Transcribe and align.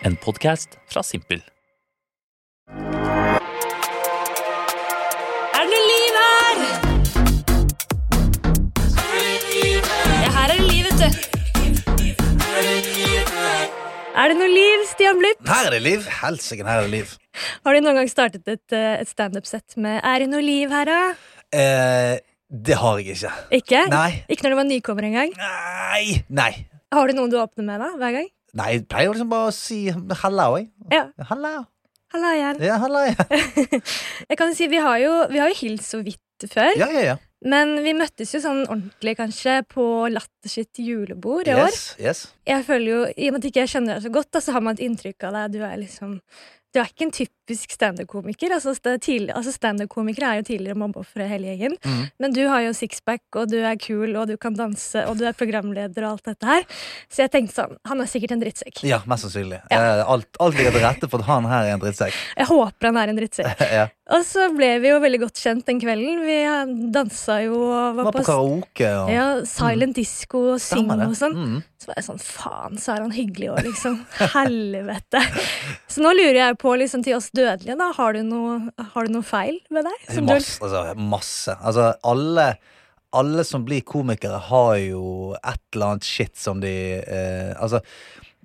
En 0.00 0.16
podkast 0.16 0.78
fra 0.88 1.02
Simpel. 1.04 1.42
Er 5.52 5.60
det 5.60 5.68
noe 5.68 5.82
liv 5.90 6.14
her? 6.16 6.56
Ja, 10.22 10.30
her 10.38 10.46
er 10.46 10.54
det 10.54 10.64
liv, 10.70 10.88
vet 10.88 10.96
du. 11.02 11.08
Er 14.20 14.32
det 14.32 14.38
noe 14.40 14.48
liv, 14.48 14.88
Stian 14.88 15.20
Blipp? 15.20 15.44
Her 15.48 15.68
er 15.68 15.76
det 15.76 15.82
liv. 15.84 16.08
Helsike, 16.22 16.64
her 16.64 16.80
er 16.80 16.88
det 16.88 16.94
liv. 16.96 17.14
Har 17.66 17.76
du 17.76 17.84
noen 17.84 18.00
gang 18.00 18.10
startet 18.10 18.48
et, 18.48 18.72
eh, 18.72 18.96
et 19.04 19.08
standup-sett 19.08 19.76
med 19.76 20.00
'Er 20.02 20.18
det 20.24 20.28
noe 20.32 20.40
liv 20.42 20.70
her', 20.70 20.84
da? 20.88 21.14
Eh, 21.52 22.18
det 22.50 22.74
har 22.76 22.98
jeg 22.98 23.06
ikke. 23.16 23.32
Ikke? 23.52 23.88
Nei. 23.88 24.24
Ikke 24.28 24.42
når 24.42 24.50
du 24.50 24.56
var 24.56 24.64
nykommer 24.64 25.04
engang? 25.04 25.30
Nei. 25.36 26.24
Nei. 26.28 26.66
Har 26.92 27.06
du 27.06 27.12
noen 27.12 27.30
du 27.30 27.36
åpner 27.36 27.64
med, 27.64 27.78
da? 27.80 27.90
Hver 27.96 28.12
gang? 28.12 28.28
Nei, 28.58 28.72
jeg 28.74 28.86
pleier 28.90 29.12
liksom 29.14 29.30
bare 29.30 29.50
å 29.50 29.54
si 29.54 29.84
Hallo 30.22 30.46
jeg. 30.58 30.70
Ja. 30.90 31.04
Hallo 31.30 31.60
Halla 32.10 32.30
igjen. 32.34 32.62
Ja, 32.66 32.76
hallo 32.82 33.04
igjen. 33.06 33.82
Jeg 34.30 34.38
kan 34.40 34.54
si, 34.58 34.66
Vi 34.66 34.80
har 34.82 34.98
jo, 34.98 35.12
vi 35.30 35.38
har 35.38 35.52
jo 35.52 35.58
hilst 35.60 35.92
så 35.92 36.00
vidt 36.02 36.46
før, 36.50 36.72
Ja, 36.74 36.88
ja, 36.90 37.02
ja. 37.04 37.16
men 37.46 37.76
vi 37.84 37.92
møttes 37.94 38.32
jo 38.34 38.40
sånn 38.42 38.62
ordentlig 38.64 39.12
kanskje 39.18 39.58
på 39.70 39.84
Latter 40.10 40.50
sitt 40.50 40.80
julebord 40.80 41.46
i 41.46 41.54
år. 41.54 41.68
Yes, 41.68 41.82
yes. 42.00 42.22
Jeg 42.48 42.64
føler 42.66 42.90
jo, 42.90 43.00
I 43.12 43.28
og 43.28 43.36
med 43.36 43.42
at 43.42 43.46
jeg 43.46 43.54
ikke 43.54 43.72
kjenner 43.74 43.98
deg 43.98 44.06
så 44.06 44.12
godt, 44.16 44.30
da, 44.34 44.42
så 44.42 44.54
har 44.56 44.64
man 44.64 44.78
et 44.78 44.82
inntrykk 44.88 45.28
av 45.28 45.36
deg. 45.36 45.54
Du 45.54 45.66
er 45.68 45.76
liksom 45.84 46.16
du 46.70 46.78
er 46.78 46.86
ikke 46.86 47.08
en 47.08 47.14
typisk 47.50 47.72
standup-komiker. 47.74 48.52
Altså, 48.54 48.74
altså 49.34 49.52
Standup-komikere 49.52 50.30
er 50.30 50.40
jo 50.40 50.46
tidligere 50.50 50.78
mobbeofre 50.78 51.26
hele 51.28 51.50
gjengen. 51.50 51.76
Mm. 51.84 52.02
Men 52.22 52.34
du 52.34 52.42
har 52.48 52.62
jo 52.64 52.72
sixpack, 52.76 53.22
og 53.34 53.50
du 53.50 53.58
er 53.58 53.76
kul, 53.80 54.14
og 54.16 54.28
du 54.30 54.36
kan 54.40 54.54
danse, 54.54 55.02
og 55.06 55.18
du 55.18 55.26
er 55.26 55.36
programleder 55.36 56.06
og 56.06 56.16
alt 56.16 56.30
dette 56.30 56.46
her. 56.46 56.66
Så 57.10 57.24
jeg 57.24 57.32
tenkte 57.34 57.56
sånn, 57.56 57.76
han 57.88 58.02
er 58.02 58.10
sikkert 58.10 58.36
en 58.36 58.44
drittsekk. 58.44 58.84
Ja, 58.86 59.02
mest 59.10 59.26
sannsynlig. 59.26 59.62
Ja. 59.70 59.80
Eh, 59.80 60.04
alt, 60.14 60.28
alt 60.40 60.58
ligger 60.58 60.76
til 60.76 60.86
rette 60.86 61.10
for 61.10 61.22
at 61.22 61.30
han 61.30 61.48
her 61.50 61.70
er 61.70 61.78
en 61.78 61.82
drittsekk. 61.82 62.20
Jeg 62.40 62.50
håper 62.50 62.90
han 62.90 63.00
er 63.00 63.12
en 63.12 63.18
drittsekk. 63.18 63.64
ja. 63.80 63.88
Og 64.10 64.24
så 64.26 64.48
ble 64.54 64.72
vi 64.82 64.90
jo 64.90 64.98
veldig 65.02 65.20
godt 65.22 65.38
kjent 65.38 65.66
den 65.68 65.80
kvelden. 65.82 66.22
Vi 66.26 66.38
dansa 66.90 67.40
jo 67.44 67.60
og 67.62 67.98
var, 67.98 68.08
Var 68.08 68.16
på 68.16 68.24
karaoke 68.26 68.88
og 69.04 69.12
ja, 69.12 69.26
silent 69.46 70.00
disco 70.00 70.56
og 70.56 70.62
syng 70.62 70.90
og 70.90 71.14
sånn. 71.18 71.36
Mm. 71.36 71.60
Så 71.80 71.88
var 71.88 71.96
jeg 71.96 72.04
sånn, 72.04 72.18
faen, 72.20 72.80
så 72.80 72.92
er 72.92 73.04
han 73.06 73.14
hyggelig 73.14 73.52
òg, 73.54 73.60
liksom. 73.64 73.94
Helvete. 74.34 75.22
Så 75.88 76.02
nå 76.04 76.10
lurer 76.12 76.40
jeg 76.40 76.58
på, 76.60 76.74
liksom, 76.82 77.04
til 77.06 77.16
oss 77.16 77.30
dødelige, 77.40 77.78
da, 77.80 77.90
har 77.96 78.16
du 78.16 78.22
noe, 78.26 78.58
har 78.94 79.08
du 79.08 79.16
noe 79.16 79.26
feil 79.26 79.58
med 79.72 79.88
deg? 79.88 80.06
Masse. 80.28 80.60
Altså, 80.62 80.84
masse. 81.00 81.56
Altså, 81.58 81.90
alle, 82.06 82.48
alle 83.16 83.44
som 83.48 83.66
blir 83.66 83.84
komikere, 83.86 84.40
har 84.50 84.74
jo 84.84 85.04
et 85.40 85.62
eller 85.74 85.94
annet 85.94 86.08
shit 86.08 86.36
som 86.38 86.62
de 86.62 86.74
eh, 87.00 87.52
Altså, 87.56 87.82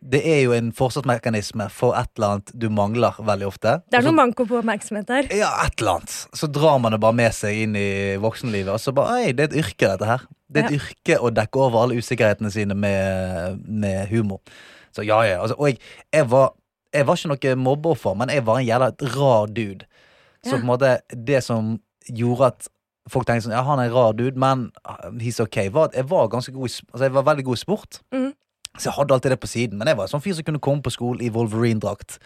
det 0.06 0.22
er 0.30 0.42
jo 0.44 0.54
en 0.54 0.70
forsvarsmekanisme 0.76 1.66
for 1.74 1.96
et 1.98 2.10
eller 2.18 2.36
annet 2.36 2.52
du 2.62 2.68
mangler 2.74 3.16
veldig 3.26 3.48
ofte. 3.48 3.80
det 3.90 4.00
er 4.00 4.06
noe 4.06 4.18
manko 4.20 4.46
på 4.46 4.60
oppmerksomhet 4.60 5.08
der. 5.10 5.30
Ja, 5.34 5.50
et 5.66 5.80
eller 5.80 5.98
annet. 5.98 6.18
Så 6.38 6.50
drar 6.52 6.78
man 6.82 6.94
det 6.94 7.02
bare 7.02 7.18
med 7.18 7.34
seg 7.34 7.64
inn 7.64 7.78
i 7.80 7.90
voksenlivet. 8.22 8.76
Og 8.76 8.82
så 8.82 8.94
bare, 8.96 9.24
Ei, 9.24 9.34
det 9.34 9.48
er 9.48 9.52
et 9.52 9.60
yrke, 9.64 9.90
dette 9.96 10.10
her. 10.10 10.28
Det 10.46 10.62
er 10.62 10.70
et 10.70 10.78
yrke 10.78 11.18
å 11.26 11.32
dekke 11.34 11.64
over 11.64 11.82
alle 11.82 11.98
usikkerhetene 11.98 12.52
sine 12.54 12.78
med, 12.78 13.64
med 13.66 14.06
humor. 14.12 14.44
Så 14.96 15.04
ja, 15.04 15.18
ja. 15.28 15.42
Altså, 15.42 15.58
og 15.58 15.72
jeg, 15.72 15.82
jeg, 16.14 16.30
var, 16.32 16.54
jeg 16.96 17.08
var 17.08 17.20
ikke 17.20 17.34
noe 17.34 17.66
mobbeoffer, 17.66 18.16
men 18.18 18.32
jeg 18.34 18.46
var 18.48 18.62
en 18.62 18.70
jævla 18.70 18.92
rar 19.16 19.52
dude. 19.52 19.88
Så 20.46 20.56
på 20.56 20.62
en 20.62 20.70
måte, 20.70 20.98
det 21.10 21.42
som 21.44 21.76
gjorde 22.06 22.52
at 22.54 22.68
folk 23.10 23.26
tenkte 23.26 23.48
sånn 23.48 23.56
Ja, 23.56 23.64
han 23.66 23.82
er 23.82 23.90
en 23.90 23.96
rar 23.96 24.18
dude, 24.18 24.38
men 24.40 24.70
uh, 24.86 25.10
he's 25.22 25.42
ok. 25.42 25.68
Var, 25.74 25.94
jeg 25.98 26.10
var 26.10 26.30
ganske 26.34 26.54
god 26.54 26.70
i 26.70 26.74
Altså, 26.74 27.04
jeg 27.08 27.16
var 27.16 27.30
veldig 27.30 27.46
god 27.48 27.58
i 27.58 27.64
sport. 27.64 28.02
Mm. 28.14 28.32
Så 28.76 28.90
jeg 28.90 28.96
hadde 28.98 29.16
alltid 29.16 29.32
det 29.32 29.40
på 29.40 29.50
siden. 29.50 29.80
Men 29.80 29.90
jeg 29.90 29.98
var 29.98 30.08
en 30.08 30.14
sånn 30.14 30.24
fyr 30.24 30.38
som 30.38 30.48
kunne 30.48 30.62
komme 30.64 30.84
på 30.86 30.94
skolen 30.94 31.24
i 31.24 31.32
Wolverine-drakt. 31.34 32.18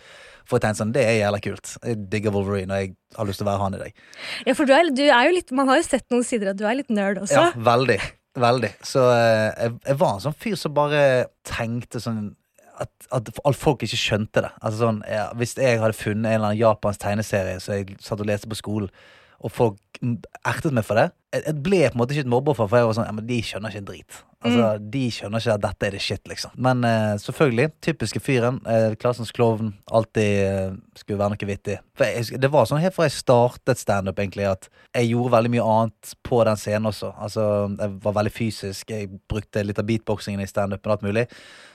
For 0.50 0.58
jeg 0.58 0.66
tenkte 0.66 0.82
sånn, 0.82 0.94
det 0.96 1.04
er 1.06 1.20
jævla 1.20 1.42
kult. 1.46 1.76
Jeg 1.86 2.00
digger 2.12 2.34
Wolverine, 2.34 2.74
og 2.74 2.86
jeg 2.86 2.96
har 3.20 3.30
lyst 3.30 3.42
til 3.42 3.46
å 3.46 3.52
være 3.52 3.64
han 3.64 3.78
i 3.78 3.82
deg. 3.84 4.00
Ja, 4.48 4.56
for 4.58 4.70
du 4.70 4.74
er, 4.74 4.90
du 4.98 5.04
er 5.06 5.30
jo 5.30 5.36
litt, 5.36 5.54
Man 5.56 5.70
har 5.70 5.80
jo 5.80 5.86
sett 5.86 6.08
noen 6.14 6.26
sider 6.26 6.54
at 6.54 6.60
du 6.60 6.66
er 6.66 6.80
litt 6.80 6.90
nerd 6.90 7.22
også. 7.22 7.38
Ja, 7.38 7.52
veldig. 7.70 8.00
Veldig. 8.40 8.72
Så 8.86 9.04
eh, 9.14 9.50
jeg, 9.52 9.76
jeg 9.92 10.00
var 10.00 10.16
en 10.16 10.26
sånn 10.26 10.38
fyr 10.42 10.58
som 10.60 10.74
bare 10.76 11.02
tenkte 11.48 12.02
sånn 12.02 12.34
at, 12.80 13.30
at 13.46 13.56
folk 13.58 13.84
ikke 13.84 14.00
skjønte 14.00 14.44
det. 14.46 14.52
Altså 14.62 14.86
sånn, 14.86 15.00
ja, 15.10 15.30
Hvis 15.38 15.56
jeg 15.58 15.82
hadde 15.82 15.98
funnet 15.98 16.30
en 16.30 16.36
eller 16.38 16.52
annen 16.52 16.62
japansk 16.62 17.02
tegneserie 17.04 17.60
som 17.64 17.76
jeg 17.76 17.98
satt 18.04 18.22
og 18.24 18.30
leste 18.30 18.50
på 18.52 18.60
skolen, 18.60 18.92
og 19.40 19.52
folk 19.54 20.00
mm, 20.04 20.18
ertet 20.48 20.76
meg 20.76 20.86
for 20.88 21.00
det 21.00 21.10
Jeg, 21.36 21.54
ble 21.64 21.80
på 21.86 21.96
en 21.96 22.02
måte 22.02 22.16
ikke 22.16 22.26
et 22.26 22.32
mobbeoffer, 22.32 22.68
for 22.68 22.80
jeg 22.80 22.88
var 22.90 22.98
sånn 22.98 23.08
Ja, 23.08 23.14
men 23.16 23.28
de 23.30 23.38
skjønner 23.46 23.72
ikke 23.72 23.82
en 23.84 23.88
drit. 23.88 24.20
Altså, 24.40 24.68
De 24.80 25.02
skjønner 25.12 25.44
ikke 25.44 25.56
at 25.58 25.64
dette 25.66 25.88
er 25.88 25.96
det 25.96 26.02
shit, 26.02 26.22
liksom. 26.32 26.54
Men 26.56 26.84
eh, 26.88 27.18
selvfølgelig, 27.20 27.68
typiske 27.84 28.22
fyren. 28.24 28.62
Eh, 28.72 28.96
klassens 29.00 29.34
klovn. 29.36 29.74
Alltid 29.92 30.40
eh, 30.46 30.78
skulle 30.98 31.20
være 31.20 31.36
noe 31.36 31.50
vittig. 31.50 31.76
Jeg, 32.00 32.40
det 32.40 32.52
var 32.54 32.70
sånn 32.70 32.80
helt 32.82 32.96
fra 32.96 33.10
jeg 33.10 33.18
startet 33.18 33.82
standup, 33.82 34.22
egentlig, 34.24 34.48
at 34.50 34.70
jeg 34.96 35.12
gjorde 35.12 35.36
veldig 35.36 35.52
mye 35.58 35.68
annet 35.74 36.14
på 36.26 36.40
den 36.48 36.62
scenen 36.62 36.90
også. 36.90 37.12
Altså, 37.20 37.44
jeg 37.76 37.98
var 38.08 38.16
veldig 38.22 38.34
fysisk. 38.34 38.96
Jeg 38.96 39.12
brukte 39.30 39.66
litt 39.68 39.82
av 39.84 39.90
beatboxingen 39.92 40.42
i 40.42 40.50
standupen 40.50 40.90
og 40.90 40.98
alt 40.98 41.06
mulig. 41.10 41.28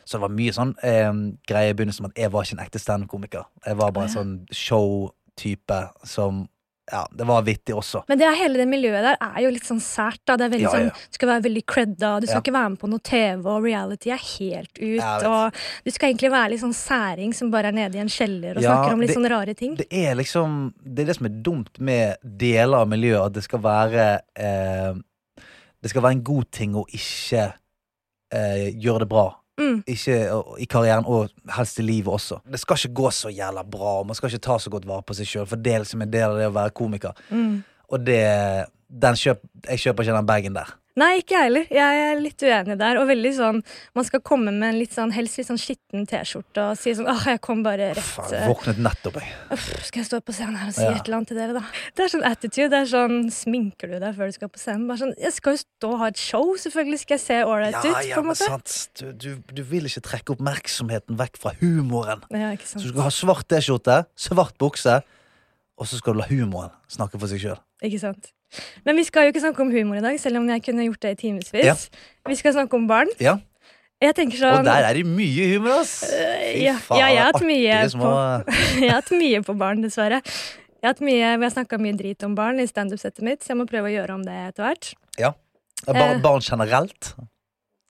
Så 0.03 0.17
det 0.17 0.25
var 0.25 0.35
mye 0.41 0.57
sånn 0.57 0.75
eh, 0.85 1.13
greie 1.49 1.71
i 1.71 1.77
begynnelsen 1.77 2.09
om 2.09 2.11
at 2.11 2.25
jeg 2.25 2.33
var 2.33 2.49
ikke 2.49 2.59
en 2.59 2.65
ekte 2.65 2.83
standup-komiker. 2.83 3.47
Jeg 3.69 3.81
var 3.81 3.93
bare 3.95 4.09
en 4.09 4.17
sånn 4.17 4.35
show-type 4.51 5.81
som 6.09 6.47
Ja, 6.93 7.07
det 7.17 7.25
var 7.25 7.41
vittig 7.47 7.73
også. 7.75 8.03
Men 8.09 8.19
det 8.21 8.27
er 8.29 8.35
hele 8.37 8.59
det 8.61 8.67
miljøet 8.69 9.01
der 9.07 9.17
er 9.19 9.39
jo 9.41 9.49
litt 9.55 9.65
sånn 9.65 9.81
sært. 9.81 10.19
da 10.27 10.37
Det 10.37 10.45
er 10.45 10.51
veldig 10.53 10.67
Ja, 10.67 10.73
ja. 10.77 10.91
sånn, 10.91 11.09
Du 11.11 11.15
skal 11.17 11.29
være 11.31 11.43
veldig 11.47 11.63
credda, 11.67 12.11
du 12.21 12.27
skal 12.27 12.37
Ja. 12.37 12.41
ikke 12.43 12.53
være 12.53 12.71
med 12.75 12.79
på 12.83 12.89
noe 12.93 12.99
TV, 12.99 13.47
og 13.47 13.63
reality 13.65 14.11
er 14.11 14.21
helt 14.21 14.79
ut. 14.79 15.25
Og 15.25 15.53
du 15.85 15.91
skal 15.91 16.11
egentlig 16.13 16.31
være 16.31 16.51
litt 16.51 16.61
sånn 16.61 16.75
særing 16.77 17.33
som 17.35 17.51
bare 17.51 17.67
er 17.69 17.73
nede 17.73 17.95
i 17.97 18.01
en 18.01 18.09
kjeller 18.13 18.57
og 18.59 18.63
Ja, 18.63 18.75
snakker 18.77 18.93
om 18.93 19.01
litt 19.01 19.09
det- 19.09 19.17
sånne 19.17 19.31
rare 19.31 19.55
ting. 19.55 19.77
Det 19.77 19.87
er 19.91 20.15
liksom 20.15 20.75
Det 20.85 21.01
er 21.01 21.07
det 21.07 21.17
som 21.17 21.27
er 21.27 21.43
dumt 21.43 21.81
med 21.81 22.17
deler 22.23 22.77
av 22.83 22.89
miljøet, 22.89 23.27
at 23.27 23.33
det 23.33 23.45
skal 23.45 23.61
være 23.61 24.21
eh, 24.37 24.95
Det 25.83 25.91
skal 25.91 26.03
være 26.03 26.13
en 26.13 26.23
god 26.25 26.51
ting 26.51 26.75
å 26.75 26.85
ikke 26.89 27.55
eh, 28.33 28.73
gjøre 28.73 29.01
det 29.01 29.09
bra. 29.09 29.35
Mm. 29.59 29.83
Ikke 29.87 30.33
og- 30.33 30.57
i 30.61 30.65
karrieren, 30.67 31.05
og 31.07 31.29
helst 31.57 31.79
i 31.79 31.83
livet 31.83 32.13
også. 32.13 32.41
Det 32.51 32.61
skal 32.61 32.77
ikke 32.77 32.95
gå 32.95 33.11
så 33.11 33.29
jævla 33.31 33.63
bra, 33.71 33.99
og 34.01 34.07
man 34.07 34.15
skal 34.15 34.29
ikke 34.31 34.43
ta 34.43 34.57
så 34.59 34.71
godt 34.71 34.87
vare 34.87 35.03
på 35.03 35.15
seg 35.15 35.27
sjøl, 35.27 35.47
for 35.47 35.57
det 35.57 35.73
er 35.75 35.79
liksom 35.85 36.03
en 36.03 36.11
del 36.11 36.31
av 36.31 36.37
det 36.39 36.49
å 36.49 36.55
være 36.55 36.71
komiker. 36.75 37.13
Mm. 37.31 37.63
Og 37.89 38.07
det 38.07 38.67
den 38.91 39.15
kjøp, 39.15 39.41
Jeg 39.69 39.79
kjøper 39.79 40.03
ikke 40.05 40.17
den 40.17 40.27
bagen 40.27 40.55
der. 40.55 40.75
Nei, 40.97 41.19
ikke 41.19 41.35
jeg 41.35 41.43
heller. 41.49 41.65
Jeg 41.75 42.03
er 42.07 42.21
litt 42.23 42.43
uenig 42.47 42.75
der. 42.79 42.99
Og 43.01 43.09
veldig 43.09 43.31
sånn 43.35 43.57
Man 43.99 44.05
skal 44.07 44.21
komme 44.23 44.53
med 44.55 44.69
en 44.69 44.77
litt 44.79 44.93
sånn, 44.95 45.11
helst 45.11 45.41
litt 45.41 45.49
sånn 45.49 45.59
skitten 45.59 46.05
T-skjorte 46.07 46.63
og 46.71 46.77
si 46.79 46.93
sånn 46.95 47.09
åh, 47.11 47.25
jeg 47.33 47.41
kom 47.43 47.65
bare 47.67 47.89
rett 47.97 47.99
Faen, 48.07 48.31
eh, 48.31 48.45
jeg 48.45 48.51
våknet 48.53 48.79
nettopp, 48.79 49.17
jeg. 49.19 49.33
Uff, 49.57 49.65
skal 49.89 50.01
jeg 50.05 50.07
stå 50.07 50.21
på 50.23 50.35
scenen 50.37 50.55
her 50.61 50.69
og 50.71 50.77
si 50.77 50.85
Ja. 50.87 50.93
et 50.95 51.03
eller 51.09 51.17
annet 51.19 51.29
til 51.33 51.37
dere, 51.41 51.57
da? 51.59 51.65
Det 51.97 52.05
er 52.05 52.13
sånn 52.15 52.25
attitude. 52.29 52.69
Det 52.71 52.81
er 52.85 52.91
sånn 52.93 53.17
Sminker 53.35 53.91
du 53.91 53.99
deg 53.99 54.15
før 54.15 54.31
du 54.31 54.37
skal 54.39 54.49
på 54.55 54.63
scenen? 54.63 54.87
Bare 54.87 54.99
sånn, 55.03 55.15
Jeg 55.19 55.33
skal 55.33 55.57
jo 55.57 55.63
stå 55.65 55.91
og 55.95 55.99
ha 55.99 56.07
et 56.15 56.17
show, 56.17 56.55
selvfølgelig 56.63 56.99
skal 57.03 57.17
jeg 57.19 57.25
se 57.27 57.41
ålreit 57.43 57.73
Ja, 57.75 57.83
ut. 57.91 58.07
ja, 58.07 58.15
på 58.15 58.23
men 58.23 58.31
måte. 58.31 58.47
sant. 58.47 58.89
Du, 58.95 59.13
du, 59.13 59.43
du 59.53 59.63
vil 59.65 59.85
ikke 59.91 60.05
trekke 60.07 60.37
oppmerksomheten 60.39 61.17
vekk 61.19 61.37
fra 61.43 61.51
humoren. 61.61 62.23
Ja, 62.31 62.53
ikke 62.55 62.71
Så 62.71 62.79
du 62.87 62.89
skal 62.95 63.03
ha 63.03 63.11
svart 63.11 63.49
T-skjorte, 63.51 64.07
svart 64.15 64.55
bukse, 64.63 65.03
og 65.77 65.87
så 65.91 65.99
skal 65.99 66.15
du 66.15 66.21
la 66.23 66.27
humoren 66.31 66.71
snakke 66.87 67.19
for 67.19 67.27
seg 67.27 67.41
sjøl. 67.43 67.59
ikke 67.83 67.99
sant. 67.99 68.31
Men 68.87 68.97
vi 69.01 69.05
skal 69.09 69.27
jo 69.27 69.33
ikke 69.35 69.43
snakke 69.45 69.63
om 69.65 69.71
humor 69.75 69.97
i 69.99 70.05
dag, 70.05 70.19
selv 70.21 70.39
om 70.41 70.49
jeg 70.49 70.63
kunne 70.67 70.87
gjort 70.89 71.01
det 71.07 71.13
i 71.17 71.21
timevis. 71.25 71.53
Ja. 71.57 71.75
Vi 72.29 72.37
skal 72.41 72.53
snakke 72.57 72.75
om 72.79 72.87
barn. 72.91 73.11
Ja. 73.23 73.39
Sånn 74.05 74.59
Og 74.59 74.65
der 74.67 74.85
er 74.85 74.99
det 74.99 75.07
mye 75.09 75.47
humor, 75.55 75.79
ass! 75.81 76.03
Øh, 76.05 76.41
Fy 76.53 76.65
ja, 76.67 76.75
faen, 76.77 76.99
ja, 77.01 77.07
jeg 77.15 77.23
har 77.23 77.31
hatt 77.33 77.45
mye 77.47 79.39
små- 79.39 79.45
på 79.47 79.55
barn, 79.57 79.81
dessverre. 79.81 80.19
Jeg 80.83 80.91
har 80.91 81.01
mye, 81.07 81.31
har 81.41 81.53
snakka 81.55 81.79
mye 81.81 81.97
drit 81.97 82.23
om 82.27 82.35
barn 82.37 82.61
i 82.61 82.67
standup-settet 82.69 83.23
mitt, 83.25 83.41
så 83.41 83.55
jeg 83.55 83.61
må 83.63 83.65
prøve 83.71 83.89
å 83.89 83.95
gjøre 83.95 84.19
om 84.19 84.27
det 84.27 84.35
etter 84.51 84.67
hvert. 84.67 84.91
Bar, 85.87 86.15
Eh. 86.15 86.19
barn 86.21 86.41
generelt. 86.45 87.15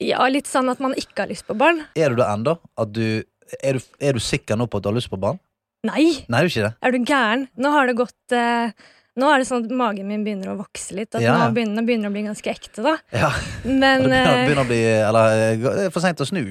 Ja, 0.03 0.27
Litt 0.29 0.47
sånn 0.51 0.71
at 0.71 0.79
man 0.83 0.95
ikke 0.99 1.25
har 1.25 1.29
lyst 1.31 1.47
på 1.47 1.57
barn. 1.59 1.85
Er 1.97 2.11
du 2.11 2.17
det 2.17 2.27
ennå? 2.27 2.59
Er, 2.79 2.87
du, 2.87 3.83
er 4.03 4.13
du 4.13 4.21
sikker 4.23 4.57
nå 4.59 4.67
på 4.71 4.79
at 4.79 4.83
du 4.87 4.89
har 4.91 4.97
lyst 4.97 5.11
på 5.11 5.19
barn? 5.21 5.39
Nei! 5.85 6.25
Nei, 6.29 6.41
du 6.41 6.47
er 6.47 6.51
ikke 6.51 6.65
det. 6.69 6.73
Er 6.83 6.95
du 6.95 6.99
gæren? 7.05 7.49
Nå 7.61 7.71
har 7.75 7.87
det 7.91 7.97
gått 7.99 8.33
eh, 8.35 8.71
Nå 9.17 9.29
er 9.31 9.39
det 9.39 9.47
sånn 9.47 9.63
at 9.69 9.71
magen 9.79 10.09
min 10.11 10.25
begynner 10.27 10.49
å 10.51 10.57
vokse 10.59 10.91
litt. 10.99 11.15
At 11.15 11.23
Ja. 11.23 11.37
nå, 11.39 11.53
begynner, 11.55 11.85
begynner 11.87 12.11
å 12.11 12.15
bli 12.17 12.25
ganske 12.27 12.51
ekte, 12.51 12.83
da. 12.83 12.97
Ja, 13.15 13.29
Men 13.65 14.03
det 14.09 14.11
begynner, 14.11 14.33
eh, 14.35 14.47
begynner 14.49 14.65
å 14.65 14.67
bli 14.67 14.81
Eller 14.91 15.85
eh, 15.85 15.91
for 15.95 16.01
seint 16.03 16.19
å 16.19 16.27
snu 16.27 16.43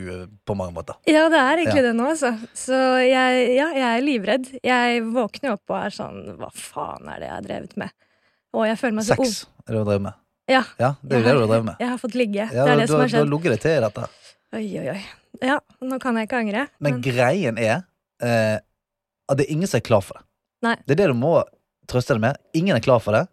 på 0.47 0.55
mange 0.55 0.71
måter. 0.77 0.95
Ja, 1.05 1.25
det 1.33 1.41
er 1.41 1.57
egentlig 1.63 1.83
Ja. 1.83 1.87
det 1.89 1.93
nå, 1.99 2.07
altså. 2.13 2.31
Så 2.55 2.79
jeg, 3.03 3.43
ja, 3.57 3.67
jeg 3.75 3.87
er 3.89 4.05
livredd. 4.07 4.47
Jeg 4.63 5.03
våkner 5.11 5.49
jo 5.51 5.57
opp 5.57 5.73
og 5.75 5.79
er 5.81 5.89
sånn 5.97 6.21
Hva 6.39 6.49
faen 6.55 7.09
er 7.11 7.19
det 7.19 7.27
jeg 7.27 7.35
har 7.35 7.47
drevet 7.49 7.77
med? 7.83 7.91
Og 8.53 8.67
jeg 8.69 8.77
føler 8.79 8.95
meg 8.99 9.05
så 9.09 9.15
Sex 9.17 9.29
Sex 9.33 9.45
er 9.67 9.71
det 9.71 9.73
du 9.73 9.79
har 9.83 9.89
drevet 9.91 10.05
med. 10.07 10.13
Ja. 10.51 10.63
Ja, 10.79 10.89
det 11.03 11.17
er 11.19 11.23
det 11.23 11.33
du 11.33 11.39
har 11.41 11.47
drevet 11.51 11.65
med. 11.71 11.75
Jeg 11.83 11.89
har 11.89 11.97
fått 12.01 12.15
ligge. 12.19 12.45
Det 12.51 12.59
er 12.63 12.75
det 12.77 12.87
du, 12.87 12.91
som 12.91 12.99
har- 12.99 13.07
skjedd. 13.11 13.25
du 13.27 13.31
har 13.31 13.31
ligget 13.39 13.51
deg 13.55 13.61
til 13.63 13.71
i 13.75 13.83
dette. 13.87 14.07
Oi, 14.53 14.65
oi, 14.79 14.87
oi. 14.93 15.01
Ja, 15.41 15.55
nå 15.81 15.99
kan 16.03 16.15
jeg 16.19 16.27
ikke 16.29 16.39
angre. 16.43 16.67
Men 16.83 16.99
greien 17.01 17.57
er 17.57 17.83
eh, 18.21 18.59
at 19.31 19.37
det 19.39 19.47
er 19.47 19.51
ingen 19.55 19.67
som 19.71 19.79
er 19.79 19.85
klar 19.87 20.03
for 20.05 20.19
det. 20.19 20.25
Nei. 20.67 20.75
Det 20.85 20.95
er 20.95 20.99
det 21.03 21.07
du 21.11 21.17
må 21.17 21.31
trøste 21.89 22.15
deg 22.15 22.23
med. 22.23 22.39
Ingen 22.57 22.77
er 22.77 22.83
klar 22.83 23.01
for 23.03 23.15
det. 23.15 23.25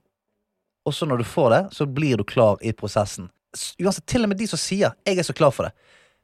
Og 0.89 0.95
så 0.97 1.07
når 1.07 1.23
du 1.23 1.29
får 1.29 1.51
det, 1.55 1.63
så 1.77 1.87
blir 1.87 2.21
du 2.21 2.25
klar 2.25 2.61
i 2.65 2.73
prosessen. 2.77 3.29
Uansett, 3.83 4.07
til 4.09 4.25
og 4.25 4.31
med 4.31 4.39
de 4.39 4.47
som 4.47 4.59
sier 4.59 4.95
'jeg 5.05 5.19
er 5.19 5.23
så 5.27 5.35
klar 5.35 5.51
for 5.53 5.65
det'. 5.65 5.73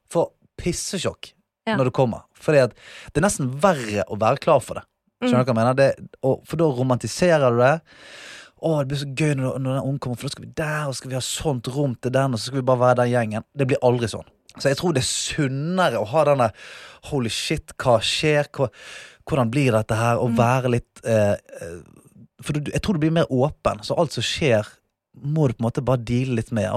For 0.08 0.32
pissesjokk 0.58 1.32
Ja. 1.66 1.76
når 1.76 1.84
du 1.84 1.90
kommer. 1.90 2.22
Fordi 2.34 2.58
at 2.58 2.74
det 3.12 3.18
er 3.18 3.26
nesten 3.26 3.50
verre 3.60 4.04
å 4.08 4.16
være 4.18 4.38
klar 4.38 4.60
for 4.60 4.74
det. 4.74 4.84
Skjønner 5.22 5.44
du 5.44 5.52
hva 5.52 5.54
jeg 5.54 5.56
mener? 5.56 5.74
Det, 5.74 6.08
og, 6.22 6.42
for 6.46 6.56
da 6.56 6.64
romantiserer 6.64 7.50
du 7.50 7.58
det. 7.58 7.80
Å, 8.62 8.78
det 8.78 8.88
blir 8.88 9.00
så 9.00 9.14
gøy 9.14 9.34
når, 9.34 9.58
når 9.58 9.72
den 9.74 9.82
omkommer, 9.82 9.98
kommer, 9.98 10.16
for 10.16 10.28
da 10.28 10.30
skal 10.30 10.44
vi 10.44 10.52
der, 10.56 10.86
og 10.86 10.94
skal 10.94 11.10
vi 11.10 11.18
ha 11.18 11.20
sånt 11.20 11.68
rom 11.68 11.94
til 12.00 12.12
den, 12.12 12.32
og 12.32 12.38
så 12.38 12.46
skal 12.46 12.60
vi 12.60 12.68
bare 12.70 12.82
være 12.84 12.96
den 13.02 13.10
gjengen. 13.10 13.44
Det 13.56 13.66
blir 13.66 13.82
aldri 13.82 14.08
sånn. 14.08 14.28
Så 14.56 14.70
jeg 14.70 14.78
tror 14.78 14.94
det 14.96 15.02
er 15.02 15.10
sunnere 15.10 16.00
å 16.00 16.08
ha 16.08 16.24
den 16.24 16.38
der 16.38 16.52
holy 17.10 17.32
shit, 17.32 17.74
hva 17.82 17.98
skjer? 18.00 18.48
Hva, 18.56 18.70
hvordan 19.28 19.50
blir 19.52 19.74
dette 19.76 19.98
her? 19.98 20.20
Å 20.22 20.30
være 20.36 20.72
litt 20.76 21.02
eh, 21.04 21.34
eh, 21.34 21.80
For 22.44 22.52
du, 22.52 22.70
jeg 22.72 22.82
tror 22.84 22.94
du 22.98 23.00
blir 23.06 23.14
mer 23.16 23.30
åpen, 23.32 23.80
så 23.86 23.96
alt 23.98 24.12
som 24.12 24.22
skjer 24.26 24.66
må 25.16 25.46
du 25.48 25.54
på 25.56 25.62
en 25.62 25.68
måte 25.70 25.80
bare 25.84 26.02
deale 26.04 26.34
litt 26.36 26.50
med. 26.52 26.68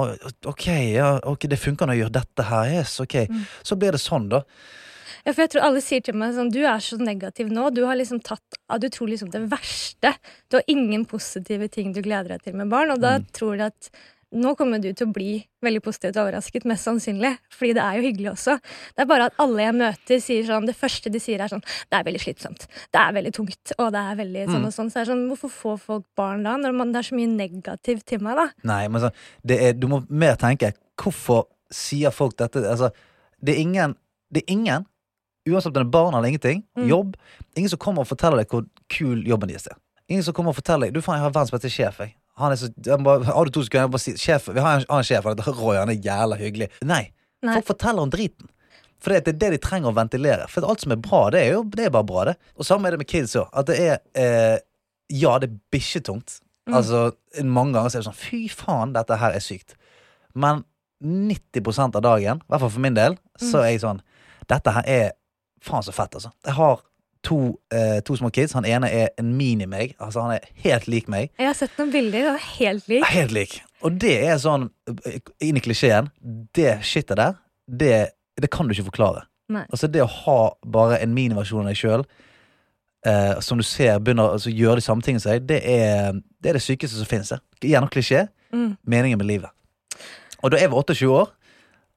Ok, 0.48 0.68
ja, 0.94 1.18
ok, 1.28 1.44
det 1.52 1.58
funker 1.60 1.90
når 1.90 1.98
jeg 1.98 2.04
gjør 2.06 2.14
dette 2.22 2.46
her. 2.48 2.70
Yes, 2.78 2.94
ok. 3.04 3.16
Så 3.68 3.76
blir 3.76 3.92
det 3.92 4.00
sånn, 4.00 4.30
da. 4.32 4.40
Ja, 5.26 5.34
for 5.34 5.42
jeg 5.44 5.52
tror 5.52 5.66
alle 5.68 5.82
sier 5.84 6.00
til 6.06 6.16
meg 6.16 6.32
sånn 6.38 6.48
Du 6.54 6.62
er 6.64 6.80
så 6.80 6.96
negativ 6.96 7.50
nå. 7.52 7.66
Du 7.76 7.82
har 7.84 7.98
liksom 8.00 8.22
tatt 8.24 8.56
Du 8.80 8.86
tror 8.88 9.10
liksom 9.12 9.28
det 9.34 9.42
verste. 9.52 10.14
Du 10.48 10.56
har 10.56 10.64
ingen 10.72 11.04
positive 11.10 11.68
ting 11.68 11.92
du 11.92 12.00
gleder 12.06 12.38
deg 12.38 12.46
til 12.48 12.56
med 12.56 12.70
barn, 12.72 12.92
og 12.96 13.02
da 13.04 13.18
Mm. 13.20 13.26
tror 13.36 13.58
du 13.60 13.64
at 13.68 13.90
nå 14.32 14.52
kommer 14.56 14.78
du 14.82 14.92
til 14.94 15.08
å 15.08 15.14
bli 15.14 15.32
veldig 15.66 15.82
positivt 15.82 16.18
overrasket, 16.22 16.66
mest 16.70 16.86
sannsynlig. 16.86 17.32
Fordi 17.50 17.74
det 17.74 17.82
er 17.82 17.96
jo 17.98 18.04
hyggelig 18.06 18.30
også. 18.36 18.58
Det 18.94 19.02
er 19.02 19.08
bare 19.10 19.26
at 19.32 19.40
alle 19.42 19.64
jeg 19.64 19.74
møter, 19.80 20.20
sier 20.22 20.44
sånn 20.46 20.68
Det 20.70 20.76
første 20.78 21.10
de 21.12 21.20
sier, 21.20 21.42
er 21.42 21.48
sånn 21.50 21.64
Det 21.90 21.98
er 21.98 22.04
veldig 22.06 22.22
slitsomt. 22.22 22.68
Det 22.94 23.00
er 23.02 23.14
veldig 23.18 23.34
tungt. 23.34 23.74
Og 23.80 23.92
det 23.96 24.00
er 24.04 24.16
veldig 24.22 24.46
sånn 24.46 24.62
Mm. 24.62 24.66
og 24.68 24.74
sånn. 24.74 24.92
Så 24.92 24.94
det 24.94 25.02
er 25.08 25.12
sånn 25.14 25.28
Hvorfor 25.32 25.50
får 25.50 25.80
folk 25.80 26.06
barn 26.16 26.44
da, 26.44 26.58
når 26.58 26.74
man, 26.78 26.92
det 26.92 27.00
er 27.00 27.10
så 27.10 27.16
mye 27.18 27.28
negativt 27.36 28.06
til 28.06 28.20
meg, 28.22 28.36
da? 28.38 28.48
Nei, 28.64 28.88
men 28.88 29.02
sånn, 29.02 29.12
det 29.46 29.60
er, 29.62 29.74
du 29.74 29.88
må 29.88 30.04
mer 30.10 30.36
tenke 30.36 30.74
Hvorfor 30.96 31.48
sier 31.72 32.12
folk 32.12 32.38
dette? 32.38 32.62
Altså, 32.70 32.92
det 33.42 33.56
er 33.56 33.62
ingen 33.62 33.96
Det 34.32 34.44
er 34.46 34.54
ingen, 34.54 34.86
uansett 35.50 35.72
om 35.74 35.74
det 35.74 35.82
er 35.88 35.90
barn 35.90 36.14
eller 36.14 36.30
ingenting, 36.30 36.64
Mm. 36.78 36.88
jobb 36.88 37.16
Ingen 37.58 37.70
som 37.70 37.80
kommer 37.80 38.02
og 38.02 38.08
forteller 38.08 38.38
deg 38.38 38.48
hvor 38.48 38.66
kul 38.90 39.24
jobben 39.26 39.50
deres 39.50 39.66
er. 39.68 39.76
Ingen 40.08 40.24
som 40.24 40.34
kommer 40.34 40.50
og 40.54 40.56
forteller 40.62 40.86
deg 40.92 40.94
Du 40.94 41.02
faen, 41.02 41.18
jeg 41.18 41.24
har 41.24 41.32
verdens 41.32 41.52
beste 41.52 41.70
sjef, 41.70 41.98
jeg. 41.98 42.14
Han 42.40 42.54
er 42.56 42.60
så, 42.62 42.70
han 42.88 43.04
bare, 43.06 43.26
har 43.28 43.46
du 43.46 43.52
to 43.56 43.64
sekunder, 43.66 43.88
jeg 43.88 43.94
bare 43.96 44.04
si 44.06 44.14
Sjef, 44.20 44.48
vi 44.56 44.62
har 44.64 44.80
en, 44.80 44.86
annen 44.90 45.08
sjef, 45.08 45.26
han 45.28 45.36
heter 45.38 45.58
Roy, 45.60 45.76
han 45.80 45.92
er 45.92 46.00
jævla 46.06 46.38
hyggelig. 46.40 46.70
Nei. 46.88 47.04
Nei. 47.44 47.54
Folk 47.60 47.68
forteller 47.74 48.06
om 48.08 48.12
driten. 48.14 48.48
For 49.00 49.14
det 49.16 49.32
er 49.32 49.38
det 49.40 49.50
de 49.54 49.60
trenger 49.64 49.92
å 49.92 49.96
ventilere. 49.96 50.48
For 50.52 50.66
alt 50.68 50.82
som 50.84 50.92
er 50.96 51.00
bra, 51.04 51.22
det 51.32 51.40
er 51.46 51.54
jo 51.54 51.62
det 51.72 51.86
er 51.88 51.94
bare 51.96 52.08
bra, 52.08 52.26
det. 52.32 52.36
Og 52.60 52.68
samme 52.68 52.88
er 52.90 52.96
det 52.98 53.02
med 53.04 53.08
kids 53.12 53.36
òg. 53.40 53.48
At 53.56 53.70
det 53.72 53.78
er 53.80 54.00
eh, 54.20 54.58
Ja, 55.16 55.38
det 55.40 55.48
er 55.50 55.60
bikkjetungt. 55.72 56.40
Mm. 56.68 56.76
Altså, 56.76 57.06
mange 57.48 57.74
ganger 57.78 57.90
så 57.94 57.98
er 57.98 58.04
det 58.04 58.10
sånn 58.10 58.20
Fy 58.20 58.42
faen, 58.52 58.92
dette 58.94 59.16
her 59.22 59.34
er 59.38 59.44
sykt. 59.44 59.78
Men 60.36 60.66
90 61.04 61.96
av 61.96 62.02
dagen, 62.04 62.42
i 62.44 62.52
hvert 62.52 62.64
fall 62.66 62.74
for 62.76 62.84
min 62.84 62.98
del, 62.98 63.16
så 63.40 63.58
Mm. 63.60 63.64
er 63.64 63.70
jeg 63.72 63.82
sånn 63.86 64.02
Dette 64.50 64.72
her 64.76 64.84
er 64.86 65.12
faen 65.64 65.84
så 65.86 65.94
fett, 65.96 66.16
altså. 66.16 66.32
Jeg 66.46 66.54
har 66.58 66.82
to, 67.24 67.60
eh, 67.72 68.00
to 68.06 68.16
små 68.16 68.30
kids. 68.32 68.54
Han 68.54 68.66
ene 68.66 68.90
er 68.92 69.10
en 69.20 69.34
mini-meg. 69.38 69.96
Altså, 70.00 70.22
han 70.22 70.32
er 70.38 70.46
helt 70.64 70.88
lik 70.88 71.08
meg. 71.12 71.30
Jeg 71.40 71.48
har 71.48 71.54
sett 71.58 71.76
noen 71.78 71.92
bilder, 71.92 72.34
er 72.34 72.38
helt 72.60 72.88
lik. 72.88 73.04
Helt 73.06 73.32
lik. 73.36 73.62
Og 73.84 73.98
det 74.00 74.16
er 74.28 74.38
sånn, 74.42 74.70
eh, 75.06 75.20
inn 75.42 75.58
i 75.58 75.64
klisjeen, 75.64 76.10
det 76.54 76.80
shitet 76.84 77.18
der, 77.18 77.36
det, 77.70 78.10
det 78.40 78.50
kan 78.52 78.68
du 78.68 78.74
ikke 78.74 78.90
forklare. 78.92 79.26
Nei. 79.50 79.66
Altså 79.72 79.88
det 79.92 80.02
å 80.04 80.10
ha 80.26 80.40
bare 80.66 81.00
en 81.02 81.14
miniversjon 81.14 81.62
av 81.66 81.72
deg 81.72 81.76
sjøl, 81.80 82.04
eh, 83.06 83.40
som 83.42 83.58
du 83.58 83.64
ser 83.64 84.00
begynner 84.00 84.34
altså, 84.36 84.52
gjøre 84.54 84.80
de 84.80 84.86
samme 84.86 85.02
tingene 85.06 85.24
som 85.24 85.32
deg, 85.36 85.48
det 85.50 85.62
er, 85.66 86.20
det 86.42 86.52
er 86.52 86.60
det 86.60 86.64
sykeste 86.66 86.98
som 87.00 87.10
finnes. 87.10 87.34
Gjerne 87.64 87.90
klisjé, 87.90 88.28
Mm. 88.52 88.78
meningen 88.88 89.18
med 89.20 89.28
livet. 89.28 89.50
Og 90.42 90.50
da 90.52 90.58
jeg 90.58 90.72
var 90.72 90.80
28 90.82 91.06
år, 91.14 91.28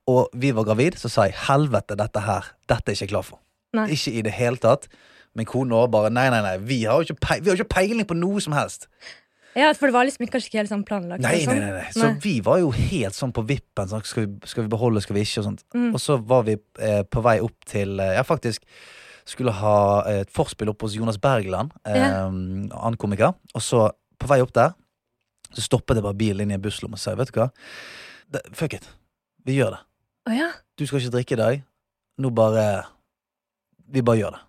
og 0.06 0.28
vi 0.36 0.50
var 0.52 0.64
gravid, 0.64 0.98
så 1.00 1.08
sa 1.08 1.22
jeg 1.24 1.32
helvete, 1.48 1.96
dette 1.96 2.20
her, 2.20 2.50
dette 2.68 2.90
er 2.90 2.92
jeg 2.94 3.06
ikke 3.06 3.12
klar 3.14 3.22
for. 3.24 3.38
Nei. 3.72 3.86
Ikke 3.94 4.12
i 4.12 4.20
det 4.26 4.32
hele 4.36 4.56
tatt. 4.60 4.84
Min 5.38 5.48
kone 5.48 5.76
òg 5.78 5.90
bare 5.94 6.10
nei, 6.12 6.26
nei, 6.32 6.42
nei, 6.44 6.56
vi 6.60 6.82
har 6.84 7.00
jo 7.00 7.14
ikke, 7.14 7.40
ikke 7.54 7.68
peiling 7.72 8.08
på 8.08 8.16
noe 8.18 8.40
som 8.44 8.52
helst. 8.56 8.88
Ja, 9.56 9.68
for 9.76 9.88
det 9.88 9.94
var 9.94 10.06
liksom 10.08 10.28
kanskje 10.32 10.48
ikke 10.48 10.60
helt 10.62 10.70
sånn 10.70 10.84
planlagt. 10.88 11.20
Nei, 11.24 11.42
og 11.44 11.52
nei, 11.52 11.60
nei, 11.60 11.72
nei. 11.76 11.88
Så 11.92 12.08
vi 12.24 12.38
var 12.44 12.60
jo 12.62 12.70
helt 12.72 13.16
sånn 13.16 13.34
på 13.36 13.44
vippen. 13.48 13.88
Sånn, 13.90 14.04
skal, 14.08 14.26
vi, 14.26 14.48
skal 14.48 14.64
vi 14.64 14.72
beholde, 14.72 15.02
skal 15.04 15.16
vi 15.18 15.24
ikke? 15.26 15.42
Og 15.42 15.48
sånt. 15.50 15.64
Mm. 15.76 15.90
Og 15.92 16.00
så 16.00 16.16
var 16.30 16.46
vi 16.48 16.56
eh, 16.80 17.02
på 17.04 17.22
vei 17.24 17.36
opp 17.44 17.68
til 17.68 18.00
eh, 18.00 18.14
Ja, 18.16 18.24
faktisk 18.24 18.64
skulle 19.28 19.52
ha 19.54 19.74
et 20.10 20.32
forspill 20.34 20.72
opp 20.72 20.82
hos 20.82 20.96
Jonas 20.96 21.20
Bergland, 21.22 21.74
eh, 21.86 21.98
Ja. 22.00 22.24
annen 22.26 22.96
komiker. 22.98 23.36
Og 23.54 23.62
så, 23.62 23.84
på 24.18 24.30
vei 24.30 24.40
opp 24.42 24.54
der, 24.56 24.72
så 25.52 25.66
stoppet 25.68 26.00
det 26.00 26.04
bare 26.06 26.16
bilen 26.16 26.46
inn 26.46 26.54
i 26.54 26.56
en 26.56 26.64
busslomme 26.64 26.96
og 26.96 27.02
sa 27.02 27.12
vet 27.18 27.30
du 27.30 27.38
hva, 27.38 27.50
det, 28.32 28.40
fuck 28.56 28.74
it. 28.78 28.88
Vi 29.44 29.58
gjør 29.60 29.76
det. 29.76 29.82
Oh, 30.30 30.34
ja. 30.34 30.48
Du 30.80 30.86
skal 30.88 31.02
ikke 31.02 31.14
drikke 31.18 31.36
i 31.36 31.42
dag. 31.42 31.62
Nå 32.22 32.30
bare 32.32 32.64
Vi 33.92 34.00
bare 34.00 34.16
gjør 34.22 34.36
det. 34.38 34.42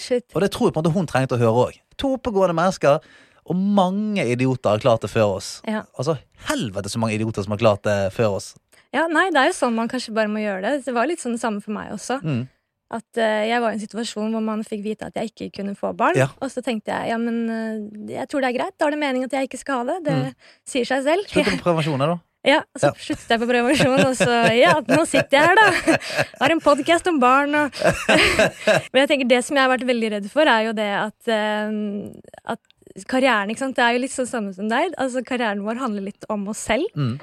Shit. 0.00 0.24
Og 0.34 0.40
det 0.42 0.50
tror 0.54 0.68
jeg 0.70 0.74
på 0.74 0.80
en 0.80 0.84
måte 0.86 0.94
hun 0.96 1.06
trengte 1.10 1.36
å 1.36 1.40
høre 1.42 1.66
òg. 1.68 1.78
To 2.00 2.14
oppegående 2.16 2.56
mennesker, 2.56 3.00
og 3.44 3.56
mange 3.56 4.24
idioter 4.32 4.70
har 4.74 4.80
klart 4.82 5.02
det 5.04 5.10
før 5.12 5.36
oss. 5.36 5.60
Ja. 5.68 5.82
Altså, 6.00 6.16
helvete 6.48 6.88
så 6.88 6.98
mange 7.02 7.14
idioter 7.18 7.44
som 7.44 7.52
har 7.52 7.60
klart 7.60 7.82
det 7.84 7.98
før 8.16 8.38
oss. 8.40 8.54
ja, 8.94 9.04
nei, 9.10 9.26
det 9.34 9.40
er 9.42 9.50
jo 9.50 9.56
sånn 9.58 9.74
man 9.76 9.88
kanskje 9.90 10.14
bare 10.16 10.30
må 10.32 10.40
gjøre 10.40 10.62
det. 10.64 10.84
Det 10.86 10.94
var 10.96 11.06
litt 11.10 11.20
sånn 11.20 11.36
det 11.36 11.42
samme 11.42 11.60
for 11.60 11.74
meg 11.76 11.92
også. 11.92 12.20
Mm. 12.24 12.44
At 12.94 13.18
uh, 13.18 13.42
jeg 13.48 13.60
var 13.60 13.72
i 13.72 13.74
en 13.78 13.82
situasjon 13.82 14.32
hvor 14.36 14.42
man 14.44 14.60
fikk 14.64 14.82
vite 14.84 15.06
at 15.08 15.16
jeg 15.18 15.32
ikke 15.32 15.50
kunne 15.60 15.74
få 15.74 15.92
barn. 15.98 16.16
Ja. 16.16 16.28
Og 16.40 16.50
så 16.52 16.62
tenkte 16.62 16.92
jeg 16.94 17.10
ja, 17.10 17.16
men 17.18 17.38
uh, 17.50 18.10
jeg 18.12 18.28
tror 18.30 18.40
det 18.44 18.52
er 18.52 18.56
greit. 18.58 18.76
Da 18.78 18.86
er 18.86 18.94
det 18.94 19.00
meningen 19.02 19.26
at 19.28 19.34
jeg 19.36 19.48
ikke 19.50 19.60
skal 19.60 19.82
ha 19.82 19.84
det. 19.92 19.96
Det 20.08 20.14
Mm. 20.14 20.34
sier 20.68 20.84
seg 20.88 21.02
selv. 21.04 21.26
Slutt 21.28 21.50
på 21.52 21.58
prevensjoner, 21.64 22.14
da. 22.14 22.18
Ja, 22.44 22.58
så 22.76 22.90
sluttet 23.00 23.30
jeg 23.32 23.40
på 23.40 23.46
prevensjon, 23.48 24.00
og 24.04 24.16
så 24.18 24.34
ja, 24.52 24.74
nå 24.84 25.04
sitter 25.08 25.38
jeg 25.38 25.46
her, 25.48 25.56
da. 25.56 25.96
Har 26.42 26.52
en 26.52 26.60
podkast 26.60 27.06
om 27.08 27.16
barn 27.22 27.54
og 27.56 27.78
Men 28.92 29.00
jeg 29.00 29.08
tenker 29.14 29.30
det 29.30 29.38
som 29.46 29.56
jeg 29.56 29.64
har 29.64 29.72
vært 29.72 29.86
veldig 29.88 30.10
redd 30.18 30.26
for, 30.32 30.50
er 30.52 30.66
jo 30.66 30.74
det 30.76 30.90
at, 30.98 31.30
eh, 31.32 31.78
at 32.52 33.06
karrieren, 33.10 33.48
ikke 33.50 33.62
sant. 33.64 33.78
Det 33.78 33.86
er 33.86 33.96
jo 33.96 34.02
litt 34.04 34.12
sånn 34.14 34.28
samme 34.28 34.52
som 34.54 34.68
deg. 34.70 34.92
Altså 35.00 35.22
Karrieren 35.26 35.64
vår 35.64 35.80
handler 35.80 36.04
litt 36.10 36.28
om 36.30 36.44
oss 36.52 36.60
selv. 36.68 36.84
Mm. 36.94 37.16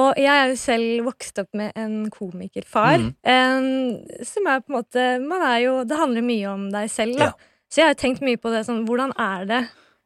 Og 0.00 0.16
jeg 0.16 0.32
er 0.32 0.48
jo 0.48 0.56
selv 0.56 1.04
vokst 1.10 1.36
opp 1.42 1.52
med 1.60 1.76
en 1.76 1.98
komikerfar. 2.14 2.96
Mm. 3.04 3.12
eh, 3.28 4.24
som 4.24 4.48
er 4.48 4.64
på 4.64 4.72
en 4.72 4.78
måte 4.78 5.04
man 5.20 5.44
er 5.52 5.58
jo, 5.66 5.74
Det 5.84 6.00
handler 6.00 6.24
mye 6.24 6.48
om 6.48 6.64
deg 6.72 6.88
selv. 6.90 7.20
Da. 7.20 7.28
Ja. 7.28 7.50
Så 7.68 7.80
jeg 7.84 7.90
har 7.92 8.00
tenkt 8.00 8.24
mye 8.24 8.40
på 8.40 8.50
det 8.52 8.64
sånn 8.66 8.82
Hvordan 8.88 9.12
er 9.20 9.44
det 9.48 9.60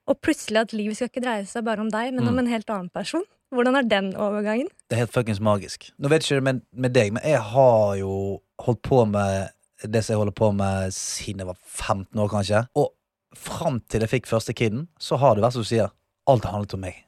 Og 0.06 0.20
plutselig 0.22 0.60
at 0.60 0.74
livet 0.76 0.94
skal 0.98 1.08
ikke 1.10 1.22
dreie 1.24 1.46
seg 1.50 1.64
bare 1.66 1.82
om 1.82 1.88
deg, 1.90 2.12
men 2.14 2.26
om 2.28 2.34
Mm. 2.34 2.42
en 2.44 2.50
helt 2.52 2.68
annen 2.70 2.90
person? 2.94 3.24
Hvordan 3.54 3.76
er 3.78 3.82
den 3.88 4.08
overgangen? 4.16 4.68
Det 4.90 4.96
er 4.96 5.04
helt 5.04 5.12
fuckings 5.14 5.40
magisk. 5.40 5.90
Nå 5.98 6.08
vet 6.10 6.24
ikke 6.24 6.40
det 6.40 6.42
med, 6.48 6.62
med 6.74 6.92
deg, 6.96 7.12
men 7.14 7.22
jeg 7.24 7.38
har 7.40 7.94
jo 8.00 8.40
holdt 8.66 8.82
på 8.82 9.04
med 9.08 9.48
det 9.86 10.02
som 10.04 10.14
jeg 10.14 10.18
holder 10.18 10.32
på 10.34 10.48
med 10.56 10.90
siden 10.96 11.38
jeg 11.44 11.46
var 11.46 11.58
15 11.62 12.18
år, 12.24 12.28
kanskje. 12.32 12.62
Og 12.80 12.92
fram 13.36 13.80
til 13.92 14.00
jeg 14.00 14.10
fikk 14.10 14.26
første 14.26 14.54
kiden, 14.56 14.88
så 14.98 15.18
har 15.20 15.34
det 15.36 15.44
vært 15.44 15.52
som 15.58 15.62
du 15.62 15.68
sier, 15.68 15.92
alt 16.26 16.44
har 16.48 16.56
handlet 16.56 16.74
om 16.74 16.80
meg. 16.86 17.02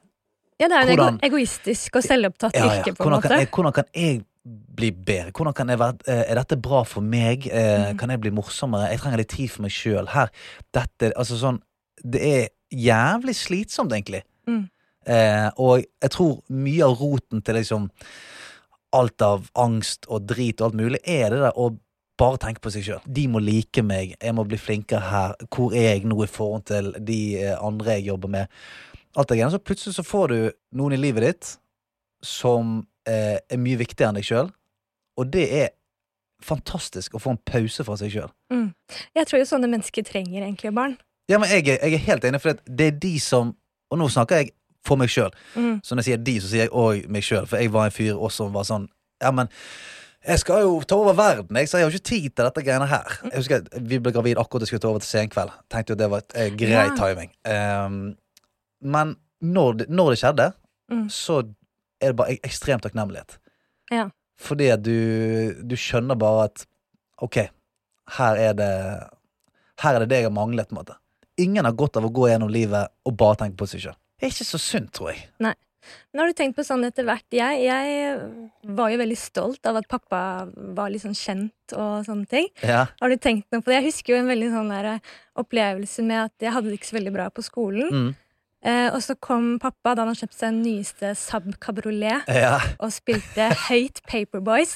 Ja, 0.59 0.67
det 0.67 0.75
er 0.77 0.89
jo 0.91 0.95
Hvordan- 0.95 1.19
egoistisk 1.23 1.95
og 1.95 2.03
selvopptatt 2.03 2.53
Ja, 2.55 2.65
ja. 2.65 2.81
yrke, 2.83 2.95
på 2.95 3.05
en 3.07 3.11
måte. 3.15 3.27
kan 3.27 3.39
jeg, 3.39 3.47
hvordan 3.51 3.73
kan 3.73 3.85
jeg 3.95 4.25
bli 4.75 4.91
bedre? 4.91 5.31
Hvordan 5.31 5.53
kan 5.55 5.67
jeg 5.69 5.79
være, 5.79 5.97
eh, 6.07 6.23
er 6.31 6.35
dette 6.35 6.57
bra 6.61 6.83
for 6.83 7.01
meg? 7.01 7.47
Eh, 7.47 7.91
Mm. 7.93 7.97
Kan 7.99 8.09
jeg 8.09 8.21
bli 8.21 8.29
morsommere? 8.31 8.89
Jeg 8.91 8.99
trenger 8.99 9.17
litt 9.17 9.29
tid 9.29 9.47
for 9.51 9.61
meg 9.63 9.71
sjøl. 9.71 10.07
Her, 10.09 10.29
dette 10.73 11.11
Altså 11.17 11.35
sånn 11.39 11.61
Det 12.03 12.21
er 12.21 12.47
jævlig 12.73 13.35
slitsomt, 13.35 13.91
egentlig. 13.91 14.21
Mm. 14.47 14.69
Eh, 15.09 15.47
og 15.57 15.81
jeg 15.81 16.13
tror 16.13 16.41
mye 16.53 16.85
av 16.85 16.99
roten 16.99 17.41
til 17.41 17.57
liksom 17.57 17.87
alt 18.95 19.21
av 19.21 19.49
angst 19.59 20.07
og 20.09 20.25
drit 20.29 20.61
og 20.61 20.69
alt 20.69 20.79
mulig, 20.79 20.99
er 21.05 21.33
det 21.33 21.41
der 21.43 21.57
å 21.57 21.71
bare 22.19 22.39
tenke 22.41 22.61
på 22.63 22.71
seg 22.73 22.85
sjøl. 22.85 23.01
De 23.05 23.25
må 23.31 23.41
like 23.41 23.83
meg, 23.85 24.15
jeg 24.19 24.35
må 24.35 24.43
bli 24.47 24.59
flinkere 24.59 25.01
her. 25.07 25.35
Hvor 25.47 25.73
er 25.77 25.93
jeg 25.93 26.05
nå 26.09 26.19
i 26.25 26.29
forhold 26.29 26.67
til 26.69 26.91
de 26.97 27.19
eh, 27.39 27.55
andre 27.55 27.97
jeg 27.97 28.09
jobber 28.11 28.33
med? 28.35 28.61
Alt 29.15 29.31
det 29.31 29.39
greiene. 29.39 29.53
Så 29.55 29.63
plutselig 29.63 29.95
så 29.95 30.05
får 30.05 30.33
du 30.33 30.39
noen 30.77 30.97
i 30.97 31.01
livet 31.01 31.25
ditt 31.25 31.51
som 32.25 32.81
eh, 33.07 33.37
er 33.39 33.61
mye 33.61 33.79
viktigere 33.79 34.11
enn 34.11 34.19
deg 34.19 34.27
sjøl, 34.27 34.49
og 35.19 35.29
det 35.31 35.45
er 35.55 35.69
fantastisk 36.43 37.15
å 37.15 37.21
få 37.23 37.33
en 37.33 37.41
pause 37.47 37.83
fra 37.83 37.95
seg 37.99 38.13
sjøl. 38.13 38.29
Mm. 38.51 38.69
Jeg 39.17 39.27
tror 39.27 39.41
jo 39.41 39.47
sånne 39.47 39.69
mennesker 39.71 40.05
trenger 40.07 40.43
egentlig 40.43 40.71
barn. 40.75 40.97
Ja, 41.29 41.39
men 41.39 41.51
jeg, 41.51 41.67
jeg 41.71 41.95
er 41.95 42.05
helt 42.07 42.25
enig, 42.27 42.41
for 42.43 42.59
det 42.65 42.91
er 42.91 43.01
de 43.01 43.15
som 43.21 43.55
Og 43.89 43.97
nå 43.97 44.05
snakker 44.13 44.37
jeg 44.37 44.51
for 44.85 44.95
meg 44.97 45.09
sjøl. 45.11 45.31
Mm. 45.55 45.79
Så 45.83 45.95
når 45.95 46.03
jeg 46.03 46.09
sier 46.13 46.23
de, 46.23 46.35
så 46.41 46.47
sier 46.51 46.65
jeg 46.67 46.71
òg 46.71 47.07
meg 47.11 47.23
sjøl, 47.25 47.47
for 47.49 47.57
jeg 47.61 47.71
var 47.73 47.89
en 47.89 47.95
fyr 47.95 48.13
også 48.15 48.45
som 48.45 48.53
var 48.55 48.63
sånn 48.69 48.87
Ja, 49.21 49.31
men 49.35 49.49
jeg 50.25 50.39
skal 50.41 50.61
jo 50.65 50.81
ta 50.87 50.95
over 50.99 51.13
verden, 51.15 51.55
jeg, 51.59 51.67
så 51.71 51.77
jeg 51.79 51.85
har 51.87 51.93
ikke 51.95 52.09
tid 52.09 52.29
til 52.35 52.45
dette 52.47 52.63
greiene 52.63 52.87
her. 52.91 53.05
Jeg 53.29 53.37
husker 53.39 53.67
Vi 53.87 53.99
ble 54.03 54.11
gravid 54.15 54.37
akkurat 54.39 54.63
jeg 54.65 54.71
skulle 54.73 54.83
ta 54.83 54.89
over 54.91 54.99
til 55.03 55.09
Senkveld. 55.09 55.51
Tenkte 55.71 55.93
jo 55.95 55.99
det 55.99 56.09
var 56.11 56.23
et 56.25 56.35
eh, 56.35 56.49
grei 56.59 56.71
Ja. 56.75 56.95
timing. 56.95 57.31
Um, 57.47 57.99
men 58.81 59.15
når 59.41 59.77
det, 59.79 59.89
når 59.89 60.09
det 60.15 60.19
skjedde, 60.23 60.49
Mm. 60.89 61.05
så 61.13 61.35
er 62.01 62.07
det 62.11 62.15
bare 62.17 62.37
ekstrem 62.43 62.79
takknemlighet. 62.81 63.35
Ja. 63.91 64.07
Fordi 64.41 64.67
at 64.73 64.81
du, 64.81 65.53
du 65.63 65.75
skjønner 65.77 66.17
bare 66.17 66.47
at 66.49 66.63
OK, 67.21 67.35
her 68.17 68.35
er 68.41 68.53
det 68.57 68.69
Her 69.83 69.95
er 69.95 69.99
det 69.99 70.09
det 70.09 70.17
jeg 70.23 70.25
har 70.25 70.33
manglet, 70.35 70.67
på 70.67 70.73
en 70.75 70.79
måte. 70.81 70.95
Ingen 71.37 71.63
har 71.65 71.71
godt 71.77 71.95
av 71.97 72.03
å 72.07 72.11
gå 72.11 72.25
gjennom 72.27 72.49
livet 72.51 72.89
og 73.05 73.15
bare 73.15 73.37
tenke 73.39 73.55
på 73.61 73.67
seg 73.69 73.79
sjøl. 73.85 73.95
Er 74.19 74.31
ikke 74.31 74.47
så 74.47 74.59
sunt, 74.61 74.91
tror 74.95 75.13
jeg. 75.13 75.25
Nei. 75.43 75.55
Men 76.11 76.21
har 76.21 76.29
du 76.29 76.37
tenkt 76.37 76.57
på 76.57 76.65
sånn 76.65 76.83
etter 76.85 77.05
hvert 77.07 77.33
jeg, 77.33 77.63
jeg 77.63 78.69
var 78.77 78.91
jo 78.91 79.01
veldig 79.01 79.17
stolt 79.17 79.69
av 79.69 79.79
at 79.79 79.89
pappa 79.89 80.21
var 80.75 80.91
litt 80.91 81.05
sånn 81.05 81.17
kjent 81.17 81.75
og 81.77 82.05
sånne 82.07 82.29
ting. 82.29 82.49
Ja. 82.61 82.87
Har 82.99 83.11
du 83.11 83.17
tenkt 83.21 83.47
noe 83.53 83.63
på 83.63 83.71
det? 83.71 83.79
Jeg 83.79 83.91
husker 83.91 84.15
jo 84.15 84.23
en 84.23 84.31
veldig 84.31 84.49
sånn 84.53 84.73
der 84.73 84.95
eh, 84.95 85.13
opplevelse 85.39 86.05
med 86.05 86.25
at 86.27 86.45
jeg 86.45 86.55
hadde 86.55 86.71
det 86.71 86.79
ikke 86.79 86.91
så 86.91 86.99
veldig 86.99 87.15
bra 87.15 87.29
på 87.33 87.45
skolen. 87.45 87.93
Mm. 87.93 88.09
Eh, 88.59 88.89
og 88.91 88.99
så 88.99 89.15
kom 89.23 89.53
pappa 89.61 89.93
da 89.95 90.03
han 90.03 90.09
hadde 90.11 90.25
kjøpt 90.25 90.35
seg 90.35 90.49
den 90.49 90.57
nyeste 90.65 91.13
Saab 91.15 91.45
Cabriolet 91.63 92.27
ja. 92.27 92.57
og 92.83 92.91
spilte 92.91 93.45
høyt 93.69 94.01
Paperboys. 94.09 94.73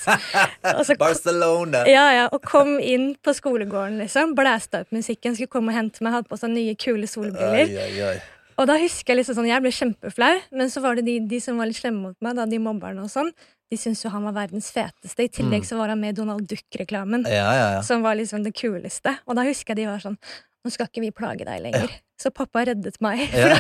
Barcelona! 1.02 1.84
ja, 1.92 2.06
ja, 2.16 2.30
og 2.32 2.46
kom 2.48 2.78
inn 2.80 3.12
på 3.20 3.34
skolegården, 3.36 4.00
liksom. 4.06 4.38
Blæsta 4.40 4.86
opp 4.86 4.96
musikken, 4.96 5.36
skulle 5.36 5.52
komme 5.52 5.74
og 5.74 5.82
hente 5.82 6.06
meg, 6.06 6.16
hadde 6.16 6.32
på 6.32 6.40
seg 6.40 6.56
nye, 6.56 6.78
kule 6.80 7.10
solbriller. 7.12 7.68
Oi, 7.68 7.90
oi, 7.90 8.14
oi. 8.14 8.16
Og 8.58 8.68
da 8.70 8.76
husker 8.82 9.14
jeg 9.14 9.20
liksom 9.22 9.36
sånn, 9.40 9.48
jeg 9.50 9.62
ble 9.64 9.72
kjempeflau, 9.74 10.34
men 10.52 10.70
så 10.74 10.82
var 10.84 10.96
det 11.00 11.06
de, 11.08 11.20
de 11.28 11.40
som 11.44 11.58
var 11.58 11.70
litt 11.70 11.80
slemme 11.80 12.02
mot 12.10 12.18
meg, 12.22 12.36
da, 12.38 12.46
de 12.50 12.60
mobberne 12.62 13.04
og 13.06 13.10
sånn, 13.14 13.32
de 13.72 13.78
syntes 13.80 14.04
jo 14.06 14.12
han 14.14 14.26
var 14.28 14.36
verdens 14.38 14.68
feteste. 14.72 15.24
I 15.26 15.30
tillegg 15.34 15.64
Mm. 15.64 15.70
så 15.72 15.78
var 15.80 15.90
han 15.90 16.00
med 16.00 16.14
i 16.14 16.18
Donald 16.22 16.48
Duck-reklamen, 16.48 17.24
Ja, 17.26 17.48
ja, 17.58 17.68
ja. 17.78 17.82
som 17.82 18.04
var 18.06 18.16
liksom 18.20 18.44
det 18.46 18.54
kuleste. 18.54 19.16
Og 19.26 19.36
da 19.40 19.44
husker 19.48 19.74
jeg 19.74 19.84
de 19.84 19.90
var 19.90 20.00
sånn, 20.04 20.18
nå 20.64 20.72
skal 20.72 20.88
ikke 20.88 21.02
vi 21.02 21.12
plage 21.12 21.46
deg 21.48 21.62
lenger. 21.66 21.90
Så 22.22 22.30
pappa 22.32 22.62
reddet 22.70 23.00
meg 23.02 23.26
fra, 23.34 23.58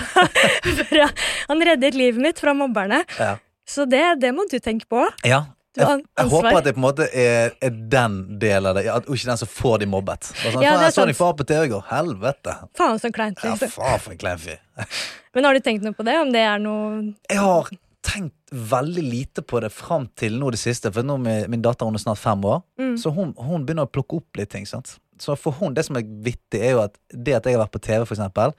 fra 0.85 1.07
Han 1.50 1.59
reddet 1.65 1.95
livet 1.97 2.21
mitt 2.21 2.39
fra 2.39 2.53
mobberne. 2.53 3.01
Ja. 3.19 3.38
Så 3.67 3.88
det, 3.89 4.03
det 4.21 4.33
må 4.35 4.45
du 4.51 4.59
tenke 4.59 4.85
på. 4.91 5.01
ja. 5.25 5.45
Jeg, 5.75 6.03
jeg 6.20 6.30
håper 6.30 6.58
at 6.60 6.65
det 6.68 6.74
på 6.75 6.82
en 6.82 6.86
måte 6.86 7.08
er, 7.18 7.53
er 7.65 7.70
den 7.89 8.18
delen 8.42 8.68
av 8.70 8.75
det, 8.77 8.84
og 8.94 9.08
ikke 9.15 9.30
den 9.32 9.39
som 9.42 9.50
får 9.50 9.80
de 9.82 9.88
mobbet. 9.89 10.27
Sånn, 10.30 10.62
Ja, 10.62 10.75
det 10.75 10.84
er 10.84 10.84
jeg 10.86 10.94
så 10.94 11.01
sant. 11.01 11.10
din 11.10 11.18
far 11.18 11.34
på 11.39 11.46
TV 11.50 11.63
i 11.65 11.72
går. 11.72 11.86
Helvete! 11.89 12.53
Faen 12.77 13.00
så 13.01 13.10
kleint. 13.15 13.42
Ja, 13.44 13.56
faen 13.58 14.00
for 14.03 14.13
en 14.13 14.20
klein 14.22 14.38
fyr. 14.44 14.60
Men 15.34 15.48
har 15.50 15.58
du 15.58 15.63
tenkt 15.65 15.82
noe 15.88 15.96
på 15.98 16.06
det? 16.06 16.13
Om 16.22 16.30
det 16.36 16.44
er 16.46 16.60
noe 16.62 17.15
Jeg 17.32 17.39
har 17.42 17.72
tenkt 18.06 18.36
veldig 18.53 19.03
lite 19.08 19.42
på 19.42 19.62
det 19.63 19.72
fram 19.74 20.06
til 20.20 20.36
nå 20.38 20.51
det 20.53 20.60
siste, 20.62 20.92
for 20.94 21.01
nå 21.08 21.15
er 21.32 21.48
min 21.50 21.62
datter 21.65 21.88
hun 21.89 21.96
er 21.98 22.03
snart 22.03 22.20
fem 22.22 22.44
år, 22.46 22.62
Mm. 22.77 22.98
så 23.01 23.10
hun, 23.15 23.32
hun 23.39 23.65
begynner 23.65 23.88
å 23.88 23.92
plukke 23.92 24.20
opp 24.22 24.38
litt 24.38 24.51
ting. 24.53 24.65
sant? 24.70 24.98
Så 25.18 25.34
for 25.39 25.56
hun, 25.58 25.74
det 25.74 25.86
som 25.88 25.96
er 25.98 26.03
vittig, 26.06 26.60
er 26.62 26.75
jo 26.75 26.82
at 26.84 26.98
det 27.10 27.34
at 27.39 27.46
jeg 27.50 27.56
har 27.58 27.63
vært 27.65 27.74
på 27.74 27.82
TV, 27.82 28.03
for 28.06 28.13
eksempel, 28.18 28.53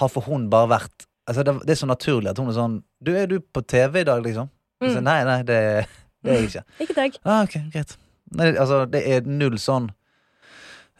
har 0.00 0.08
for 0.12 0.28
hun 0.28 0.50
bare 0.52 0.68
vært 0.76 1.06
Altså, 1.30 1.44
det, 1.46 1.52
det 1.68 1.70
er 1.76 1.78
så 1.78 1.86
naturlig 1.86 2.30
at 2.32 2.38
hun 2.40 2.48
er 2.50 2.54
sånn 2.56 2.76
Du, 3.04 3.12
er 3.14 3.26
du 3.30 3.36
på 3.40 3.60
TV 3.68 4.00
i 4.00 4.04
dag, 4.08 4.22
liksom? 4.24 4.48
Mm. 4.82 4.88
Mm. 4.96 5.02
nei, 5.04 5.18
nei, 5.28 5.42
det, 5.46 5.58
det 6.22 6.32
er 6.32 6.38
jeg 6.40 6.50
ikke. 6.50 6.62
Ikke 6.84 6.96
deg. 6.98 7.18
Ah, 7.24 7.42
ok, 7.46 7.56
greit. 7.72 7.96
Nei, 8.36 8.50
altså, 8.54 8.84
det 8.86 9.00
er 9.10 9.26
null 9.26 9.56
sånn 9.58 9.88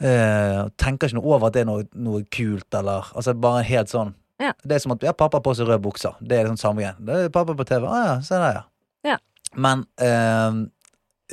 eh, 0.02 0.64
Tenker 0.80 1.06
ikke 1.10 1.18
noe 1.20 1.28
over 1.36 1.46
at 1.46 1.54
det 1.54 1.62
er 1.62 1.68
noe, 1.68 1.84
noe 1.94 2.24
kult, 2.32 2.66
eller 2.74 3.06
Altså 3.14 3.36
bare 3.38 3.62
helt 3.68 3.92
sånn 3.92 4.14
Ja. 4.40 4.50
Det 4.64 4.78
er 4.78 4.82
som 4.82 4.96
at 4.96 5.04
ja, 5.04 5.12
pappa 5.12 5.38
har 5.38 5.44
på 5.44 5.52
seg 5.54 5.68
røde 5.68 5.82
bukser. 5.84 6.16
Det 6.24 6.38
er 6.38 6.46
liksom 6.46 6.56
samme 6.58 6.80
igjen. 6.82 6.98
Det 7.04 7.18
er 7.26 7.32
pappa 7.34 7.52
på 7.54 7.66
TV. 7.68 7.84
Ah, 7.84 8.06
ja, 8.06 8.14
se 8.24 8.38
der, 8.40 8.54
ja. 8.56 9.12
Ja. 9.12 9.16
Men 9.52 9.84
eh, 10.00 10.56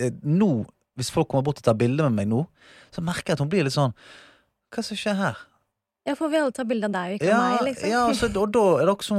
eh, 0.04 0.12
nå, 0.28 0.50
hvis 1.00 1.14
folk 1.16 1.30
kommer 1.32 1.46
bort 1.48 1.62
og 1.62 1.66
tar 1.70 1.78
bilde 1.80 2.04
med 2.10 2.18
meg 2.20 2.28
nå, 2.34 2.42
så 2.92 3.04
merker 3.06 3.32
jeg 3.32 3.38
at 3.40 3.46
hun 3.46 3.52
blir 3.52 3.64
litt 3.68 3.76
sånn 3.78 3.96
Hva 4.74 4.84
som 4.84 5.00
skjer 5.00 5.16
her? 5.16 5.40
Ja, 6.08 6.16
får 6.20 6.30
vi 6.32 6.40
alle 6.40 6.56
ta 6.56 6.64
bilde 6.68 6.88
av 6.88 6.96
deg 6.96 7.18
ikke 7.18 7.32
Ja, 7.32 7.40
av 7.40 7.56
meg, 7.56 7.66
liksom? 7.72 7.90
ja 7.92 8.04
altså, 8.08 8.30
og, 8.32 8.52
da 8.56 8.66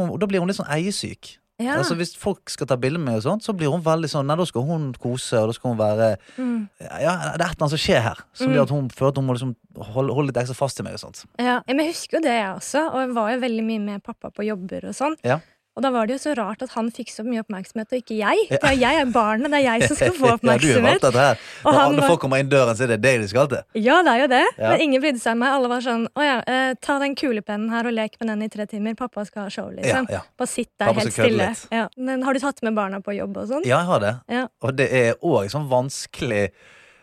og 0.05 0.21
da 0.21 0.29
blir 0.29 0.45
hun 0.45 0.49
litt 0.53 0.61
sånn 0.61 0.71
eiesyk. 0.73 1.35
Ja. 1.59 1.75
Altså 1.81 1.97
Hvis 1.99 2.13
folk 2.17 2.49
skal 2.51 2.69
ta 2.71 2.77
bilde 2.77 3.01
med 3.03 3.17
og 3.17 3.23
sånt, 3.25 3.43
så 3.43 3.53
blir 3.57 3.71
hun 3.73 3.83
veldig 3.83 4.07
sånn 4.13 4.27
Nei, 4.31 4.37
da 4.37 4.45
skal 4.47 4.63
hun 4.63 4.93
kose, 4.95 5.35
og 5.41 5.49
da 5.49 5.53
skal 5.57 5.73
hun 5.75 5.79
være 5.81 6.17
Mm. 6.39 6.69
ja, 6.81 7.17
det 7.35 7.41
er 7.43 7.51
et 7.51 7.57
eller 7.57 7.65
annet 7.67 7.71
som 7.75 7.79
skjer 7.83 8.01
her, 8.03 8.19
som 8.33 8.47
Mm. 8.49 8.55
gjør 8.55 8.63
at 8.63 8.71
hun 8.71 8.89
føler 8.91 9.09
at 9.09 9.17
hun 9.17 9.27
må 9.27 9.33
liksom 9.35 9.57
holde, 9.77 10.15
holde 10.15 10.27
litt 10.33 10.37
ekstra 10.37 10.55
fast 10.55 10.79
i 10.81 10.83
meg. 10.85 10.93
og 10.95 11.01
sånt 11.01 11.25
Ja, 11.39 11.61
men 11.67 11.79
jeg 11.79 11.89
husker 11.95 12.19
jo 12.19 12.23
det, 12.23 12.31
jeg 12.31 12.55
også. 12.55 12.93
Og 12.95 13.01
jeg 13.01 13.15
var 13.15 13.31
jo 13.35 13.41
veldig 13.41 13.65
mye 13.67 13.81
med 13.81 14.03
pappa 14.05 14.31
på 14.31 14.47
jobber 14.47 14.85
og 14.89 14.95
sånn. 14.95 15.17
Ja. 15.25 15.41
Og 15.79 15.85
da 15.85 15.93
var 15.95 16.09
det 16.11 16.17
jo 16.17 16.23
så 16.25 16.33
rart 16.35 16.63
at 16.67 16.73
han 16.75 16.89
fikk 16.91 17.13
så 17.15 17.23
mye 17.23 17.45
oppmerksomhet, 17.45 17.93
og 17.95 18.01
ikke 18.03 18.17
jeg. 18.19 18.47
For 18.51 18.75
jeg 18.75 18.99
er 19.05 19.11
barnet, 19.15 19.53
det 19.55 19.61
er 19.61 19.65
jeg 19.69 19.91
som 19.93 19.99
skal 20.01 20.17
få 20.21 20.33
oppmerksomhet. 20.35 20.99
ja, 20.99 21.11
du 21.15 21.19
er 21.21 21.29
her. 21.29 21.45
Når 21.63 21.79
andre 21.85 22.09
folk 22.11 22.23
kommer 22.25 22.43
inn 22.43 22.51
døren, 22.51 22.75
så 22.75 22.89
er 22.89 22.93
det 22.97 22.99
deg 23.05 23.23
de 23.23 23.29
skal 23.31 23.47
til. 23.53 23.63
Ja, 23.79 24.01
det 24.03 24.15
er 24.17 24.23
jo 24.25 24.29
det. 24.35 24.43
Ja. 24.59 24.73
Men 24.73 24.85
ingen 24.89 25.05
brydde 25.05 25.23
seg 25.23 25.39
om 25.39 25.45
meg. 25.45 25.55
Alle 25.55 25.71
var 25.71 25.85
sånn 25.87 26.09
Å 26.19 26.27
ja, 26.27 26.37
eh, 26.51 26.73
ta 26.83 26.99
den 26.99 27.15
kulepennen 27.19 27.71
her 27.71 27.87
og 27.87 27.95
lek 27.95 28.19
med 28.19 28.33
den 28.33 28.43
i 28.49 28.51
tre 28.53 28.67
timer. 28.71 28.99
Pappa 28.99 29.23
skal 29.29 29.47
ha 29.47 29.55
show, 29.55 29.71
liksom. 29.75 30.11
ja. 30.11 30.25
Bare 30.39 30.51
sitt 30.51 30.73
der 30.75 30.91
Pappa 30.91 31.07
helt 31.07 31.15
stille. 31.15 31.49
Ja. 31.71 31.87
Men 31.97 32.27
har 32.27 32.35
du 32.35 32.43
tatt 32.43 32.61
med 32.67 32.75
barna 32.77 32.99
på 33.05 33.15
jobb 33.15 33.39
og 33.39 33.49
sånn? 33.55 33.63
ja, 33.69 33.79
jeg 33.79 33.93
har 33.93 34.03
det. 34.03 34.15
Ja. 34.35 34.45
Og 34.67 34.75
det 34.83 34.91
er 34.91 35.15
òg 35.23 35.47
sånn 35.55 35.71
vanskelig 35.71 36.49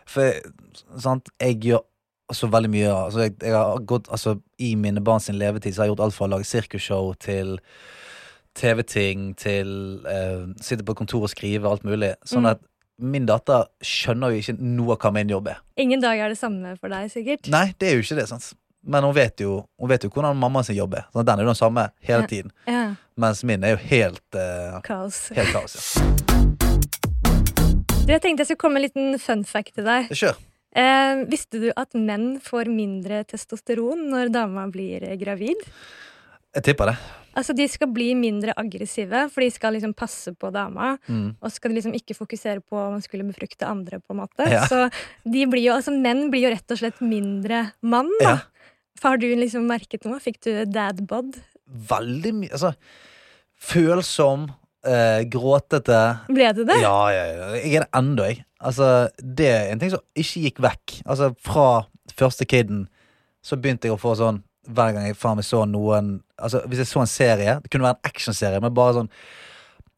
For 0.06 0.36
sant, 1.00 1.32
jeg 1.42 1.60
gjør 1.64 1.84
så 2.34 2.48
veldig 2.50 2.70
mye 2.72 2.90
altså, 2.90 3.20
jeg, 3.26 3.36
jeg 3.42 3.54
har 3.54 3.82
gått, 3.86 4.08
altså, 4.10 4.36
I 4.58 4.72
mine 4.78 5.02
barns 5.04 5.28
levetid 5.30 5.74
så 5.74 5.82
har 5.82 5.86
jeg 5.86 5.94
gjort 5.94 6.04
alt 6.06 6.16
fra 6.16 6.26
å 6.26 6.32
lage 6.34 6.48
sirkusshow 6.48 7.12
til 7.22 7.56
TV-ting 8.56 9.34
til 9.38 9.70
uh, 10.06 10.46
sitte 10.64 10.84
på 10.86 10.94
kontor 10.98 11.26
og 11.28 11.32
skrive, 11.32 11.68
alt 11.68 11.84
mulig. 11.86 12.14
Sånn 12.24 12.42
Mm. 12.46 12.50
at 12.54 12.60
min 12.98 13.26
datter 13.28 13.66
skjønner 13.84 14.32
jo 14.32 14.40
ikke 14.40 14.54
noe 14.58 14.94
av 14.96 14.98
hva 15.04 15.10
min 15.12 15.28
jobb 15.28 15.48
er. 15.52 15.58
Ingen 15.76 16.00
dag 16.00 16.18
er 16.18 16.32
det 16.32 16.38
samme 16.40 16.76
for 16.80 16.88
deg, 16.88 17.10
sikkert. 17.12 17.48
Nei, 17.52 17.74
det 17.78 17.90
er 17.90 17.98
jo 17.98 18.04
ikke 18.06 18.16
det, 18.22 18.28
sant. 18.30 18.54
Men 18.86 19.02
hun 19.04 19.12
vet 19.16 19.40
jo, 19.42 19.66
hun 19.80 19.88
vet 19.90 20.04
jo 20.06 20.08
hvordan 20.14 20.36
mamma 20.38 20.62
sin 20.64 20.76
jobb 20.78 20.94
er. 20.94 21.04
Sånn, 21.12 21.26
den 21.26 21.38
er 21.38 21.42
jo 21.44 21.50
den 21.52 21.58
samme 21.58 21.88
hele 22.06 22.22
Ja. 22.22 22.26
tiden. 22.30 22.52
Ja. 22.66 22.94
Mens 23.18 23.42
min 23.44 23.64
er 23.64 23.74
jo 23.76 23.80
helt, 23.90 24.22
uh, 24.34 24.80
Kaos. 24.86 25.28
helt 25.34 25.52
kaos. 25.52 25.96
Ja. 25.96 26.06
Du, 28.06 28.12
jeg 28.14 28.22
tenkte 28.22 28.44
jeg 28.44 28.46
skulle 28.52 28.62
komme 28.62 28.78
med 28.78 28.84
en 28.84 28.88
liten 29.12 29.18
fun 29.18 29.42
fact 29.44 29.74
til 29.74 29.84
deg. 29.88 30.08
Kjør. 30.14 30.36
Eh, 30.76 31.24
visste 31.30 31.58
du 31.58 31.70
at 31.76 31.94
menn 31.96 32.36
får 32.44 32.68
mindre 32.70 33.22
testosteron 33.26 34.04
når 34.12 34.30
dama 34.34 34.66
blir 34.70 35.02
eh, 35.08 35.16
gravid? 35.18 35.56
Jeg 36.54 36.62
tipper 36.68 36.92
det. 36.92 36.96
Altså, 37.36 37.52
De 37.56 37.66
skal 37.68 37.90
bli 37.92 38.14
mindre 38.16 38.54
aggressive, 38.56 39.26
for 39.32 39.44
de 39.44 39.50
skal 39.52 39.76
liksom 39.76 39.92
passe 39.94 40.32
på 40.40 40.48
dama. 40.54 40.94
Mm. 41.06 41.36
Og 41.36 41.50
så 41.50 41.58
skal 41.58 41.70
de 41.70 41.76
liksom 41.80 41.94
ikke 41.98 42.16
fokusere 42.16 42.62
på 42.64 42.78
om 42.80 42.94
man 42.96 43.04
skulle 43.04 43.26
befrukte 43.28 43.68
andre. 43.68 44.00
på 44.00 44.14
en 44.14 44.22
måte 44.22 44.48
Ja. 44.50 44.64
Så 44.66 44.86
de 45.24 45.46
blir 45.46 45.66
jo, 45.68 45.74
altså 45.76 45.92
menn 45.92 46.30
blir 46.32 46.48
jo 46.48 46.54
rett 46.54 46.70
og 46.72 46.78
slett 46.80 47.00
mindre 47.04 47.72
mann. 47.82 48.08
da 48.20 48.30
Ja. 48.30 48.38
Har 49.02 49.18
du 49.20 49.26
liksom 49.36 49.66
merket 49.68 50.04
noe? 50.08 50.18
Fikk 50.18 50.40
du 50.40 50.64
dad 50.64 51.06
bod? 51.06 51.36
Veldig 51.68 52.32
mye 52.34 52.52
Altså, 52.52 52.74
følsom, 53.58 54.48
eh, 54.86 55.24
gråtete 55.28 56.00
Ble 56.28 56.52
du 56.54 56.64
det? 56.64 56.80
Ja, 56.80 57.08
ja, 57.12 57.24
ja. 57.26 57.48
Jeg 57.60 57.74
er 57.74 57.86
det 57.86 57.90
ennå, 57.92 58.26
jeg. 58.30 58.44
Altså, 58.60 59.08
det 59.20 59.48
er 59.52 59.70
en 59.72 59.78
ting 59.82 59.90
som 59.92 60.00
ikke 60.16 60.42
gikk 60.46 60.60
vekk. 60.64 61.02
Altså, 61.06 61.34
fra 61.38 61.86
første 62.16 62.46
kiden 62.48 62.86
så 63.44 63.58
begynte 63.60 63.86
jeg 63.88 63.94
å 63.94 64.00
få 64.00 64.14
sånn 64.16 64.42
hver 64.66 64.94
gang 64.96 65.08
jeg 65.08 65.18
faen 65.18 65.38
meg 65.38 65.46
så 65.46 65.64
noen 65.68 66.16
Altså, 66.36 66.60
Hvis 66.68 66.82
jeg 66.82 66.90
så 66.90 67.00
en 67.00 67.08
serie, 67.08 67.52
det 67.62 67.70
kunne 67.72 67.86
være 67.86 67.96
en 67.96 68.10
actionserie, 68.10 68.60
men 68.60 68.74
bare 68.76 68.98
sånn 68.98 69.06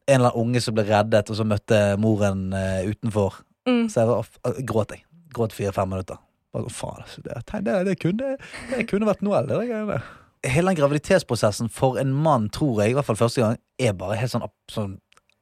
en 0.09 0.15
eller 0.15 0.31
annen 0.31 0.45
unge 0.47 0.61
som 0.63 0.77
ble 0.77 0.85
reddet, 0.87 1.29
og 1.29 1.37
så 1.37 1.45
møtte 1.45 1.79
moren 2.01 2.47
uh, 2.55 2.79
utenfor. 2.87 3.41
Mm. 3.67 3.83
Så 3.91 3.99
jeg 3.99 4.09
var, 4.09 4.29
uh, 4.47 4.61
gråt 4.71 4.95
jeg. 4.95 5.03
Gråt 5.35 5.53
fire-fem 5.53 5.91
minutter. 5.91 6.17
Bare, 6.55 6.65
sånn, 6.65 6.77
faen, 6.77 7.03
altså, 7.03 7.25
det, 7.25 7.35
det, 7.67 7.75
det, 7.89 7.97
kunne, 8.01 8.31
det 8.71 8.87
kunne 8.89 9.09
vært 9.09 9.21
noe 9.25 9.43
det 9.45 9.59
greiene. 9.59 9.99
Hele 10.47 10.71
den 10.71 10.79
graviditetsprosessen 10.79 11.69
for 11.75 11.99
en 12.01 12.15
mann, 12.15 12.47
tror 12.55 12.81
jeg, 12.81 12.93
i 12.93 12.97
hvert 12.97 13.09
fall 13.09 13.19
første 13.19 13.43
gang, 13.43 13.59
er 13.77 13.93
bare 13.99 14.17
helt 14.17 14.31
sånn, 14.31 14.47
sånn 14.71 14.95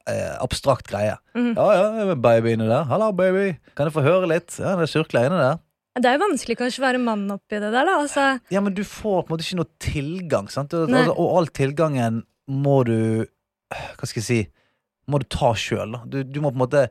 eh, 0.09 0.33
abstrakt 0.41 0.89
greie. 0.89 1.15
Mm. 1.37 1.53
Ja, 1.53 1.67
ja, 1.77 1.85
er 2.03 2.19
baby 2.19 2.55
inni 2.57 2.67
der. 2.67 2.89
Hallo, 2.89 3.11
baby. 3.15 3.51
Kan 3.77 3.87
jeg 3.87 3.95
få 3.95 4.03
høre 4.05 4.29
litt? 4.33 4.57
Ja, 4.59 4.75
det 4.79 4.89
surkler 4.91 5.29
inni 5.29 5.39
der. 5.39 5.61
Det 6.01 6.09
er 6.09 6.17
jo 6.17 6.23
vanskelig 6.25 6.57
kanskje 6.59 6.81
å 6.81 6.85
være 6.87 7.01
mann 7.03 7.25
oppi 7.33 7.59
det 7.59 7.71
der, 7.73 7.85
da. 7.87 7.95
Altså, 8.03 8.25
Ja, 8.53 8.61
men 8.61 8.73
du 8.77 8.83
får 8.83 9.23
på 9.23 9.31
en 9.31 9.35
måte 9.37 9.45
ikke 9.47 9.59
noe 9.61 9.71
tilgang, 9.83 10.49
sant? 10.53 10.73
Altså, 10.73 11.13
og 11.15 11.37
all 11.37 11.47
tilgangen 11.47 12.23
må 12.47 12.83
du 12.87 13.25
Hva 13.71 14.05
skal 14.07 14.21
jeg 14.21 14.27
si 14.27 14.39
Må 15.11 15.19
du 15.19 15.25
ta 15.31 15.53
sjøl, 15.55 15.91
da. 15.97 16.03
Du, 16.05 16.21
du 16.23 16.39
må 16.41 16.51
på 16.51 16.55
en 16.59 16.63
måte 16.65 16.83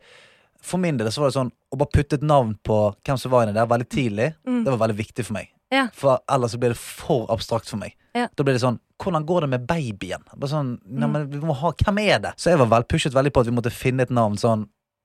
For 0.62 0.78
min 0.82 0.96
del 0.98 1.08
så 1.12 1.20
var 1.22 1.30
det 1.30 1.36
sånn 1.38 1.52
å 1.72 1.78
bare 1.80 1.92
putte 1.92 2.16
et 2.18 2.22
navn 2.26 2.54
på 2.64 2.76
hvem 3.04 3.18
som 3.20 3.30
var 3.32 3.44
inni 3.46 3.54
der, 3.56 3.66
veldig 3.68 3.86
tidlig, 3.92 4.26
mm. 4.46 4.62
det 4.64 4.70
var 4.72 4.78
veldig 4.86 4.96
viktig 4.96 5.24
for 5.26 5.34
meg. 5.36 5.48
Ja. 5.74 5.88
For 5.92 6.20
ellers 6.30 6.52
så 6.54 6.60
blir 6.62 6.72
det 6.72 6.78
for 6.78 7.26
abstrakt 7.34 7.68
for 7.68 7.76
meg. 7.80 7.96
Ja. 8.16 8.28
Da 8.34 8.44
blir 8.46 8.54
det 8.56 8.62
sånn 8.62 8.78
Hvordan 9.02 9.26
går 9.28 9.44
det 9.44 9.48
med 9.52 9.66
babyen? 9.68 10.22
Bare 10.32 10.48
sånn, 10.48 10.70
nei, 10.88 11.04
Mm. 11.06 11.12
men 11.12 11.26
vi 11.34 11.40
må 11.44 11.52
ha, 11.58 11.72
Hvem 11.82 11.98
er 12.00 12.18
det? 12.24 12.32
Så 12.40 12.48
jeg 12.52 12.58
var 12.62 12.70
vel 12.72 12.86
pushet 12.88 13.12
veldig 13.12 13.32
på 13.34 13.42
at 13.44 13.50
vi 13.50 13.56
måtte 13.58 13.72
finne 13.74 14.06
et 14.06 14.10
navn 14.14 14.38
sånn 14.40 14.62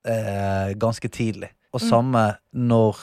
eh, 0.08 0.72
ganske 0.80 1.10
tidlig. 1.12 1.50
Og 1.74 1.82
Mm. 1.82 1.90
samme 1.90 2.24
når 2.56 2.96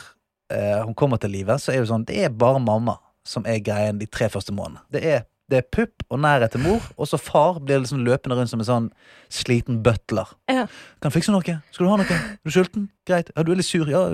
eh, 0.52 0.78
hun 0.84 0.96
kommer 0.98 1.20
til 1.20 1.32
livet, 1.34 1.62
så 1.62 1.72
er 1.72 1.82
det 1.82 1.90
sånn 1.90 2.06
Det 2.08 2.18
er 2.24 2.34
bare 2.34 2.62
mamma 2.62 2.98
som 3.28 3.44
er 3.48 3.60
greien 3.64 4.00
de 4.00 4.08
tre 4.08 4.30
første 4.32 4.54
månedene. 4.56 4.84
Det 4.94 5.02
er, 5.04 5.26
det 5.52 5.60
er 5.60 5.68
pupp 5.72 6.04
og 6.08 6.20
nærhet 6.24 6.54
til 6.54 6.62
mor, 6.64 6.84
og 6.96 7.08
så 7.10 7.20
far 7.20 7.60
blir 7.60 7.82
liksom 7.82 8.04
løpende 8.06 8.38
rundt 8.38 8.52
som 8.52 8.62
en 8.62 8.68
sånn 8.68 8.88
sliten 9.32 9.82
butler. 9.84 10.30
Ja. 10.48 10.66
Kan 11.02 11.10
jeg 11.10 11.18
fikse 11.18 11.34
noe? 11.34 11.58
Skal 11.72 11.84
du 11.84 11.92
ha 11.92 11.98
noe? 12.00 12.18
Er 12.18 12.38
du 12.48 12.54
sulten? 12.54 12.88
Greit. 13.08 13.32
Ja, 13.36 13.44
du 13.44 13.52
er 13.52 13.60
litt 13.60 13.68
sur? 13.68 13.88
Ja. 13.92 14.06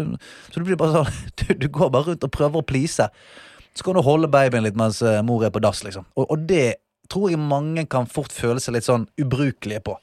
Så 0.50 0.60
du 0.62 0.66
blir 0.66 0.80
bare 0.80 1.04
sånn 1.04 1.20
Du, 1.40 1.50
du 1.58 1.68
går 1.70 1.92
bare 1.94 2.12
rundt 2.12 2.26
og 2.26 2.34
prøver 2.34 2.62
å 2.62 2.66
please. 2.66 3.10
Så 3.74 3.86
kan 3.86 3.98
du 3.98 4.02
holde 4.06 4.30
babyen 4.30 4.66
litt 4.66 4.78
mens 4.78 5.00
eh, 5.02 5.22
mor 5.26 5.42
er 5.46 5.54
på 5.54 5.62
dass, 5.62 5.82
liksom. 5.86 6.06
Og, 6.14 6.28
og 6.30 6.46
det 6.50 6.76
tror 7.10 7.30
jeg 7.30 7.40
mange 7.42 7.84
kan 7.90 8.06
fort 8.10 8.32
føle 8.32 8.62
seg 8.62 8.76
litt 8.76 8.86
sånn 8.86 9.06
ubrukelige 9.20 9.82
på. 9.84 9.96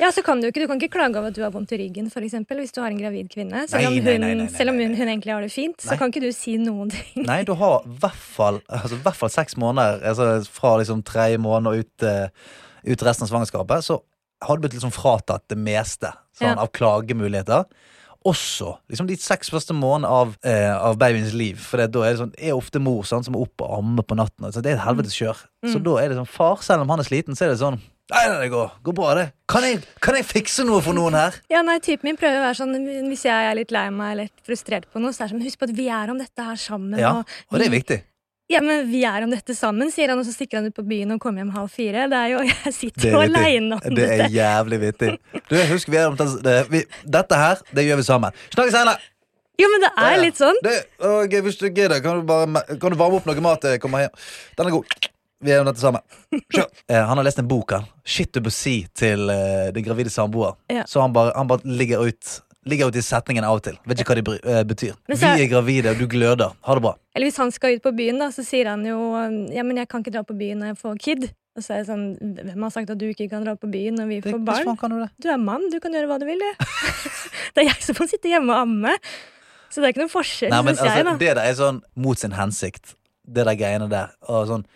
Ja, 0.00 0.10
så 0.12 0.22
kan 0.24 0.40
Du 0.40 0.46
ikke 0.48 0.62
Du 0.62 0.66
kan 0.66 0.80
ikke 0.80 0.92
klage 0.98 1.16
over 1.18 1.28
at 1.28 1.34
du 1.34 1.42
har 1.42 1.50
vondt 1.54 1.72
i 1.72 1.78
ryggen, 1.80 2.08
eksempel, 2.10 2.58
hvis 2.62 2.72
du 2.72 2.80
har 2.80 2.90
en 2.90 2.98
gravid 2.98 3.28
kvinne. 3.32 3.66
Selv 3.68 3.86
om 3.88 3.94
hun, 3.94 4.04
nei, 4.04 4.16
nei, 4.18 4.34
nei, 4.34 4.46
selv 4.48 4.70
om 4.70 4.78
hun, 4.80 4.94
hun 4.96 5.08
egentlig 5.08 5.32
har 5.32 5.42
det 5.42 5.52
fint, 5.52 5.80
så 5.80 5.96
kan 5.98 6.10
ikke 6.12 6.24
du 6.24 6.32
si 6.32 6.56
noen 6.58 6.90
ting. 6.90 7.26
Nei, 7.26 7.42
du 7.44 7.54
har 7.54 7.82
i 7.84 7.96
hvert 8.02 8.16
fall 8.36 8.60
altså, 8.68 8.96
i 8.96 9.02
hvert 9.04 9.16
fall 9.16 9.30
seks 9.30 9.56
måneder 9.56 10.00
altså, 10.12 10.30
fra 10.50 10.76
liksom 10.80 11.02
tredje 11.06 11.38
måned 11.38 11.72
og 11.72 11.84
ut, 11.84 12.06
uh, 12.06 12.28
ut 12.86 13.02
resten 13.02 13.26
av 13.26 13.32
svangerskapet. 13.32 13.84
Så 13.84 14.00
har 14.46 14.56
du 14.56 14.64
blitt 14.66 14.74
liksom 14.76 14.92
fratatt 14.94 15.46
det 15.48 15.58
meste 15.58 16.12
sånn, 16.36 16.54
Ja. 16.54 16.60
av 16.60 16.68
klagemuligheter. 16.76 17.64
Også 18.26 18.72
liksom 18.90 19.06
de 19.06 19.16
seks 19.16 19.50
første 19.52 19.74
månedene 19.76 20.10
av, 20.10 20.36
eh, 20.44 20.72
av 20.74 20.96
babyens 20.98 21.32
liv. 21.32 21.60
For 21.62 21.78
det, 21.78 21.92
da 21.94 22.02
er 22.02 22.12
det 22.16 22.18
sånn, 22.20 22.34
er 22.42 22.56
ofte 22.56 22.80
mor 22.82 23.04
sånn, 23.06 23.22
som 23.24 23.36
er 23.36 23.44
oppe 23.44 23.62
og 23.64 23.78
ammer 23.78 24.02
på 24.02 24.16
natten. 24.18 24.48
Så 24.52 24.60
det 24.62 24.72
er 24.72 24.80
et 24.80 24.84
helvetes 24.86 25.14
kjør. 25.14 25.44
Så 25.64 25.78
Mm. 25.78 25.84
da 25.84 25.96
er 26.02 26.08
det 26.08 26.16
sånn 26.18 26.26
far, 26.28 26.56
selv 26.56 26.80
om 26.82 26.88
han 26.90 26.98
er 27.00 27.04
sliten, 27.04 27.36
så 27.38 27.44
er 27.46 27.48
det 27.54 27.60
sånn 27.60 27.80
Nei, 28.06 28.20
nei, 28.30 28.34
det 28.44 28.50
går, 28.52 28.68
går 28.86 28.94
bra, 28.94 29.14
det. 29.18 29.24
Kan 29.50 29.64
jeg, 29.66 29.80
kan 30.04 30.14
jeg 30.14 30.26
fikse 30.28 30.62
noe 30.66 30.78
for 30.84 30.94
noen 30.94 31.16
her? 31.18 31.34
Ja, 31.50 31.64
nei, 31.66 31.80
Typen 31.82 32.06
min 32.06 32.18
prøver 32.20 32.38
å 32.38 32.44
være 32.44 32.58
sånn 32.60 32.76
hvis 33.10 33.24
jeg 33.26 33.48
er 33.50 33.56
litt 33.58 33.72
lei 33.74 33.88
meg 33.90 34.12
eller 34.14 34.28
frustrert 34.46 34.86
på 34.92 35.02
noe, 35.02 35.10
så 35.14 35.24
er 35.24 35.32
det 35.32 35.34
sånn 35.34 35.46
Husk 35.48 35.58
på 35.58 35.66
at 35.66 35.72
vi 35.74 35.88
er 35.90 36.12
om 36.12 36.20
dette 36.20 36.44
her 36.46 36.60
sammen. 36.60 36.94
Ja, 37.02 37.16
og, 37.18 37.32
Og 37.50 37.58
det 37.58 37.66
er 37.66 37.74
viktig. 37.74 37.98
Ja, 38.46 38.60
men 38.62 38.84
vi 38.86 39.00
er 39.02 39.24
om 39.26 39.32
dette 39.34 39.56
sammen, 39.58 39.90
sier 39.90 40.12
han, 40.12 40.20
og 40.22 40.26
så 40.28 40.30
stikker 40.36 40.60
han 40.60 40.68
ut 40.70 40.76
på 40.76 40.84
byen 40.86 41.16
og 41.16 41.18
kommer 41.24 41.42
hjem 41.42 41.50
halv 41.56 41.72
fire. 41.74 42.04
Det 42.12 42.20
er 42.20 42.30
jo, 42.36 42.44
Jeg 42.68 42.74
sitter 42.76 43.08
er 43.08 43.16
jo 43.16 43.24
aleine 43.24 43.80
om 43.80 43.82
Det 43.98 44.06
er 44.06 44.22
dette. 44.22 44.30
jævlig 44.36 44.78
vittig. 44.84 45.10
Du, 45.50 45.56
husk, 45.72 45.90
vi 45.90 45.98
er 45.98 46.06
om 46.12 46.20
det, 46.22 46.54
vi, 46.70 46.84
dette 47.18 47.42
her, 47.42 47.66
det 47.74 47.88
gjør 47.88 47.98
vi 48.04 48.06
sammen. 48.06 48.38
Snakkes 48.54 48.78
senere! 48.78 49.02
Jo, 49.58 49.66
men 49.72 49.82
det 49.82 49.90
er 49.98 50.18
litt 50.20 50.38
sånn. 50.38 50.58
Det, 50.62 50.76
og 51.10 51.32
hvis 51.48 51.58
du 51.58 51.66
gidder, 51.72 51.98
kan 52.04 52.20
du, 52.20 52.26
bare, 52.28 52.62
kan 52.78 52.92
du 52.92 52.98
varme 53.00 53.18
opp 53.18 53.26
noe 53.26 53.42
mat 53.42 53.62
til 53.64 53.72
jeg 53.74 53.82
kommer 53.82 54.04
hjem? 54.04 54.18
Den 54.60 54.68
er 54.70 54.74
god. 54.78 54.96
Vi 55.44 55.52
er 55.52 55.60
om 55.60 55.66
dette 55.68 55.80
sammen. 55.82 56.00
Eh, 56.32 56.96
han 57.06 57.18
har 57.18 57.24
lest 57.26 57.38
en 57.42 57.48
bok, 57.48 57.72
han. 57.76 57.84
Shit 58.08 58.32
du 58.32 58.40
bør 58.40 58.54
si 58.54 58.86
til 58.96 59.28
eh, 59.32 59.68
den 59.74 59.84
gravide 59.84 60.10
samboer. 60.12 60.56
Ja. 60.72 60.84
Så 60.88 61.02
han 61.04 61.12
bare, 61.16 61.32
han 61.36 61.48
bare 61.50 61.64
ligger 61.64 62.06
ut 62.08 62.42
Ligger 62.66 62.88
ut 62.90 62.96
i 62.98 63.02
setningen 63.04 63.44
av 63.46 63.60
og 63.60 63.62
til. 63.62 63.76
Vet 63.86 64.00
ikke 64.02 64.10
hva 64.10 64.14
det 64.18 64.22
bry- 64.26 64.40
eh, 64.42 64.64
betyr. 64.66 64.96
Men 65.06 65.18
så 65.20 65.28
Vi 65.36 65.44
er 65.44 65.50
gravide, 65.52 65.92
og 65.92 66.00
du 66.02 66.08
gløder. 66.10 66.50
Ha 66.66 66.74
det 66.74 66.82
bra. 66.82 66.96
Eller 67.14 67.28
hvis 67.28 67.36
han 67.38 67.52
skal 67.54 67.76
ut 67.76 67.82
på 67.84 67.92
byen, 67.94 68.18
da, 68.18 68.26
så 68.34 68.42
sier 68.42 68.66
han 68.72 68.82
jo 68.82 68.96
Ja, 69.54 69.62
men 69.62 69.76
jeg 69.78 69.86
kan 69.92 70.02
ikke 70.02 70.10
dra 70.16 70.24
på 70.26 70.34
byen 70.34 70.58
når 70.58 70.72
jeg 70.72 70.78
får 70.80 70.96
kid. 71.04 71.28
Og 71.56 71.62
så 71.62 71.76
er 71.76 71.84
det 71.84 71.86
sånn 71.92 72.08
Hvem 72.34 72.64
har 72.66 72.72
sagt 72.74 72.90
at 72.90 72.98
du 72.98 73.06
ikke 73.06 73.28
kan 73.30 73.46
dra 73.46 73.54
på 73.54 73.70
byen 73.70 73.94
når 74.00 74.08
vi 74.10 74.18
Det, 74.18 74.32
får 74.32 74.40
hvordan 74.40 74.48
barn? 74.50 74.66
faen 74.72 74.80
kan 74.82 74.90
du 74.90 74.98
det? 75.04 75.08
Du 75.22 75.28
er 75.30 75.38
mann, 75.38 75.68
du 75.70 75.78
kan 75.84 75.94
gjøre 75.94 76.10
hva 76.10 76.18
du 76.18 76.26
vil, 76.26 76.42
det. 76.42 76.66
det 77.54 77.62
er 77.62 77.68
jeg 77.70 77.86
som 77.86 78.00
må 78.00 78.08
sitte 78.10 78.32
hjemme 78.34 78.50
og 78.56 78.64
amme. 78.66 78.96
Så 79.70 79.78
det 79.78 79.86
er 79.86 79.94
ikke 79.94 80.02
noen 80.02 80.14
forskjell, 80.16 80.50
Nei, 80.50 80.62
men 80.66 80.74
syns 80.74 80.90
jeg, 80.90 81.04
altså, 81.06 81.12
da. 81.12 81.16
Det 81.22 81.30
der 81.38 81.42
er 81.46 81.54
sånn 81.62 81.80
mot 81.94 82.18
sin 82.18 82.34
hensikt. 82.34 82.96
Det 83.22 83.46
der 83.46 83.54
greiene 83.62 83.86
der. 83.94 84.10
Og 84.26 84.50
sånn 84.50 84.66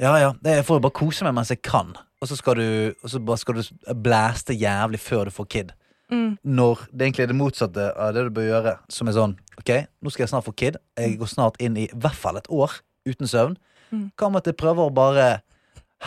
Ja 0.00 0.12
ja, 0.20 0.32
det, 0.44 0.58
jeg 0.58 0.66
får 0.68 0.78
jo 0.78 0.84
bare 0.84 0.96
kose 0.98 1.24
meg 1.24 1.34
mens 1.38 1.50
jeg 1.52 1.62
kan. 1.64 1.94
Og 2.20 2.28
så 2.28 2.36
skal 2.36 2.58
du, 2.60 2.66
og 3.02 3.10
så 3.12 3.20
bare 3.20 3.40
skal 3.40 3.58
du 3.58 3.94
blæste 4.04 4.56
jævlig 4.56 5.00
før 5.00 5.28
du 5.28 5.34
får 5.34 5.48
kid. 5.52 5.72
Mm. 6.12 6.36
Når 6.44 6.84
det 6.92 7.06
egentlig 7.08 7.24
er 7.24 7.30
det 7.32 7.36
motsatte 7.38 7.86
av 7.98 8.12
det 8.14 8.26
du 8.28 8.34
bør 8.36 8.46
gjøre. 8.50 8.74
Som 8.92 9.08
er 9.10 9.16
sånn 9.16 9.32
Ok, 9.58 9.72
nå 10.04 10.12
skal 10.12 10.26
jeg 10.26 10.30
snart 10.34 10.46
få 10.46 10.52
kid. 10.54 10.76
Jeg 11.00 11.16
går 11.18 11.30
snart 11.32 11.56
inn 11.64 11.78
i 11.80 11.86
i 11.88 11.96
hvert 11.96 12.18
fall 12.18 12.36
et 12.38 12.48
år 12.52 12.76
uten 13.08 13.26
søvn. 13.30 13.56
Mm. 13.90 14.10
Hva 14.18 14.28
med 14.30 14.42
at 14.44 14.50
jeg 14.52 14.58
prøver 14.60 14.86
å 14.86 14.94
bare 14.94 15.26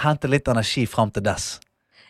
hente 0.03 0.29
litt 0.29 0.47
energi 0.51 0.85
fram 0.87 1.11
til 1.11 1.25
dess? 1.25 1.57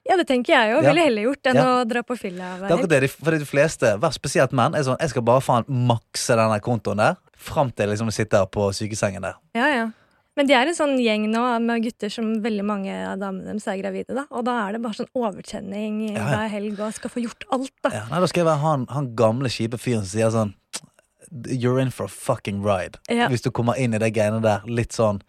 Ja, 0.07 0.17
det 0.17 0.27
tenker 0.29 0.53
jeg. 0.55 0.73
Ja. 0.73 0.81
Ville 0.83 1.05
heller 1.05 1.25
gjort 1.29 1.49
enn 1.49 1.59
Ja. 1.59 1.65
å 1.79 1.87
dra 1.87 2.03
på 2.03 2.17
fylla. 2.17 2.57
Det 2.59 2.69
er 2.69 2.75
akkurat 2.75 2.89
det, 2.89 3.09
for 3.11 3.31
de 3.31 3.45
fleste, 3.45 3.93
spesielt 4.15 4.51
menn, 4.51 4.75
er 4.75 4.83
sånn 4.83 4.99
Jeg 4.99 5.09
skal 5.11 5.21
bare 5.21 5.41
faen 5.41 5.65
makse 5.67 6.35
denne 6.35 6.59
kontoen 6.59 6.97
der 6.97 7.15
fram 7.39 7.71
til 7.71 7.89
liksom 7.89 8.07
jeg 8.11 8.25
sitter 8.25 8.45
på 8.45 8.69
sykesengen 8.75 9.21
der. 9.21 9.35
Ja, 9.55 9.67
ja. 9.67 9.89
Men 10.39 10.47
de 10.47 10.55
er 10.55 10.69
en 10.71 10.75
sånn 10.77 10.93
gjeng 11.03 11.25
nå 11.33 11.41
med 11.65 11.83
gutter 11.83 12.11
som 12.13 12.29
veldig 12.39 12.63
mange 12.63 12.93
av 12.95 13.17
damene 13.19 13.49
deres 13.51 13.65
er 13.67 13.81
gravide. 13.81 14.15
da 14.15 14.23
Og 14.31 14.45
da 14.47 14.53
er 14.63 14.77
det 14.77 14.79
bare 14.85 14.95
sånn 14.95 15.09
overtenning 15.19 15.97
Ja, 16.07 16.13
ja. 16.15 16.27
hver 16.29 16.53
helg 16.53 16.79
og 16.79 16.93
skal 16.95 17.11
få 17.11 17.23
gjort 17.25 17.43
alt. 17.51 17.73
da 17.83 17.91
Ja, 17.91 18.03
nei, 18.07 18.21
Da 18.23 18.29
skal 18.31 18.45
jeg 18.45 18.47
være 18.47 18.63
han, 18.63 18.85
han 18.87 19.09
gamle, 19.19 19.51
kjipe 19.51 19.75
fyren 19.81 20.05
som 20.05 20.13
sier 20.13 20.31
sånn 20.31 20.53
You're 21.51 21.77
in 21.81 21.91
for 21.91 22.05
a 22.05 22.09
fucking 22.09 22.63
ride. 22.63 22.97
Ja. 23.11 23.27
Hvis 23.29 23.43
du 23.43 23.51
kommer 23.51 23.75
inn 23.77 23.93
i 23.93 23.99
det 24.01 24.13
greiene 24.15 24.39
der 24.41 24.63
litt 24.65 24.95
sånn 24.95 25.19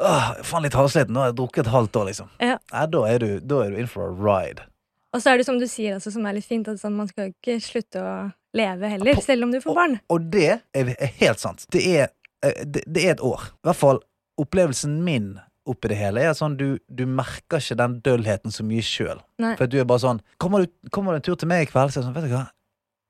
Åh, 0.00 0.30
faen 0.48 0.64
litt 0.64 0.72
halvsliten, 0.74 1.12
nå 1.12 1.20
har 1.20 1.28
jeg 1.28 1.36
drukket 1.36 1.66
et 1.66 1.72
halvt 1.74 1.96
år, 2.00 2.06
liksom. 2.08 2.30
Ja. 2.40 2.54
Nei, 2.72 2.84
da 2.94 3.02
er, 3.10 3.18
du, 3.20 3.34
da 3.44 3.58
er 3.66 3.74
du 3.74 3.76
in 3.82 3.90
for 3.92 4.08
a 4.08 4.14
ride. 4.16 4.64
Og 5.12 5.20
så 5.20 5.34
er 5.34 5.42
det 5.42 5.44
som 5.44 5.58
du 5.60 5.66
sier, 5.68 5.98
altså, 5.98 6.08
som 6.14 6.24
er 6.24 6.38
litt 6.38 6.48
fint, 6.48 6.70
at 6.72 6.80
sånn, 6.80 6.96
man 6.96 7.10
skal 7.10 7.28
ikke 7.28 7.58
slutte 7.60 8.00
å 8.00 8.14
leve 8.56 8.88
heller, 8.88 9.20
selv 9.20 9.44
om 9.44 9.52
du 9.52 9.60
får 9.60 9.76
barn. 9.76 9.98
Og 10.08 10.24
det 10.32 10.46
er, 10.72 10.94
er 10.96 11.12
helt 11.20 11.44
sant. 11.44 11.66
Det 11.76 11.84
er, 11.92 12.08
eh, 12.40 12.64
det, 12.64 12.86
det 12.88 13.04
er 13.04 13.12
et 13.18 13.20
år. 13.28 13.44
I 13.60 13.68
hvert 13.68 13.80
fall 13.82 14.00
opplevelsen 14.40 15.00
min 15.04 15.34
oppi 15.68 15.88
det 15.92 15.96
hele 16.00 16.20
er 16.26 16.32
sånn 16.34 16.56
du, 16.58 16.78
du 16.90 17.04
merker 17.06 17.60
ikke 17.62 17.76
den 17.78 18.00
døllheten 18.02 18.50
så 18.50 18.64
mye 18.66 18.82
sjøl. 18.82 19.20
For 19.58 19.66
du 19.70 19.78
er 19.78 19.84
bare 19.86 20.02
sånn 20.02 20.20
Kommer 20.42 20.64
du, 20.64 20.72
kommer 20.90 21.12
du 21.14 21.20
en 21.20 21.26
tur 21.28 21.36
til 21.38 21.48
meg 21.52 21.66
i 21.66 21.70
kveld, 21.70 21.92
så 21.94 22.00
er 22.00 22.02
det 22.02 22.08
sånn, 22.08 22.16
vet 22.16 22.30
du 22.30 22.34
hva, 22.36 22.46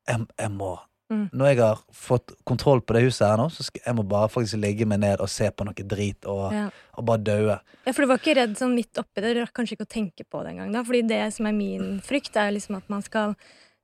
jeg, 0.09 0.27
jeg 0.40 0.51
må 0.57 0.79
Mm. 1.12 1.27
Når 1.37 1.49
jeg 1.51 1.59
har 1.61 1.81
fått 1.92 2.31
kontroll 2.49 2.81
på 2.81 2.94
det 2.97 3.03
huset 3.05 3.27
her 3.27 3.37
nå, 3.37 3.51
så 3.53 3.66
skal 3.66 3.83
jeg 3.85 3.97
må 3.99 4.05
bare 4.09 4.31
faktisk 4.33 4.57
ligge 4.62 4.87
meg 4.88 5.03
ned 5.03 5.20
og 5.20 5.29
se 5.29 5.51
på 5.53 5.66
noe 5.66 5.85
drit 5.85 6.25
og, 6.25 6.55
Ja. 6.55 6.70
og 6.97 7.05
bare 7.05 7.20
daue. 7.20 7.57
Ja, 7.85 7.92
for 7.92 8.01
du 8.01 8.09
var 8.09 8.16
ikke 8.23 8.37
redd 8.38 8.55
sånn 8.57 8.73
midt 8.73 8.97
oppi 8.97 9.20
det, 9.20 9.35
du 9.37 9.42
rakk 9.42 9.53
kanskje 9.53 9.77
ikke 9.77 9.85
å 9.85 9.90
tenke 9.92 10.25
på 10.25 10.40
det 10.40 10.55
engang. 10.55 10.73
Fordi 10.87 11.03
det 11.11 11.18
som 11.35 11.51
er 11.51 11.53
min 11.53 12.01
frykt, 12.01 12.35
er 12.40 12.55
liksom 12.57 12.79
at 12.79 12.88
man 12.88 13.03
skal 13.05 13.35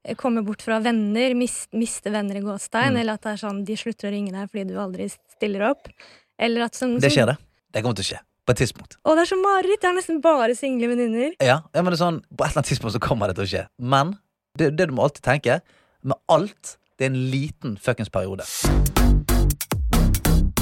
eh, 0.06 0.14
komme 0.16 0.40
bort 0.46 0.62
fra 0.64 0.78
venner, 0.80 1.34
mis, 1.36 1.66
miste 1.76 2.08
venner 2.14 2.40
i 2.40 2.40
gåstein, 2.46 2.94
Mm. 2.94 3.00
eller 3.02 3.12
at 3.18 3.26
det 3.28 3.32
er 3.34 3.42
sånn 3.44 3.60
de 3.66 3.76
slutter 3.76 4.08
å 4.08 4.14
ringe 4.14 4.32
deg 4.32 4.48
fordi 4.48 4.64
du 4.72 4.78
aldri 4.80 5.10
stiller 5.36 5.68
opp. 5.68 5.92
Eller 6.38 6.68
at 6.68 6.78
sånn, 6.78 6.98
Det 7.02 7.10
skjer, 7.12 7.26
det. 7.32 7.36
Det 7.74 7.82
kommer 7.82 7.98
til 7.98 8.06
å 8.06 8.10
skje. 8.12 8.20
På 8.48 8.54
et 8.54 8.60
tidspunkt. 8.62 8.96
Å, 9.04 9.12
det 9.18 9.26
er 9.26 9.28
så 9.28 9.36
mareritt! 9.42 9.82
Jeg 9.82 9.90
har 9.90 9.96
nesten 9.98 10.20
bare 10.24 10.54
single 10.56 10.88
venninner. 10.88 11.34
Ja, 11.44 11.58
ja, 11.74 11.82
men 11.82 11.90
det 11.92 11.98
er 11.98 12.04
sånn 12.04 12.20
På 12.30 12.46
et 12.46 12.52
eller 12.54 12.62
annet 12.62 12.70
tidspunkt 12.70 12.94
så 12.96 13.02
kommer 13.04 13.28
det 13.28 13.36
til 13.36 13.44
å 13.44 13.50
skje. 13.50 13.64
Men 13.76 14.14
det, 14.56 14.70
det 14.78 14.86
du 14.88 14.94
må 14.96 15.04
alltid 15.04 15.22
tenke, 15.26 15.58
med 16.02 16.16
alt, 16.32 16.78
det 16.98 17.08
er 17.08 17.12
en 17.12 17.18
liten 17.34 17.76
fuckings 17.82 18.08
periode. 18.14 18.46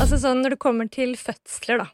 Altså 0.00 0.18
sånn, 0.20 0.42
Når 0.44 0.56
det 0.56 0.60
kommer 0.62 0.88
til 0.92 1.14
fødsler, 1.20 1.84
da, 1.84 1.88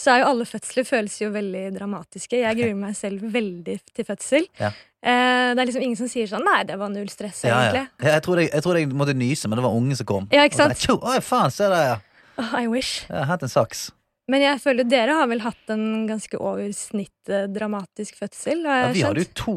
så 0.00 0.14
er 0.14 0.22
jo 0.22 0.30
alle 0.32 0.46
fødsler 0.48 0.86
føles 0.88 1.18
jo 1.20 1.28
veldig 1.34 1.66
dramatiske. 1.76 2.40
Jeg 2.40 2.56
gruer 2.56 2.78
meg 2.78 2.96
selv 2.96 3.26
veldig 3.34 3.76
til 3.94 4.06
fødsel. 4.08 4.46
Ja. 4.60 4.70
Eh, 5.00 5.50
det 5.52 5.60
er 5.60 5.68
liksom 5.68 5.84
ingen 5.84 5.98
som 6.00 6.08
sier 6.08 6.28
sånn 6.28 6.44
'nei, 6.44 6.62
det 6.68 6.78
var 6.80 6.88
null 6.92 7.08
stress', 7.12 7.44
egentlig. 7.44 7.84
ja. 7.84 8.06
Ja, 8.08 8.14
Jeg 8.16 8.22
trodde 8.24 8.42
jeg, 8.46 8.50
jeg, 8.52 8.62
trodde 8.64 8.80
jeg 8.80 8.88
måtte 8.96 9.14
nyse, 9.16 9.48
men 9.48 9.60
det 9.60 9.64
var 9.64 9.76
ungen 9.76 9.96
som 9.96 10.06
kom. 10.08 10.28
Ja, 10.32 10.44
ikke 10.48 10.56
sant? 10.56 10.72
Og 10.90 11.04
så, 11.04 11.20
faen, 11.20 11.50
se 11.52 11.68
der, 11.68 11.84
ja. 11.92 11.96
Åh, 12.40 12.54
I 12.62 12.66
wish. 12.72 13.04
Jeg 13.08 13.18
har 13.20 13.28
hatt 13.34 13.42
en 13.46 13.52
saks. 13.52 13.90
Men 14.30 14.44
jeg 14.44 14.60
føler 14.62 14.86
dere 14.86 15.16
har 15.18 15.26
vel 15.30 15.40
hatt 15.42 15.72
en 15.74 16.06
ganske 16.08 16.38
over 16.38 16.70
snittet 16.76 17.50
dramatisk 17.52 18.16
fødsel? 18.20 18.62
Har 18.68 18.86
Ja, 18.88 18.92
vi 18.94 19.02
hadde 19.04 19.24
jo 19.24 19.30
to, 19.34 19.54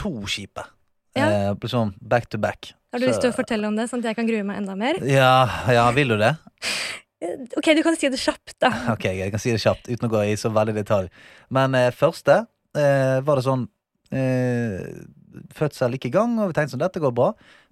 to 0.00 0.10
kjipe. 0.26 0.64
Ja. 1.16 1.28
Eh, 1.30 1.54
liksom 1.62 1.94
back 2.02 2.26
to 2.30 2.38
back. 2.38 2.72
Har 2.92 2.98
du 2.98 3.06
Så- 3.06 3.12
lyst 3.12 3.20
til 3.22 3.30
å 3.30 3.36
fortelle 3.36 3.66
om 3.68 3.76
det, 3.78 3.88
sånn 3.90 4.00
at 4.02 4.10
jeg 4.10 4.16
kan 4.18 4.26
grue 4.26 4.42
meg 4.44 4.58
enda 4.58 4.74
mer? 4.76 4.98
Ja, 5.06 5.46
ja, 5.70 5.90
vil 5.94 6.08
du 6.08 6.16
det? 6.18 6.36
Eh, 7.22 7.36
Ok, 7.56 7.74
du 7.76 7.82
kan 7.84 7.94
si 7.96 8.08
det 8.08 8.18
kjapt, 8.18 8.54
da. 8.58 8.70
Ok, 8.94 9.04
jeg 9.04 9.30
kan 9.30 9.38
si 9.38 9.50
det 9.52 9.60
kjapt 9.62 9.86
uten 9.88 10.08
å 10.08 10.12
gå 10.12 10.24
i 10.26 10.34
så 10.40 10.50
veldig 10.50 10.74
detalj. 10.74 11.08
Men 11.50 11.74
eh, 11.78 11.90
første 11.94 12.46
eh, 12.74 13.20
var 13.20 13.36
det 13.36 13.44
sånn 13.46 13.68
eh, 14.10 15.04
Fødsel 15.54 15.94
gikk 15.94 16.06
i 16.08 16.14
gang, 16.16 16.32
og 16.42 16.48
vi 16.50 16.56
tenkte 16.58 16.74
sånn, 16.74 16.82
dette 16.82 16.98
går 17.02 17.12
bra. 17.14 17.28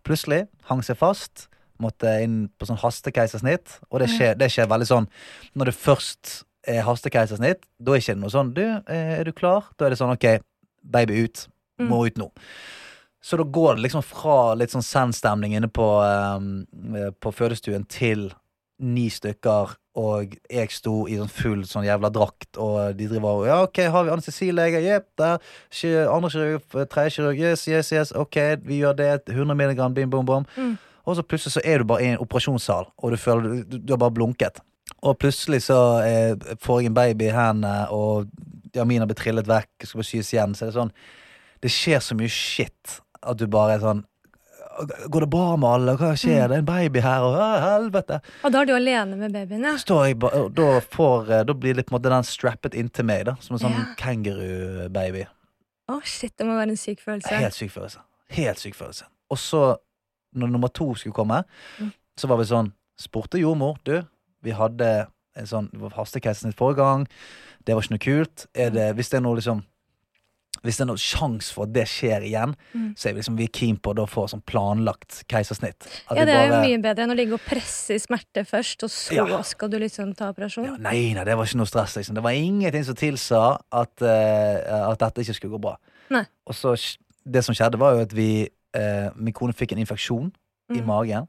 Plutselig 0.07 0.45
hang 0.71 0.83
seg 0.87 0.97
fast. 1.01 1.49
Måtte 1.79 2.11
inn 2.25 2.49
på 2.59 2.67
sånn 2.69 2.81
hastekeisersnitt. 2.81 3.79
Og 3.93 4.03
det 4.03 4.11
skjer, 4.11 4.35
det 4.39 4.51
skjer 4.51 4.67
veldig 4.71 4.89
sånn 4.89 5.07
Når 5.55 5.71
det 5.71 5.77
først 5.79 6.33
er 6.69 6.83
hastekeisersnitt, 6.85 7.63
da 7.79 7.95
er 7.95 8.03
ikke 8.03 8.17
det 8.17 8.23
noe 8.23 8.35
sånn 8.35 8.51
Du, 8.57 8.65
eh, 8.65 9.15
er 9.21 9.29
du 9.29 9.33
klar? 9.33 9.71
Da 9.79 9.87
er 9.87 9.95
det 9.95 10.01
sånn 10.01 10.13
ok, 10.13 10.27
baby 10.83 11.23
ut. 11.25 11.47
Mm. 11.79 11.89
Må 11.93 12.03
ut 12.09 12.19
nå. 12.19 12.29
Så 13.23 13.39
da 13.39 13.45
går 13.45 13.77
det 13.77 13.87
liksom 13.87 14.05
fra 14.07 14.55
litt 14.59 14.75
sånn 14.75 14.85
zen-stemning 14.85 15.57
inne 15.59 15.71
på, 15.71 15.87
eh, 16.07 17.11
på 17.19 17.33
fødestuen 17.35 17.87
til 17.91 18.29
ni 18.79 19.09
stykker, 19.11 19.75
og 19.99 20.35
jeg 20.47 20.71
sto 20.71 21.01
i 21.11 21.17
sånn 21.19 21.31
full 21.33 21.65
sånn 21.67 21.87
jævla 21.89 22.11
drakt, 22.15 22.53
og 22.63 22.95
de 22.99 23.09
driver 23.11 23.41
og 23.41 23.47
Ja, 23.49 23.63
OK, 23.67 23.81
har 23.91 24.05
vi 24.07 24.13
anestesilege? 24.15 24.83
Jepp, 24.85 25.09
der. 25.19 25.41
Andre 26.07 26.31
kirurg, 26.31 26.89
tredje 26.89 27.17
kirurg. 27.17 27.41
Yes, 27.41 27.67
yes, 27.67 27.93
yes. 27.93 28.13
OK, 28.15 28.37
vi 28.63 28.79
gjør 28.83 28.95
det. 28.97 29.29
100 29.29 29.57
milligram, 29.59 29.95
bim, 29.95 30.11
bom, 30.11 30.25
bom. 30.25 30.47
Mm. 30.57 30.79
Og 31.09 31.17
så 31.17 31.25
plutselig 31.25 31.55
så 31.57 31.63
er 31.65 31.81
du 31.81 31.89
bare 31.89 32.05
i 32.05 32.11
en 32.13 32.21
operasjonssal, 32.21 32.91
og 33.01 33.15
du 33.15 33.17
føler 33.21 33.63
du, 33.65 33.79
du 33.79 33.93
har 33.95 34.01
bare 34.03 34.13
blunket. 34.19 34.61
Og 35.07 35.17
plutselig 35.23 35.63
så 35.69 35.79
eh, 36.05 36.35
får 36.65 36.83
jeg 36.83 36.91
en 36.91 36.97
baby 36.99 37.29
i 37.31 37.35
hendene, 37.35 37.87
og 37.95 38.29
Jamin 38.77 39.01
har 39.01 39.09
blitt 39.09 39.21
trillet 39.23 39.49
vekk, 39.49 39.71
skal 39.87 40.03
bare 40.03 40.09
sys 40.11 40.33
igjen. 40.35 40.53
Så 40.59 40.67
det 40.67 40.75
er 40.75 40.79
sånn 40.83 40.93
Det 41.65 41.71
skjer 41.73 42.03
så 42.05 42.15
mye 42.19 42.31
shit 42.31 42.99
at 43.25 43.39
du 43.41 43.47
bare 43.51 43.79
er 43.79 43.83
sånn 43.83 44.05
Går 45.11 45.25
det 45.25 45.31
bra 45.33 45.57
med 45.59 45.67
alle? 45.69 45.95
Hva 45.99 46.13
skjer? 46.15 46.45
Det 46.51 46.59
er 46.59 46.61
en 46.63 46.67
baby 46.69 47.01
her, 47.03 47.25
og 47.27 47.35
«Å, 47.35 47.47
helvete! 47.65 48.21
Og 48.47 48.53
da 48.55 48.61
er 48.61 48.69
du 48.69 48.75
alene 48.77 49.17
med 49.19 49.33
babyen, 49.35 49.65
ja. 49.67 50.13
Ba, 50.23 50.31
da, 50.55 50.67
får, 50.93 51.33
eh, 51.35 51.43
da 51.49 51.57
blir 51.59 51.75
det 51.75 51.87
på 51.89 51.95
en 51.95 51.97
måte 51.97 52.13
den 52.13 52.27
strappet 52.29 52.77
inntil 52.79 53.09
meg, 53.09 53.25
da. 53.27 53.35
Som 53.43 53.57
en 53.57 53.65
sånn 53.65 53.75
Ja. 53.75 53.89
kenguru-baby. 53.99 55.25
Å, 55.91 55.99
shit, 56.05 56.37
det 56.37 56.47
må 56.47 56.55
være 56.55 56.77
en 56.77 56.79
syk 56.79 57.03
følelse. 57.03 57.35
Helt 57.43 57.57
syk 57.59 57.73
følelse. 57.75 58.05
Helt 58.39 58.63
syk 58.63 58.77
følelse. 58.79 59.09
Og 59.35 59.41
så, 59.43 59.63
når 60.35 60.51
nummer 60.51 60.69
to 60.69 60.95
skulle 60.95 61.15
komme, 61.15 61.45
Mm. 61.81 61.93
så 62.19 62.29
var 62.29 62.37
vi 62.39 62.45
sånn 62.45 62.73
Spurte 62.99 63.39
jordmor, 63.39 63.77
du, 63.85 64.03
vi 64.43 64.51
hadde 64.51 65.07
en 65.37 65.47
sånn 65.47 65.69
hastekeisersnitt 65.95 66.57
forrige 66.57 66.77
gang. 66.83 67.07
Det 67.65 67.75
var 67.77 67.83
ikke 67.83 67.95
noe 67.95 67.99
kult. 68.03 68.47
Det, 68.53 68.89
hvis 68.97 69.09
det 69.11 69.19
er 69.19 69.21
noe 69.23 69.37
liksom 69.37 69.63
Hvis 70.65 70.75
det 70.77 70.83
er 70.83 70.87
noen 70.89 70.99
sjanse 70.99 71.53
for 71.55 71.69
at 71.69 71.73
det 71.73 71.85
skjer 71.87 72.25
igjen, 72.27 72.57
Mm. 72.75 72.97
så 72.99 73.09
er 73.09 73.13
vi 73.13 73.21
liksom 73.21 73.37
vi 73.37 73.45
er 73.45 73.53
keen 73.55 73.77
på 73.79 73.95
å 73.95 74.09
få 74.11 74.25
sånn 74.29 74.43
planlagt 74.45 75.23
keisersnitt. 75.29 75.87
At 76.11 76.17
Ja, 76.17 76.25
det 76.25 76.35
er 76.35 76.49
jo 76.49 76.55
mye 76.59 76.83
bedre 76.83 77.05
enn 77.05 77.13
å 77.13 77.17
ligge 77.17 77.35
og 77.35 77.41
presse 77.47 77.95
i 77.95 77.99
smerte 77.99 78.43
først, 78.45 78.83
og 78.83 78.91
så 78.91 79.15
Ja. 79.29 79.43
skal 79.43 79.69
du 79.69 79.79
liksom 79.79 80.17
ta 80.17 80.33
operasjon. 80.33 80.65
Ja, 80.65 80.77
nei, 80.77 81.15
nei, 81.15 81.23
det 81.23 81.37
var 81.37 81.45
ikke 81.47 81.59
noe 81.59 81.67
stress. 81.67 81.95
Liksom. 81.97 82.15
Det 82.17 82.23
var 82.25 82.33
ingenting 82.33 82.85
som 82.85 82.97
tilsa 82.97 83.61
at, 83.71 84.03
uh, 84.03 84.91
at 84.91 84.99
dette 84.99 85.19
ikke 85.23 85.35
skulle 85.37 85.53
gå 85.57 85.61
bra. 85.61 85.77
Nei. 86.11 86.25
Og 86.49 86.55
så 86.55 86.75
Det 87.25 87.45
som 87.45 87.55
skjedde, 87.55 87.79
var 87.79 87.95
jo 87.95 88.01
at 88.01 88.13
vi 88.13 88.49
eh, 88.79 89.09
Min 89.17 89.35
kone 89.37 89.57
fikk 89.57 89.75
en 89.75 89.83
infeksjon 89.85 90.31
i 90.71 90.81
Mm. 90.81 90.87
magen. 90.87 91.27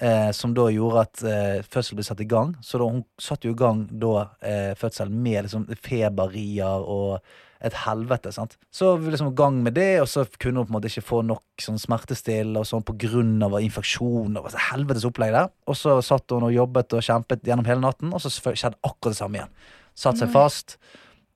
Eh, 0.00 0.32
som 0.34 0.50
da 0.54 0.64
gjorde 0.74 1.00
at 1.04 1.22
eh, 1.22 1.62
fødselen 1.62 2.00
ble 2.00 2.04
satt 2.04 2.20
i 2.20 2.26
gang. 2.26 2.56
Så 2.60 2.78
da, 2.80 2.86
hun 2.90 3.04
satte 3.20 3.46
jo 3.46 3.52
i 3.54 3.58
gang 3.60 3.84
da 3.92 4.30
eh, 4.42 4.72
fødselen 4.74 5.14
med 5.22 5.44
liksom 5.46 5.68
feberrier 5.84 6.82
og 6.82 7.20
et 7.64 7.76
helvete. 7.84 8.32
sant? 8.34 8.56
Så 8.74 8.96
vi 8.98 9.12
liksom 9.12 9.30
i 9.30 9.36
gang 9.38 9.62
med 9.62 9.74
det, 9.78 10.00
og 10.02 10.08
så 10.10 10.24
kunne 10.38 10.58
hun 10.60 10.66
på 10.66 10.72
en 10.74 10.80
måte 10.80 10.90
ikke 10.90 11.06
få 11.06 11.22
nok 11.24 11.44
sånn 11.62 11.78
smertestillende 11.78 12.60
og 12.60 12.66
sånn 12.66 13.42
av 13.46 13.60
infeksjon. 13.62 14.36
og 14.36 14.50
så 14.50 14.58
helvetes 14.72 15.06
opplegg 15.06 15.32
der. 15.32 15.48
Og 15.66 15.76
så 15.78 16.02
satt 16.02 16.28
hun 16.30 16.42
og 16.42 16.52
jobbet 16.52 16.92
og 16.92 17.00
kjempet 17.00 17.46
gjennom 17.46 17.64
hele 17.64 17.80
natten, 17.80 18.12
og 18.12 18.20
så 18.20 18.28
skjedde 18.34 18.76
akkurat 18.82 19.14
det 19.14 19.16
samme 19.16 19.38
igjen. 19.38 19.54
Satt 19.94 20.18
seg 20.18 20.28
fast. 20.34 20.76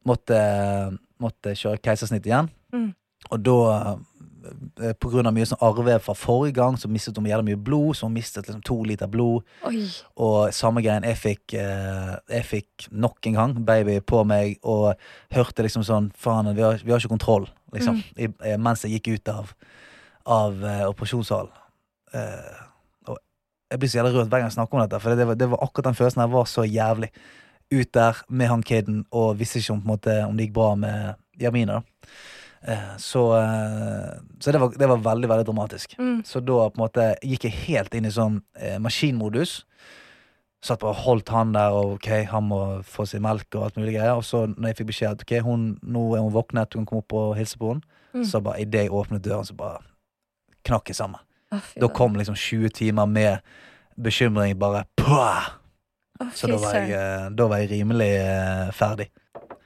Måtte, 0.04 0.98
måtte 1.20 1.54
kjøre 1.54 1.78
keisersnitt 1.80 2.26
igjen. 2.26 2.50
Mm. 2.74 2.94
Og 3.30 3.42
da 3.44 3.96
eh, 4.80 5.24
av 5.26 5.32
mye 5.34 5.46
sånn 5.48 5.60
arvevev 5.64 6.02
fra 6.04 6.14
forrige 6.16 6.56
gang, 6.58 6.76
så 6.78 6.90
mistet 6.90 7.16
hun 7.18 7.26
jævlig 7.28 7.52
mye 7.52 7.60
blod. 7.68 7.96
Så 7.96 8.06
hun 8.06 8.14
mistet 8.16 8.46
liksom 8.46 8.62
to 8.66 8.76
liter 8.86 9.10
blod. 9.10 9.46
Oi. 9.68 9.82
Og 10.24 10.54
samme 10.56 10.82
greien, 10.84 11.06
jeg 11.06 11.18
fikk 11.18 11.56
eh, 11.58 12.14
Jeg 12.28 12.46
fikk 12.46 12.88
nok 12.90 13.26
en 13.30 13.38
gang 13.38 13.56
baby 13.66 13.98
på 14.00 14.22
meg 14.28 14.58
og 14.62 14.94
hørte 15.34 15.66
liksom 15.66 15.84
sånn 15.86 16.12
Faen, 16.18 16.50
vi 16.56 16.64
har, 16.64 16.80
vi 16.84 16.94
har 16.94 17.02
ikke 17.02 17.14
kontroll, 17.16 17.48
liksom. 17.74 18.00
I, 18.16 18.30
eh, 18.46 18.58
mens 18.60 18.84
jeg 18.84 18.98
gikk 18.98 19.18
ut 19.18 19.34
av, 19.34 19.52
av 20.38 20.64
eh, 20.64 20.86
operasjonssalen. 20.88 21.52
Eh, 22.14 22.62
og 23.08 23.20
jeg 23.70 23.82
blir 23.82 23.92
så 23.92 24.00
jævlig 24.00 24.16
rørt 24.16 24.32
hver 24.32 24.42
gang 24.42 24.50
jeg 24.50 24.58
snakker 24.58 24.78
om 24.78 24.86
dette, 24.86 25.02
for 25.02 25.18
det 25.18 25.28
var, 25.28 25.38
det 25.40 25.52
var 25.52 25.66
akkurat 25.66 25.90
den 25.90 26.00
følelsen 26.00 26.24
her 26.24 26.32
var 26.32 26.48
så 26.50 26.64
jævlig. 26.68 27.12
Ut 27.68 27.92
der 27.92 28.16
med 28.32 28.48
han 28.48 28.64
kiden 28.64 29.02
og 29.12 29.36
visste 29.40 29.60
ikke 29.60 29.74
om, 29.74 29.84
måte, 29.84 30.14
om 30.24 30.36
det 30.38 30.46
gikk 30.46 30.54
bra 30.56 30.72
med 30.80 31.18
Jamina. 31.38 31.82
da. 31.82 32.08
Eh, 32.66 32.96
så 32.98 33.22
eh, 33.38 34.18
så 34.40 34.52
det, 34.52 34.60
var, 34.60 34.72
det 34.78 34.88
var 34.90 34.98
veldig, 35.04 35.28
veldig 35.30 35.46
dramatisk. 35.46 35.94
Mm. 35.98 36.22
Så 36.26 36.40
da 36.42 36.56
på 36.68 36.78
en 36.78 36.84
måte 36.84 37.08
gikk 37.22 37.44
jeg 37.46 37.58
helt 37.68 37.94
inn 37.94 38.08
i 38.08 38.14
sånn 38.14 38.40
eh, 38.58 38.78
maskinmodus. 38.82 39.60
Satt 40.64 40.80
bare 40.82 40.90
og 40.90 41.02
holdt 41.04 41.28
han 41.30 41.52
der, 41.54 41.70
og 41.70 41.92
ok, 42.00 42.08
han 42.32 42.48
må 42.50 42.58
få 42.82 43.04
seg 43.06 43.22
melk 43.22 43.46
og 43.54 43.68
alt 43.68 43.76
mulig 43.78 43.94
greier. 43.94 44.16
Og 44.18 44.24
så 44.26 44.40
når 44.50 44.72
jeg 44.72 44.78
fikk 44.80 44.88
beskjed 44.90 45.14
at 45.14 45.22
ok, 45.22 45.36
hun, 45.46 45.68
nå 45.86 46.02
er 46.18 46.24
hun 46.24 46.34
våknet, 46.34 46.74
hun 46.74 46.82
kan 46.82 46.90
komme 46.90 47.04
opp 47.04 47.14
og 47.20 47.36
hilse 47.38 47.58
på 47.60 47.74
henne, 47.74 47.94
Mm. 48.08 48.22
så 48.24 48.38
bare 48.40 48.62
idet 48.64 48.86
jeg 48.86 48.90
åpnet 48.96 49.20
døren, 49.20 49.44
så 49.44 49.52
bare 49.54 49.82
knakk 50.64 50.88
jeg 50.88 50.96
sammen. 50.96 51.20
Oh, 51.52 51.60
Da 51.76 51.90
kom 51.92 52.14
liksom 52.16 52.34
20 52.34 52.70
timer 52.72 53.04
med 53.06 53.42
bekymring 54.00 54.54
bare! 54.58 54.86
Å, 55.04 55.26
Så 56.32 56.48
da 56.48 56.56
var 56.56 56.78
jeg, 56.80 57.36
da 57.36 57.46
var 57.52 57.60
jeg 57.60 57.68
rimelig 57.74 58.08
ferdig. 58.74 59.10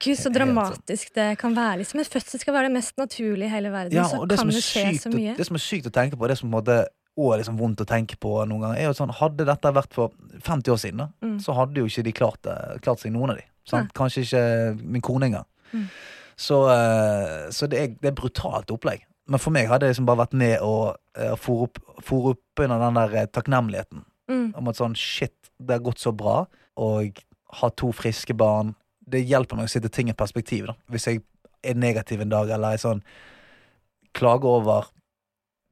Gud, 0.02 0.18
så 0.18 0.32
dramatisk 0.34 1.12
det 1.14 1.28
kan 1.38 1.54
være. 1.56 1.78
Liksom. 1.82 2.00
En 2.02 2.08
fødsel 2.10 2.40
skal 2.42 2.54
være 2.56 2.68
det 2.70 2.74
mest 2.78 2.96
naturlige 2.98 3.46
i 3.46 3.52
hele 3.52 3.70
verden. 3.72 3.94
Ja, 3.96 4.08
så 4.10 4.24
det 4.26 4.38
kan 4.40 4.50
det 4.50 4.62
skje 4.62 4.86
sykt, 4.90 5.02
så 5.06 5.12
mye. 5.14 5.36
det 5.38 5.46
som 5.46 5.58
er 5.58 5.62
sykt 5.62 5.86
å 5.90 5.94
tenke 5.94 6.18
på, 6.18 6.28
det 6.28 6.38
som 6.40 6.50
måtte, 6.50 6.78
er 7.12 7.38
liksom 7.42 7.58
vondt 7.60 7.82
å 7.84 7.86
tenke 7.86 8.16
på 8.18 8.32
noen 8.48 8.64
ganger, 8.64 8.78
er 8.80 8.88
jo 8.88 8.96
sånn 8.96 9.12
Hadde 9.18 9.44
dette 9.46 9.72
vært 9.76 9.92
for 9.92 10.14
50 10.40 10.72
år 10.72 10.80
siden, 10.80 10.98
da, 11.04 11.08
Mm. 11.22 11.38
så 11.44 11.54
hadde 11.54 11.76
jo 11.76 11.86
ikke 11.86 12.02
de 12.04 12.12
klart, 12.12 12.42
det- 12.42 12.82
klart 12.82 12.98
seg, 13.00 13.12
noen 13.12 13.30
av 13.30 13.36
de. 13.36 13.44
Sant? 13.64 13.92
Kanskje 13.94 14.24
ikke 14.24 14.82
min 14.82 15.02
kone 15.02 15.26
engang. 15.30 15.44
Mm. 15.72 15.88
Så, 16.36 16.66
eh, 16.72 17.50
så 17.50 17.68
det, 17.68 17.78
er, 17.78 17.86
det 18.00 18.08
er 18.10 18.16
brutalt 18.20 18.66
opplegg. 18.72 19.02
Men 19.28 19.38
for 19.38 19.50
meg 19.54 19.68
hadde 19.68 19.86
det 19.86 19.94
liksom 19.94 20.06
bare 20.06 20.26
vært 20.26 20.32
med 20.34 20.58
å 20.60 20.96
uh, 21.18 21.36
fòre 21.36 21.68
opp, 21.68 21.78
fôre 22.02 22.32
opp 22.34 22.58
under 22.64 22.78
den 22.78 22.94
der 22.94 23.14
eh, 23.22 23.26
takknemligheten. 23.26 24.02
Mm. 24.28 24.54
Om 24.58 24.68
at 24.68 24.76
sånn 24.80 24.96
shit, 24.96 25.34
det 25.60 25.76
har 25.76 25.84
gått 25.84 26.00
så 26.02 26.10
bra, 26.16 26.46
og 26.76 27.20
ha 27.60 27.68
to 27.76 27.92
friske 27.92 28.34
barn. 28.36 28.74
Det 29.12 29.22
hjelper 29.29 29.59
meg 29.59 29.68
å 29.68 29.72
sette 29.72 29.90
ting 29.92 30.11
i 30.11 30.16
perspektiv. 30.16 30.66
da 30.70 30.77
Hvis 30.92 31.07
jeg 31.07 31.22
er 31.62 31.79
negativ 31.79 32.20
en 32.20 32.33
dag, 32.33 32.51
eller 32.51 32.75
jeg 32.75 32.85
sånn 32.87 33.03
klager 34.16 34.59
over 34.61 34.90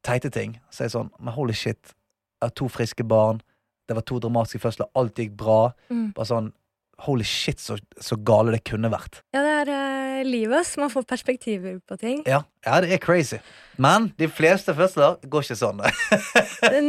teite 0.07 0.31
ting, 0.33 0.59
så 0.70 0.83
er 0.83 0.88
jeg 0.88 0.96
sånn 0.96 1.11
Men 1.18 1.35
holy 1.35 1.57
shit, 1.57 1.94
jeg 2.40 2.48
har 2.48 2.57
to 2.57 2.68
friske 2.68 3.05
barn, 3.05 3.42
det 3.88 3.96
var 3.96 4.07
to 4.07 4.20
dramatiske 4.22 4.62
fødsler, 4.62 4.87
alt 4.94 5.18
gikk 5.18 5.33
bra. 5.37 5.72
Mm. 5.90 6.12
Bare 6.14 6.29
sånn 6.29 6.53
Holy 7.00 7.24
shit, 7.24 7.60
så, 7.60 7.78
så 8.00 8.16
gale 8.16 8.52
det 8.52 8.60
kunne 8.68 8.90
vært. 8.92 9.22
Ja, 9.32 9.40
det 9.44 9.52
er 9.62 9.70
uh, 9.72 10.18
livet, 10.28 10.66
som 10.68 10.84
Man 10.84 10.92
får 10.92 11.06
perspektiver 11.08 11.78
på 11.88 11.96
ting. 12.00 12.20
Ja, 12.28 12.42
ja, 12.66 12.80
det 12.84 12.92
er 12.96 13.00
crazy. 13.00 13.38
Men 13.80 14.10
de 14.20 14.28
fleste 14.28 14.74
fødsler 14.76 15.16
går 15.32 15.46
ikke 15.46 15.56
sånn. 15.56 15.80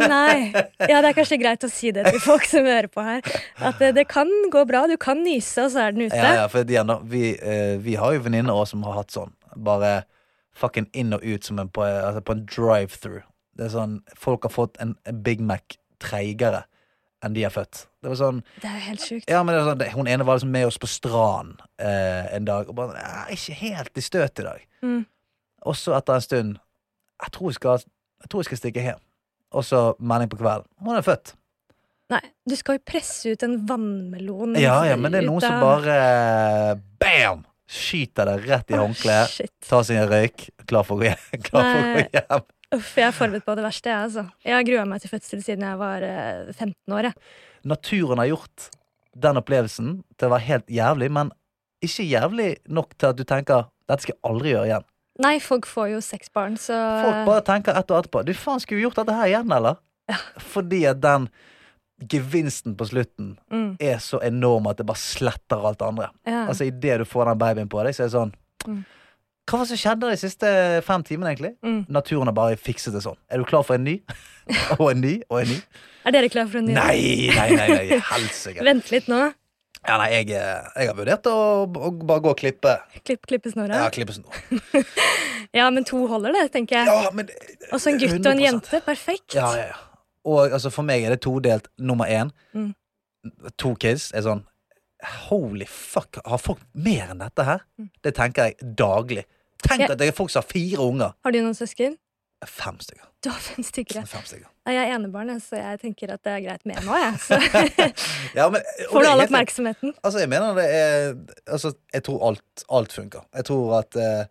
Nei. 0.01 0.51
Ja, 0.89 0.99
det 0.99 1.11
er 1.11 1.15
kanskje 1.15 1.39
greit 1.39 1.63
å 1.63 1.71
si 1.71 1.93
det 1.95 2.03
til 2.09 2.19
folk 2.23 2.43
som 2.49 2.67
hører 2.67 2.89
på 2.91 3.03
her. 3.05 3.23
At 3.63 3.79
det, 3.79 3.93
det 3.99 4.07
kan 4.11 4.31
gå 4.51 4.65
bra. 4.67 4.83
Du 4.91 4.97
kan 4.99 5.23
nyse, 5.23 5.67
og 5.67 5.71
så 5.71 5.85
er 5.85 5.95
den 5.95 6.09
ute. 6.09 6.19
Ja, 6.19 6.41
ja, 6.41 6.47
for 6.51 6.67
igjen 6.67 6.91
da, 6.91 6.99
vi, 7.07 7.31
uh, 7.39 7.77
vi 7.83 7.95
har 8.01 8.17
jo 8.17 8.25
venninner 8.27 8.57
også 8.57 8.75
som 8.75 8.87
har 8.89 8.99
hatt 8.99 9.15
sånn. 9.15 9.31
Bare 9.55 10.01
fucking 10.57 10.89
inn 10.97 11.15
og 11.15 11.23
ut 11.23 11.47
som 11.47 11.59
en 11.61 11.71
på, 11.71 11.85
altså 11.87 12.23
på 12.27 12.35
en 12.35 12.43
drive-through. 12.51 13.23
Det 13.55 13.67
er 13.67 13.73
sånn, 13.73 14.01
Folk 14.19 14.47
har 14.47 14.53
fått 14.53 14.79
en 14.83 14.97
Big 15.23 15.39
Mac 15.43 15.79
treigere 16.01 16.65
enn 17.21 17.35
de 17.35 17.43
har 17.45 17.53
født. 17.53 17.83
Det 18.01 18.09
var 18.09 18.17
sånn, 18.17 18.39
Det 18.61 18.69
er 18.69 18.77
jo 18.79 18.83
helt 18.87 19.03
sjukt. 19.05 19.29
ja, 19.29 19.41
men 19.43 19.53
det 19.55 19.61
var 19.63 19.71
sånn, 19.75 19.83
Hun 19.93 20.07
ene 20.09 20.25
var 20.25 20.39
liksom 20.39 20.51
med 20.55 20.65
oss 20.67 20.79
på 20.81 20.89
stranden 20.89 21.57
eh, 21.77 22.31
en 22.35 22.45
dag, 22.47 22.69
og 22.69 22.75
bare 22.79 22.97
jeg 22.97 23.11
er 23.21 23.35
ikke 23.37 23.59
helt 23.61 23.97
i 24.01 24.05
støt 24.05 24.41
i 24.41 24.47
dag. 24.47 24.63
Mm. 24.81 25.03
Og 25.69 25.75
så 25.77 25.93
etter 25.93 26.17
en 26.17 26.25
stund 26.25 26.55
Jeg 27.21 27.31
tror 27.35 27.51
jeg 27.51 27.59
skal, 27.59 27.83
jeg 28.23 28.29
tror 28.31 28.41
jeg 28.41 28.49
skal 28.49 28.57
stikke 28.63 28.81
hjem. 28.87 29.03
Og 29.53 29.65
så 29.67 29.81
melding 29.99 30.29
på 30.31 30.39
kvelden. 30.39 30.65
Hun 30.81 30.95
er 30.97 31.05
født. 31.05 31.35
Nei, 32.11 32.21
du 32.49 32.55
skal 32.59 32.79
jo 32.79 32.83
presse 32.87 33.31
ut 33.35 33.43
en 33.45 33.59
vannmelon. 33.69 34.55
Ja, 34.59 34.81
ja, 34.89 34.97
men 34.99 35.13
det 35.13 35.21
er 35.21 35.27
noen 35.29 35.43
som 35.43 35.61
bare 35.61 36.79
Bam! 36.99 37.45
Skyter 37.71 38.27
det 38.27 38.49
rett 38.49 38.73
i 38.73 38.75
håndkleet. 38.75 39.37
oh, 39.45 39.51
Tar 39.69 39.85
seg 39.87 40.01
en 40.01 40.09
røyk, 40.11 40.49
klar 40.67 40.83
for 40.83 40.97
å 40.97 41.03
gå 41.03 41.07
hjem. 41.07 41.21
Klar 41.47 41.69
for 41.69 41.77
å 41.79 41.93
gå 41.93 42.03
hjem. 42.17 42.49
Uff, 42.71 42.93
jeg 42.95 43.07
er 43.09 43.15
forberedt 43.15 43.43
på 43.47 43.55
det 43.59 43.63
verste, 43.65 43.89
jeg, 43.91 44.05
altså. 44.07 44.23
Jeg 44.47 44.55
har 44.55 44.63
grua 44.67 44.85
meg 44.87 45.01
til 45.03 45.11
fødsel 45.11 45.41
siden 45.43 45.65
jeg 45.67 45.79
var 45.81 46.05
eh, 46.07 46.51
15 46.53 46.95
år, 46.95 47.09
jeg. 47.09 47.13
Naturen 47.67 48.21
har 48.21 48.29
gjort 48.31 48.69
den 49.21 49.39
opplevelsen 49.41 49.89
til 50.15 50.29
å 50.29 50.31
være 50.31 50.47
helt 50.47 50.71
jævlig, 50.71 51.09
men 51.11 51.33
ikke 51.83 52.05
jævlig 52.07 52.49
nok 52.71 52.93
til 52.95 53.09
at 53.11 53.19
du 53.19 53.25
tenker 53.27 53.67
dette 53.89 54.05
skal 54.05 54.15
jeg 54.15 54.23
aldri 54.29 54.53
gjøre 54.53 54.69
igjen. 54.69 54.85
Nei, 55.21 55.33
folk 55.43 55.67
får 55.67 55.89
jo 55.91 55.99
seks 56.05 56.31
barn, 56.33 56.55
så 56.57 56.77
Folk 57.03 57.25
bare 57.27 57.43
tenker 57.45 57.75
ett 57.75 57.91
år 57.91 57.99
etterpå 58.05 58.21
Du 58.25 58.31
faen, 58.33 58.61
skulle 58.63 58.79
vi 58.79 58.85
gjort 58.85 59.01
dette 59.01 59.17
her 59.17 59.27
igjen, 59.33 59.51
eller? 59.53 59.75
Fordi 60.53 60.85
at 60.89 61.01
den 61.03 61.27
gevinsten 62.09 62.73
på 62.79 62.87
slutten 62.89 63.35
mm, 63.51 63.75
er 63.83 63.99
så 64.01 64.17
enorm 64.25 64.71
at 64.71 64.79
det 64.79 64.87
bare 64.89 64.97
sletter 65.03 65.67
alt 65.67 65.77
det 65.83 65.89
andre. 65.91 66.07
ja. 66.25 66.45
Altså 66.47 66.65
Idet 66.65 67.01
du 67.03 67.05
får 67.05 67.29
den 67.29 67.41
babyen 67.43 67.69
på 67.69 67.83
deg, 67.85 67.93
så 67.97 68.05
er 68.05 68.09
det 68.09 68.15
sånn 68.15 68.33
Mm. 68.61 68.83
Hva 69.51 69.57
var 69.59 69.67
det 69.67 69.73
som 69.73 69.79
skjedde 69.81 70.09
de 70.13 70.15
siste 70.15 70.49
fem 70.87 71.01
timene, 71.03 71.33
egentlig? 71.33 71.49
mm. 71.59 71.81
Naturen 71.91 72.29
har 72.29 72.35
bare 72.37 72.55
fikset 72.55 72.95
det 72.95 73.01
sånn. 73.03 73.17
Er 73.27 73.41
du 73.41 73.47
klar 73.49 73.65
for 73.67 73.75
en 73.75 73.83
ny? 73.83 73.97
og 74.79 74.85
en 74.93 75.01
ny? 75.03 75.17
Og 75.27 75.41
en 75.41 75.49
ny? 75.51 75.57
Er 76.07 76.15
dere 76.15 76.29
klar 76.31 76.47
for 76.47 76.61
en 76.61 76.69
ny? 76.69 76.75
Nei, 76.77 77.27
nei, 77.35 77.49
nei, 77.59 77.67
nei 77.75 77.99
helsike. 78.13 78.63
Vent 78.63 78.93
litt 78.95 79.09
nå. 79.11 79.19
Ja, 79.81 79.97
nei, 79.97 80.07
jeg, 80.13 80.29
eh, 80.37 80.69
jeg 80.77 80.91
har 80.91 80.95
vurdert 80.95 81.27
å, 81.27 81.35
å 81.67 81.91
bare 81.99 82.23
gå 82.23 82.31
og 82.31 82.39
klippe. 82.39 82.77
Klipp, 83.01 83.25
klippe 83.27 83.51
snora. 83.51 83.81
Ja, 83.81 83.89
klippe 83.91 84.15
klippe 84.15 84.85
snor. 85.51 85.67
men 85.75 85.87
to 85.89 86.05
holder 86.07 86.37
det, 86.37 86.45
tenker 86.55 86.79
jeg. 86.79 86.87
Ja, 86.87 87.11
men 87.17 87.27
Også 87.73 87.91
en 87.91 87.99
gutt 87.99 88.21
og 88.21 88.31
en 88.31 88.43
jente. 88.45 88.79
Perfekt. 88.85 89.35
Ja, 89.35 89.49
ja, 89.57 89.67
ja. 89.73 89.81
Og 90.31 90.53
altså, 90.53 90.71
for 90.71 90.87
meg 90.87 91.03
er 91.03 91.17
det 91.17 91.25
todelt. 91.25 91.67
Nummer 91.77 92.07
én, 92.07 92.31
Mm. 92.55 92.71
to 93.57 93.75
kids, 93.75 94.11
er 94.17 94.23
sånn 94.25 94.39
Holy 95.29 95.65
fuck, 95.65 96.17
har 96.25 96.37
folk 96.41 96.61
mer 96.73 97.09
enn 97.09 97.21
dette 97.21 97.43
her? 97.45 97.61
Mm. 97.77 97.89
Det 98.05 98.13
tenker 98.17 98.49
jeg 98.49 98.75
daglig. 98.77 99.25
Tenk 99.67 99.83
jeg... 99.85 99.91
at 99.91 99.99
det 100.01 100.07
er 100.11 100.15
folk 100.17 100.31
som 100.33 100.41
har 100.43 100.49
fire 100.51 100.79
unger. 100.83 101.13
Har 101.25 101.31
du 101.35 101.41
noen 101.41 101.57
søsken? 101.57 101.97
Fem 102.47 102.79
stykker. 102.81 103.05
Du 103.21 103.29
har 103.29 103.37
fem 103.37 103.61
stykker. 103.63 103.99
ja. 103.99 104.05
Fem 104.09 104.23
stykker. 104.25 104.47
Nei, 104.65 104.73
Jeg 104.73 104.87
er 104.89 104.95
enebarn, 104.95 105.29
så 105.43 105.59
jeg 105.59 105.79
tenker 105.83 106.13
at 106.15 106.23
det 106.25 106.31
er 106.33 106.41
greit 106.47 106.63
med 106.65 106.79
en 106.81 106.87
nå, 106.89 106.95
jeg. 106.97 107.19
Så 107.21 107.37
Ja, 108.39 108.47
men, 108.49 108.63
får 108.89 109.05
du 109.05 109.09
all 109.11 109.21
oppmerksomheten. 109.27 109.93
Altså, 110.01 110.23
jeg 110.23 110.29
mener 110.31 110.57
det 110.57 110.65
er 110.73 111.13
Altså, 111.45 111.73
jeg 111.93 112.03
tror 112.07 112.25
alt, 112.31 112.65
alt 112.69 112.95
funker. 112.97 113.27
Jeg 113.37 113.45
tror 113.51 113.75
at 113.83 113.95
eh, 113.95 114.25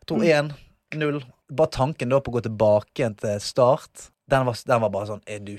Jeg 0.00 0.10
tror 0.10 0.24
Mm. 0.26 0.52
null 0.98 1.22
Bare 1.54 1.70
tanken 1.70 2.10
da 2.10 2.18
på 2.18 2.32
å 2.32 2.36
gå 2.40 2.42
tilbake 2.48 2.98
igjen 2.98 3.14
til 3.18 3.38
start, 3.42 4.08
den 4.30 4.46
var, 4.48 4.58
den 4.66 4.80
var 4.82 4.90
bare 4.90 5.06
sånn 5.12 5.22
Er 5.30 5.38
du, 5.46 5.52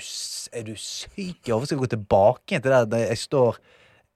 er 0.51 0.63
du 0.67 0.73
syk? 0.75 1.39
Hvorfor 1.47 1.65
skal 1.69 1.77
jeg 1.77 1.83
gå 1.85 1.89
tilbake 1.95 2.51
igjen 2.51 2.63
til 2.65 2.75
der 2.91 3.05
Jeg 3.07 3.17
står 3.23 3.59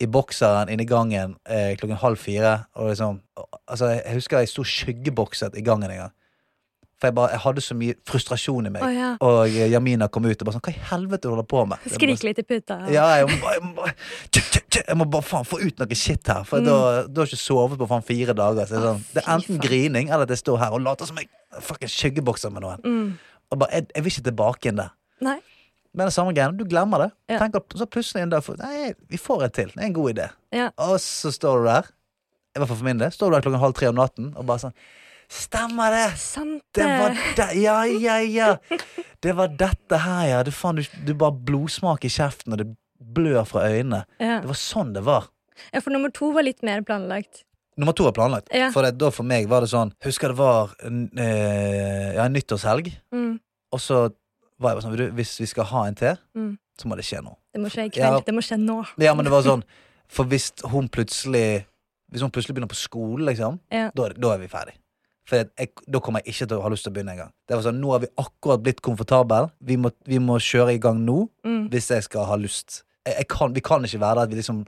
i 0.02 0.08
bokseren 0.10 0.70
inne 0.74 0.84
i 0.84 0.90
gangen 0.90 1.36
eh, 1.46 1.76
klokken 1.80 2.00
halv 2.02 2.18
fire, 2.22 2.56
og 2.76 2.90
liksom 2.94 3.22
Altså, 3.72 3.88
jeg 3.96 4.14
husker 4.18 4.42
jeg 4.44 4.50
sto 4.52 4.64
skyggebokset 4.68 5.56
i 5.58 5.62
gangen 5.66 5.90
en 5.92 5.98
gang. 5.98 6.12
For 7.02 7.08
jeg 7.10 7.16
bare 7.18 7.32
Jeg 7.34 7.40
hadde 7.42 7.62
så 7.66 7.74
mye 7.78 7.94
frustrasjon 8.06 8.68
i 8.68 8.72
meg. 8.74 8.84
Oh, 8.86 8.92
ja. 8.94 9.08
Og 9.26 9.48
eh, 9.50 9.70
Jamina 9.72 10.08
kom 10.14 10.26
ut 10.30 10.36
og 10.42 10.46
bare 10.46 10.54
sånn 10.58 10.62
Hva 10.68 10.74
i 10.76 10.84
helvete 10.92 11.30
holder 11.32 11.42
du 11.48 11.50
på 11.50 11.64
med? 11.66 11.82
Bare 11.82 11.94
Skrike 11.96 12.28
litt 12.28 12.42
i 12.44 12.46
puta. 12.46 12.78
ja, 12.94 13.06
jeg 13.22 13.26
må, 13.32 13.38
bare- 13.42 13.56
jeg 13.58 13.64
må, 13.64 13.72
bare- 13.80 14.84
jeg 14.88 14.98
må 15.00 15.08
bare 15.16 15.26
faen 15.26 15.48
få 15.50 15.58
ut 15.64 15.80
noe 15.82 15.96
shit 15.98 16.28
her. 16.30 16.44
For 16.46 16.60
Mm. 16.62 16.66
da, 16.70 16.76
da 17.08 17.22
har 17.22 17.28
jeg 17.28 17.34
ikke 17.34 17.42
sovet 17.42 17.78
på 17.82 17.88
faen 17.90 18.06
fire 18.06 18.34
dager. 18.38 18.66
Så 18.70 18.84
sånn, 18.86 19.02
det 19.16 19.24
er 19.26 19.32
enten 19.34 19.58
grining 19.64 20.10
eller 20.12 20.24
at 20.30 20.30
jeg 20.36 20.44
står 20.44 20.60
her 20.62 20.72
og 20.78 20.82
later 20.86 21.06
som 21.10 21.18
jeg 21.18 21.30
fucking 21.60 21.90
skyggebokser 21.90 22.52
med 22.54 22.62
noen. 22.68 22.82
Mm. 22.86 23.18
Og 23.52 23.60
bare, 23.60 23.82
jeg 23.96 24.04
vil 24.04 24.12
ikke 24.14 24.28
tilbake 24.30 24.68
igjen 24.70 24.78
der. 24.84 24.94
Nei. 25.22 25.40
Men 25.94 26.08
det 26.08 26.14
samme 26.16 26.32
greiene, 26.34 26.56
Du 26.58 26.64
glemmer 26.66 27.06
det. 27.06 27.10
Ja. 27.34 27.40
Tenker, 27.42 27.64
så 27.76 27.86
plutselig 27.90 28.22
en 28.24 28.30
dag 28.32 28.46
Nei, 28.62 28.94
vi 29.12 29.18
får 29.20 29.44
et 29.50 29.54
til. 29.58 29.72
Det 29.76 29.82
er 29.84 29.90
en 29.90 29.94
god 29.98 30.14
idé. 30.14 30.30
Ja. 30.56 30.70
Og 30.78 30.98
så 31.04 31.32
står 31.36 31.60
du 31.60 31.66
der. 31.68 31.90
I 32.56 32.60
hvert 32.60 32.68
fall 32.72 32.78
for 32.80 32.88
min 32.88 33.00
del. 33.02 33.12
Står 33.12 33.30
du 33.32 33.36
der 33.36 33.44
klokken 33.46 33.60
halv 33.64 33.74
tre 33.76 33.88
om 33.92 33.96
natten 34.00 34.34
og 34.36 34.46
bare 34.48 34.60
sånn 34.68 34.76
Stemmer 35.32 35.94
det! 35.96 36.08
Sant 36.20 36.64
Det 36.76 36.84
var 36.84 37.14
det, 37.38 37.46
ja, 37.62 37.78
ja, 37.88 38.18
ja. 38.20 38.50
Det 39.24 39.32
var 39.38 39.48
dette 39.56 40.00
her, 40.04 40.26
ja. 40.28 40.40
Du, 40.44 40.52
faen, 40.52 40.76
du, 40.82 40.84
du 41.08 41.14
bare 41.16 41.32
blodsmak 41.32 42.04
i 42.04 42.12
kjeften, 42.12 42.52
og 42.52 42.60
det 42.60 42.66
blør 43.00 43.46
fra 43.48 43.64
øynene. 43.72 44.02
Ja. 44.20 44.42
Det 44.44 44.50
var 44.52 44.60
sånn 44.60 44.92
det 44.96 45.06
var. 45.08 45.30
ja, 45.72 45.80
for 45.80 45.92
nummer 45.96 46.12
to 46.12 46.34
var 46.36 46.44
litt 46.44 46.60
mer 46.68 46.84
planlagt. 46.84 47.46
Nummer 47.80 47.96
to 47.96 48.04
var 48.10 48.12
planlagt. 48.18 48.52
Ja. 48.52 48.74
For 48.76 48.84
det, 48.84 48.98
da 49.00 49.08
for 49.16 49.24
meg 49.24 49.48
var 49.48 49.64
det 49.64 49.72
sånn 49.72 49.94
Husker 50.04 50.34
det 50.34 50.38
var 50.42 50.74
eh, 50.84 52.12
ja, 52.18 52.28
nyttårshelg, 52.28 52.92
Mm. 53.16 53.40
og 53.72 53.80
så 53.80 54.10
var 54.62 54.72
jeg 54.76 54.82
bare 54.82 54.86
sånn 54.92 55.16
Hvis 55.18 55.40
vi 55.42 55.46
skal 55.50 55.64
ha 55.66 55.86
en 55.88 55.96
til, 55.96 56.18
Mm. 56.36 56.58
så 56.80 56.88
må 56.88 56.96
det 56.96 57.06
skje 57.06 57.22
nå. 57.24 57.36
Det 57.54 57.62
må 57.62 57.68
skje 57.70 57.88
i 57.88 57.92
Ja. 58.00 58.12
kveld. 58.12 58.26
Det 58.26 58.34
må 58.36 58.42
skje 58.46 58.58
nå. 58.60 58.86
Ja, 58.98 59.14
men 59.14 59.26
det 59.26 59.32
var 59.32 59.42
sånn 59.44 59.64
For 60.08 60.26
hvis 60.26 60.52
hun 60.70 60.88
plutselig 60.90 61.66
Hvis 62.12 62.22
hun 62.22 62.32
plutselig 62.32 62.54
begynner 62.56 62.68
på 62.68 62.76
skole, 62.76 63.24
liksom, 63.26 63.60
Ja. 63.72 63.90
da, 63.96 64.10
da 64.10 64.34
er 64.34 64.38
vi 64.40 64.48
ferdig. 64.48 64.74
For 65.26 65.38
jeg, 65.38 65.70
da 65.90 66.00
kommer 66.00 66.20
jeg 66.26 66.34
ikke 66.34 66.48
til 66.50 66.58
å 66.58 66.62
ha 66.62 66.70
lyst 66.70 66.84
til 66.84 66.92
å 66.92 66.96
begynne 66.96 67.14
engang. 67.16 67.32
Det 67.48 67.56
var 67.56 67.62
sånn, 67.64 67.80
Nå 67.80 67.92
har 67.92 68.00
vi 68.00 68.08
akkurat 68.18 68.62
blitt 68.62 68.82
komfortable. 68.82 69.50
Vi 69.64 69.78
må, 69.78 69.92
vi 70.06 70.18
må 70.20 70.36
kjøre 70.38 70.74
i 70.76 70.78
gang 70.78 71.06
nå 71.06 71.30
Mm. 71.46 71.70
hvis 71.70 71.88
jeg 71.88 72.04
skal 72.04 72.26
ha 72.26 72.36
lyst. 72.36 72.84
Jeg, 73.06 73.16
jeg 73.20 73.28
kan, 73.30 73.54
vi 73.54 73.62
kan 73.62 73.82
ikke 73.82 74.00
være 74.00 74.16
der 74.16 74.22
at 74.24 74.30
vi 74.30 74.36
liksom 74.42 74.66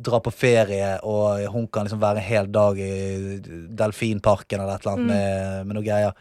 drar 0.00 0.20
på 0.22 0.32
ferie, 0.32 0.98
og 1.02 1.52
hun 1.52 1.66
kan 1.66 1.84
liksom 1.86 2.00
være 2.00 2.16
en 2.16 2.22
hel 2.22 2.46
dag 2.46 2.78
i 2.78 3.38
delfinparken 3.76 4.60
eller 4.60 4.74
et 4.76 4.86
eller 4.86 4.96
annet 4.96 5.06
Mm. 5.06 5.06
med, 5.08 5.66
med 5.66 5.74
noe 5.76 5.84
greier. 5.84 6.12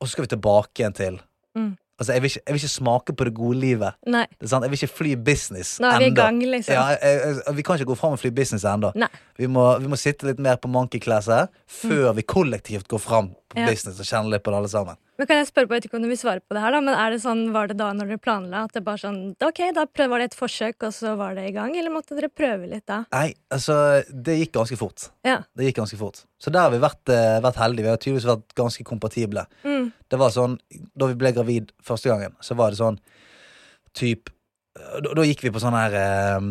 Og 0.00 0.06
så 0.06 0.12
skal 0.12 0.26
vi 0.26 0.36
tilbake 0.36 0.74
igjen 0.84 0.94
til 0.94 1.20
Mm. 1.56 1.76
Altså, 1.98 2.12
jeg 2.12 2.22
vil, 2.22 2.28
ikke, 2.30 2.40
jeg 2.46 2.52
vil 2.54 2.60
ikke 2.60 2.68
smake 2.68 3.12
på 3.16 3.24
det 3.24 3.34
gode 3.34 3.56
livet. 3.56 3.94
Nei, 4.06 4.26
Det 4.40 4.50
sant? 4.50 4.64
Jeg 4.66 4.70
vil 4.70 4.78
ikke 4.82 4.96
fly 4.98 5.14
business 5.24 5.78
nå 5.80 5.88
er 5.88 6.02
vi 6.02 6.10
i 6.10 6.14
gang, 6.14 6.40
liksom. 6.44 6.74
Ja, 6.76 6.82
jeg, 6.92 7.20
jeg, 7.46 7.54
vi 7.56 7.62
kan 7.64 7.78
ikke 7.78 7.88
gå 7.88 7.96
fram 7.96 8.12
og 8.12 8.20
fly 8.20 8.30
business 8.36 8.64
ennå. 8.68 8.90
Vi, 9.38 9.46
vi 9.46 9.88
må 9.88 9.96
sitte 9.96 10.28
litt 10.28 10.38
mer 10.44 10.56
på 10.60 10.68
monkey 10.68 11.00
class 11.00 11.26
her 11.32 11.48
før 11.66 12.12
vi 12.18 12.22
kollektivt 12.22 12.88
går 12.92 13.00
fram 13.00 13.30
på 13.48 13.56
Mm. 13.56 13.62
Ja. 13.62 13.70
business 13.70 14.00
og 14.02 14.04
kjenner 14.04 14.30
litt 14.34 14.42
på 14.44 14.52
det 14.52 14.58
alle 14.58 14.68
sammen. 14.68 14.96
Men 15.16 15.28
kan 15.28 15.40
jeg 15.40 15.48
spørre 15.48 15.68
på, 15.68 15.76
jeg 15.76 15.82
vet 15.82 15.88
ikke 15.88 15.98
om 15.98 16.04
du 16.04 16.10
vil 16.10 16.20
svare 16.20 16.42
på 16.44 16.56
det 16.56 16.62
her 16.62 16.74
da, 16.76 16.80
men 16.84 16.96
er 16.96 17.14
det 17.14 17.22
sånn, 17.22 17.42
var 17.54 17.70
det 17.70 17.78
da 17.80 17.88
når 17.96 18.10
dere 18.12 18.22
planla 18.22 18.64
at 18.66 18.76
det 18.76 18.82
bare 18.84 19.00
sånn 19.00 19.20
Ok, 19.46 19.62
da 19.76 19.86
var 20.10 20.20
det 20.20 20.30
et 20.30 20.38
forsøk, 20.38 20.76
og 20.88 20.94
så 20.94 21.14
var 21.18 21.36
det 21.38 21.46
i 21.48 21.54
gang, 21.56 21.76
eller 21.78 21.94
måtte 21.94 22.16
dere 22.18 22.28
prøve 22.32 22.68
litt 22.70 22.86
da? 22.88 23.02
Nei, 23.14 23.30
altså, 23.52 23.76
det 24.10 24.36
gikk 24.42 24.54
ganske 24.58 24.78
fort. 24.80 25.08
Ja. 25.26 25.38
Det 25.56 25.70
gikk 25.70 25.80
ganske 25.80 25.98
fort. 26.00 26.24
Så 26.42 26.52
der 26.52 26.66
har 26.66 26.74
vi 26.74 26.82
vært, 26.82 27.02
eh, 27.12 27.38
vært 27.44 27.60
heldige. 27.62 27.86
Vi 27.86 27.92
har 27.92 28.00
tydeligvis 28.02 28.28
vært 28.28 28.56
ganske 28.58 28.84
kompatible. 28.86 29.46
Mm. 29.64 29.90
Det 30.12 30.20
var 30.20 30.34
sånn, 30.34 30.58
Da 30.96 31.08
vi 31.10 31.18
ble 31.18 31.32
gravid 31.32 31.72
første 31.82 32.10
gangen, 32.12 32.36
så 32.40 32.56
var 32.56 32.70
det 32.70 32.80
sånn 32.80 32.98
typ 33.96 34.30
Da, 34.76 35.14
da 35.14 35.22
gikk 35.24 35.40
vi 35.40 35.50
på 35.50 35.60
sånn 35.62 35.76
her 35.76 35.94
eh, 35.96 36.50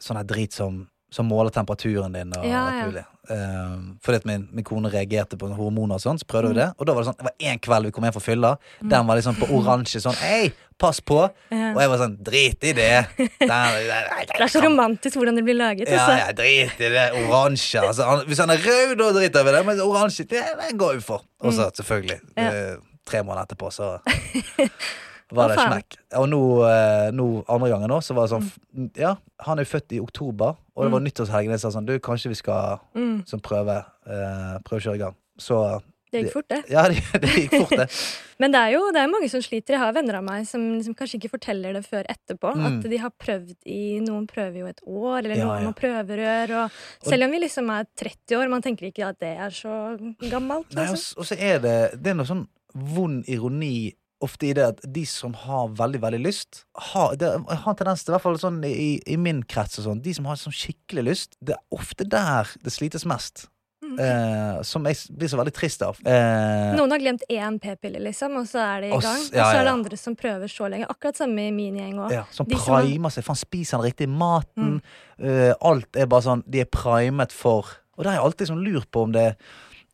Sånn 0.00 0.16
her 0.16 0.24
drit 0.24 0.54
som, 0.56 0.86
som 1.10 1.26
måler 1.26 1.50
temperaturen 1.50 2.12
din 2.12 2.32
og 2.36 2.44
Ja, 2.44 2.66
alt 2.84 2.94
ja. 3.00 3.04
Eh, 3.28 3.72
fordi 4.04 4.16
at 4.16 4.24
min, 4.24 4.48
min 4.56 4.64
kone 4.64 4.88
reagerte 4.88 5.36
på 5.36 5.48
hormoner 5.52 5.98
og 5.98 6.00
sånn, 6.00 6.16
så 6.20 6.24
prøvde 6.28 6.48
vi 6.48 6.54
Mm. 6.54 6.60
det. 6.62 6.68
Og 6.78 6.86
da 6.86 6.92
var 6.94 7.02
det 7.04 7.08
sånn, 7.10 7.16
det 7.18 7.26
var 7.28 7.52
én 7.52 7.60
kveld 7.60 7.84
vi 7.84 7.90
kom 7.92 8.04
hjem 8.04 8.12
fra 8.16 8.20
fylla. 8.24 8.50
Den 8.80 9.06
var 9.06 9.16
liksom 9.16 9.36
på 9.36 9.48
oransje 9.52 10.00
sånn 10.00 10.16
Hei, 10.16 10.52
pass 10.80 11.00
på! 11.00 11.18
Ja. 11.52 11.72
Og 11.74 11.80
jeg 11.82 11.88
var 11.92 11.98
sånn 11.98 12.16
Drit 12.24 12.64
i 12.64 12.72
det! 12.72 13.06
Den, 13.18 13.28
Det 13.38 14.40
er 14.40 14.48
så 14.48 14.62
romantisk 14.64 15.16
hvordan 15.20 15.36
det 15.36 15.44
blir 15.44 15.56
laget. 15.60 15.88
ja, 15.88 15.98
Altså. 16.00 16.16
ja, 16.18 16.32
drit 16.32 16.80
i 16.80 16.88
det 16.88 17.06
oransje. 17.26 17.80
Altså, 17.84 18.24
hvis 18.26 18.38
han 18.38 18.50
er 18.50 18.56
rød, 18.64 18.96
da 18.98 19.12
driter 19.12 19.44
vi 19.44 19.50
i 19.50 19.56
det, 19.58 19.64
men 19.66 19.80
oransje, 19.80 20.24
det, 20.28 20.44
det 20.62 20.78
går 20.78 20.94
vi 20.94 21.00
for. 21.00 21.24
Og 21.40 21.52
så 21.52 21.68
selvfølgelig, 21.76 22.20
Mm. 22.36 22.46
Eh, 22.48 22.76
tre 23.04 23.22
måneder 23.22 23.44
etterpå, 23.48 23.70
så 23.72 23.98
var 25.36 25.48
det 25.52 25.58
smekk. 25.58 25.96
Og 26.16 26.28
nå, 26.28 26.40
eh, 26.68 27.10
nå 27.12 27.44
andre 27.48 27.68
gangen 27.70 27.88
nå, 27.92 27.98
så 28.02 28.14
var 28.16 28.26
det 28.28 28.32
sånn 28.36 28.46
f- 28.48 28.90
Ja, 28.96 29.16
han 29.44 29.58
er 29.58 29.64
jo 29.64 29.72
født 29.78 29.92
i 29.92 30.00
oktober, 30.00 30.56
og 30.76 30.84
det 30.84 30.92
var 30.92 31.00
nyttårshelgen. 31.00 31.50
Jeg 31.50 31.60
sa 31.60 31.68
sånn 31.74 31.86
Du, 31.86 31.98
kanskje 31.98 32.28
vi 32.32 32.34
skal 32.40 32.80
Mm. 32.96 33.24
sånn, 33.26 33.40
prøve 33.42 33.84
eh, 34.06 34.58
Prøve 34.64 34.80
å 34.80 34.84
kjøre 34.86 34.94
i 34.94 34.98
gang. 34.98 35.14
Så 35.38 35.82
Det 36.10 36.24
gikk 36.24 36.32
fort, 36.32 36.48
det. 36.48 36.64
Ja, 36.70 36.88
det, 36.88 37.02
det 37.20 37.28
gikk 37.28 37.50
fort, 37.66 37.76
det. 37.76 37.88
Men 38.40 38.52
det 38.52 38.58
er 38.60 38.70
jo 38.72 38.90
det 38.92 39.00
er 39.02 39.08
mange 39.12 39.28
som 39.28 39.40
sliter. 39.42 39.74
Jeg 39.74 39.78
har 39.82 39.92
venner 39.92 40.14
av 40.14 40.22
meg 40.24 40.46
som 40.46 40.60
liksom 40.78 40.94
kanskje 40.96 41.18
ikke 41.20 41.30
forteller 41.36 41.74
det 41.74 41.82
før 41.84 42.06
etterpå. 42.08 42.54
Mm. 42.56 42.64
At 42.78 42.88
de 42.88 42.96
har 43.02 43.10
prøvd 43.10 43.56
i 43.66 43.98
Noen 44.00 44.26
prøver 44.30 44.60
jo 44.62 44.66
et 44.70 44.80
år, 44.86 45.18
eller 45.26 45.36
Ja, 45.36 45.44
noen 45.44 45.62
ja. 45.62 45.68
må 45.68 45.74
prøverør. 45.76 46.54
Og 46.64 46.70
selv 47.10 47.24
om 47.24 47.30
vi 47.30 47.40
liksom 47.44 47.68
er 47.74 47.84
30 47.98 48.36
år, 48.38 48.48
man 48.48 48.62
tenker 48.62 48.86
ikke 48.88 49.08
at 49.10 49.18
det 49.20 49.36
er 49.36 49.50
så 49.50 49.98
gammelt. 50.30 50.72
Nei, 50.72 50.86
og, 50.88 50.94
Liksom. 50.96 51.18
og 51.18 51.24
så 51.26 51.36
er 51.38 51.58
det 51.58 52.02
Det 52.02 52.06
er 52.14 52.14
noe 52.14 52.24
sånn 52.30 52.46
vond 52.74 53.24
ironi 53.28 53.92
ofte 54.24 54.48
i 54.48 54.54
det 54.56 54.64
at 54.72 54.80
de 54.94 55.04
som 55.08 55.34
har 55.46 55.68
veldig, 55.78 56.00
veldig 56.02 56.20
lyst 56.22 56.64
har, 56.90 57.14
det, 57.20 57.30
har 57.48 57.70
en 57.70 57.78
tendens 57.78 58.02
til, 58.02 58.12
i 58.12 58.16
hvert 58.16 58.24
fall 58.24 58.40
sånn 58.40 58.58
i, 58.66 58.98
i 59.06 59.18
min 59.20 59.44
krets 59.46 59.78
og 59.80 59.86
sånn, 59.86 60.02
de 60.02 60.14
som 60.16 60.26
har 60.30 60.40
sånn 60.40 60.56
skikkelig 60.56 61.06
lyst, 61.06 61.38
det 61.38 61.54
er 61.56 61.78
ofte 61.78 62.06
der 62.08 62.50
det 62.64 62.74
slites 62.74 63.06
mest. 63.08 63.46
Mm. 63.78 63.94
Eh, 64.02 64.62
som 64.66 64.84
jeg 64.90 64.98
blir 65.14 65.30
så 65.30 65.38
veldig 65.38 65.52
trist 65.54 65.82
av. 65.86 66.00
Eh, 66.02 66.74
Noen 66.76 66.92
har 66.92 67.00
glemt 67.00 67.22
én 67.30 67.60
p-pille, 67.62 68.00
liksom, 68.08 68.34
og 68.40 68.48
så 68.50 68.60
er 68.64 68.84
de 68.84 68.90
i 68.90 68.98
gang. 68.98 69.22
Og 69.22 69.38
ja, 69.38 69.44
så 69.46 69.54
ja, 69.54 69.60
er 69.60 69.68
det 69.68 69.74
andre 69.76 70.00
som 70.00 70.16
prøver 70.18 70.50
så 70.50 70.68
lenge. 70.72 70.88
Akkurat 70.90 71.20
samme 71.22 71.46
i 71.46 71.54
min 71.54 71.78
gjeng 71.78 72.02
òg. 72.02 72.12
ja, 72.12 72.24
som 72.34 72.48
de 72.48 72.58
primer 72.58 73.14
seg. 73.14 73.26
Faen, 73.26 73.38
spiser 73.38 73.78
den 73.78 73.86
riktig 73.86 74.10
maten? 74.10 74.80
Mm. 74.80 75.30
Eh, 75.30 75.54
alt 75.70 75.98
er 75.98 76.10
bare 76.10 76.26
sånn 76.26 76.44
De 76.46 76.60
er 76.62 76.68
primet 76.70 77.32
for 77.34 77.66
Og 77.96 78.04
det 78.04 78.12
har 78.12 78.20
jeg 78.20 78.26
alltid 78.28 78.50
sånn 78.52 78.60
lurt 78.62 78.86
på 78.94 79.02
om 79.08 79.14
det 79.16 79.32
og 79.32 79.34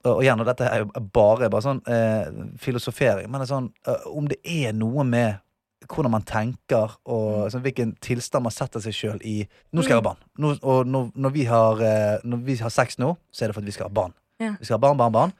og 0.05 0.21
igjen, 0.23 0.41
og 0.41 0.47
dette 0.47 0.67
er 0.69 0.83
jo 0.85 1.03
bare, 1.15 1.49
bare 1.51 1.65
sånn 1.65 1.81
eh, 1.89 2.29
filosofering, 2.61 3.31
men 3.31 3.41
det 3.41 3.47
er 3.49 3.53
sånn 3.55 3.71
eh, 3.89 4.07
om 4.11 4.29
det 4.31 4.39
er 4.45 4.73
noe 4.77 5.05
med 5.09 5.41
hvordan 5.89 6.15
man 6.15 6.23
tenker, 6.25 6.95
og 7.13 7.51
sånn, 7.53 7.61
hvilken 7.65 7.91
tilstand 8.05 8.47
man 8.47 8.55
setter 8.57 8.81
seg 8.81 8.95
sjøl 8.97 9.19
i 9.21 9.35
Nå 9.73 9.83
skal 9.85 9.99
jeg 9.99 10.01
ha 10.01 10.07
barn. 10.07 10.21
Nå, 10.41 10.55
og 10.65 10.87
når, 10.89 11.11
når, 11.15 11.35
vi 11.35 11.45
har, 11.51 11.83
eh, 11.85 12.23
når 12.25 12.45
vi 12.47 12.57
har 12.63 12.73
sex 12.73 12.97
nå, 13.03 13.11
så 13.31 13.45
er 13.45 13.53
det 13.53 13.57
for 13.59 13.65
at 13.65 13.69
vi 13.69 13.75
skal 13.77 13.91
ha 13.91 13.93
barn. 14.01 14.15
Ja. 14.41 14.55
Vi 14.61 14.65
skal 14.65 14.79
ha 14.79 14.83
barn, 14.87 14.97
barn, 15.01 15.13
barn. 15.13 15.35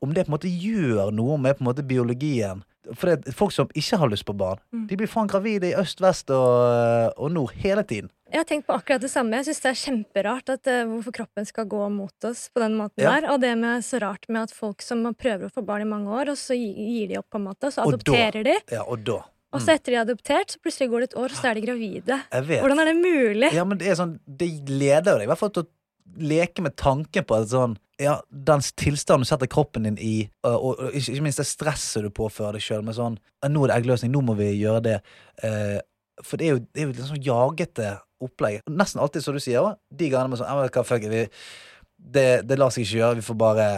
Om 0.00 0.14
det 0.14 0.24
på 0.26 0.30
en 0.30 0.36
måte 0.38 0.48
gjør 0.52 1.10
noe 1.12 1.36
med 1.42 1.58
på 1.58 1.64
en 1.64 1.68
måte 1.68 1.82
biologien 1.84 2.62
For 2.96 3.10
det 3.10 3.28
er 3.28 3.34
folk 3.36 3.52
som 3.52 3.68
ikke 3.76 3.98
har 4.00 4.08
lyst 4.08 4.24
på 4.24 4.32
barn, 4.32 4.58
Mm. 4.72 4.86
de 4.88 4.96
blir 4.96 5.10
faen 5.10 5.28
gravide 5.28 5.68
i 5.68 5.74
øst, 5.76 6.00
vest 6.00 6.30
og, 6.32 7.12
og 7.18 7.30
nord 7.34 7.52
hele 7.60 7.82
tiden. 7.82 8.08
Jeg 8.30 8.38
har 8.38 8.46
tenkt 8.46 8.66
på 8.68 8.76
akkurat 8.76 9.02
det 9.02 9.10
samme. 9.10 9.40
Jeg 9.40 9.48
syns 9.50 9.62
det 9.64 9.70
er 9.72 9.80
kjemperart 9.80 10.52
at, 10.54 10.70
uh, 10.70 10.84
hvorfor 10.92 11.14
kroppen 11.16 11.48
skal 11.48 11.66
gå 11.70 11.82
mot 11.90 12.28
oss 12.28 12.44
på 12.54 12.62
den 12.62 12.76
måten 12.78 13.02
Ja. 13.02 13.16
der. 13.18 13.30
Og 13.32 13.40
det 13.42 13.56
med 13.58 13.82
så 13.82 14.00
rart 14.00 14.28
med 14.28 14.42
at 14.48 14.54
folk 14.54 14.82
som 14.82 15.02
prøver 15.14 15.48
å 15.48 15.52
få 15.52 15.64
barn 15.66 15.82
i 15.82 15.90
mange 15.90 16.06
år, 16.06 16.30
og 16.30 16.38
så 16.38 16.54
gir 16.54 17.08
de 17.10 17.18
opp, 17.18 17.28
på 17.30 17.40
en 17.40 17.48
måte, 17.48 17.66
og 17.66 17.74
så 17.74 17.82
Og 17.84 17.94
adopterer 17.94 18.44
de. 18.46 18.56
Ja, 18.70 18.84
og 18.86 19.04
da 19.04 19.22
Og 19.52 19.60
så 19.60 19.74
etter 19.74 19.90
de 19.90 19.96
er 19.98 20.04
adoptert, 20.06 20.52
så 20.54 20.60
plutselig 20.62 20.90
går 20.90 21.00
det 21.00 21.08
et 21.10 21.18
år, 21.18 21.32
og 21.32 21.36
så 21.40 21.50
er 21.50 21.54
de 21.54 21.66
gravide. 21.66 22.22
Hvordan 22.30 22.78
er 22.78 22.84
det 22.84 22.96
mulig? 23.02 23.52
Ja, 23.52 23.64
men 23.64 23.78
det 23.78 23.88
er 23.88 23.96
sånn 23.98 24.20
Det 24.24 24.46
leder 24.68 25.18
deg 25.18 25.26
i 25.26 25.26
hvert 25.26 25.38
fall 25.38 25.50
til 25.50 25.64
å 25.64 25.70
leke 26.18 26.62
med 26.62 26.76
tanken 26.76 27.24
på 27.24 27.34
at 27.34 27.48
sånn 27.50 27.76
Ja, 27.98 28.20
den 28.30 28.60
tilstanden 28.60 29.26
du 29.26 29.28
setter 29.28 29.46
kroppen 29.50 29.82
din 29.82 29.98
i, 29.98 30.30
og, 30.44 30.78
og, 30.78 30.94
ikke, 30.94 31.12
ikke 31.12 31.22
minst 31.26 31.42
det 31.42 31.46
stresset 31.50 32.02
du 32.06 32.10
påfører 32.10 32.52
deg 32.56 32.62
sjøl 32.62 32.82
med 32.86 32.94
sånn 32.94 33.18
Nå 33.42 33.64
er 33.64 33.72
det 33.72 33.76
eggløsning, 33.82 34.12
nå 34.12 34.22
må 34.22 34.36
vi 34.36 34.52
gjøre 34.60 34.82
det. 34.84 35.02
Eh, 35.42 35.80
for 36.26 36.40
det 36.40 36.46
er 36.48 36.54
jo, 36.56 36.62
det 36.70 36.82
er 36.82 36.86
jo 36.88 36.92
litt 36.92 37.06
sånn 37.08 37.22
jagete 37.24 37.90
opplegg. 38.20 38.60
Nesten 38.68 39.00
alltid 39.00 39.24
som 39.24 39.36
du 39.36 39.40
sier, 39.40 39.76
de 39.90 40.10
gangene 40.12 40.32
med 40.34 40.40
sånn 40.40 40.50
«Ja, 40.50 40.56
men 40.58 41.10
vi, 41.10 41.22
det, 41.96 42.26
det 42.48 42.58
lar 42.58 42.70
seg 42.74 42.84
ikke 42.84 43.00
gjøre, 43.00 43.18
vi 43.20 43.26
får 43.26 43.38
bare 43.40 43.70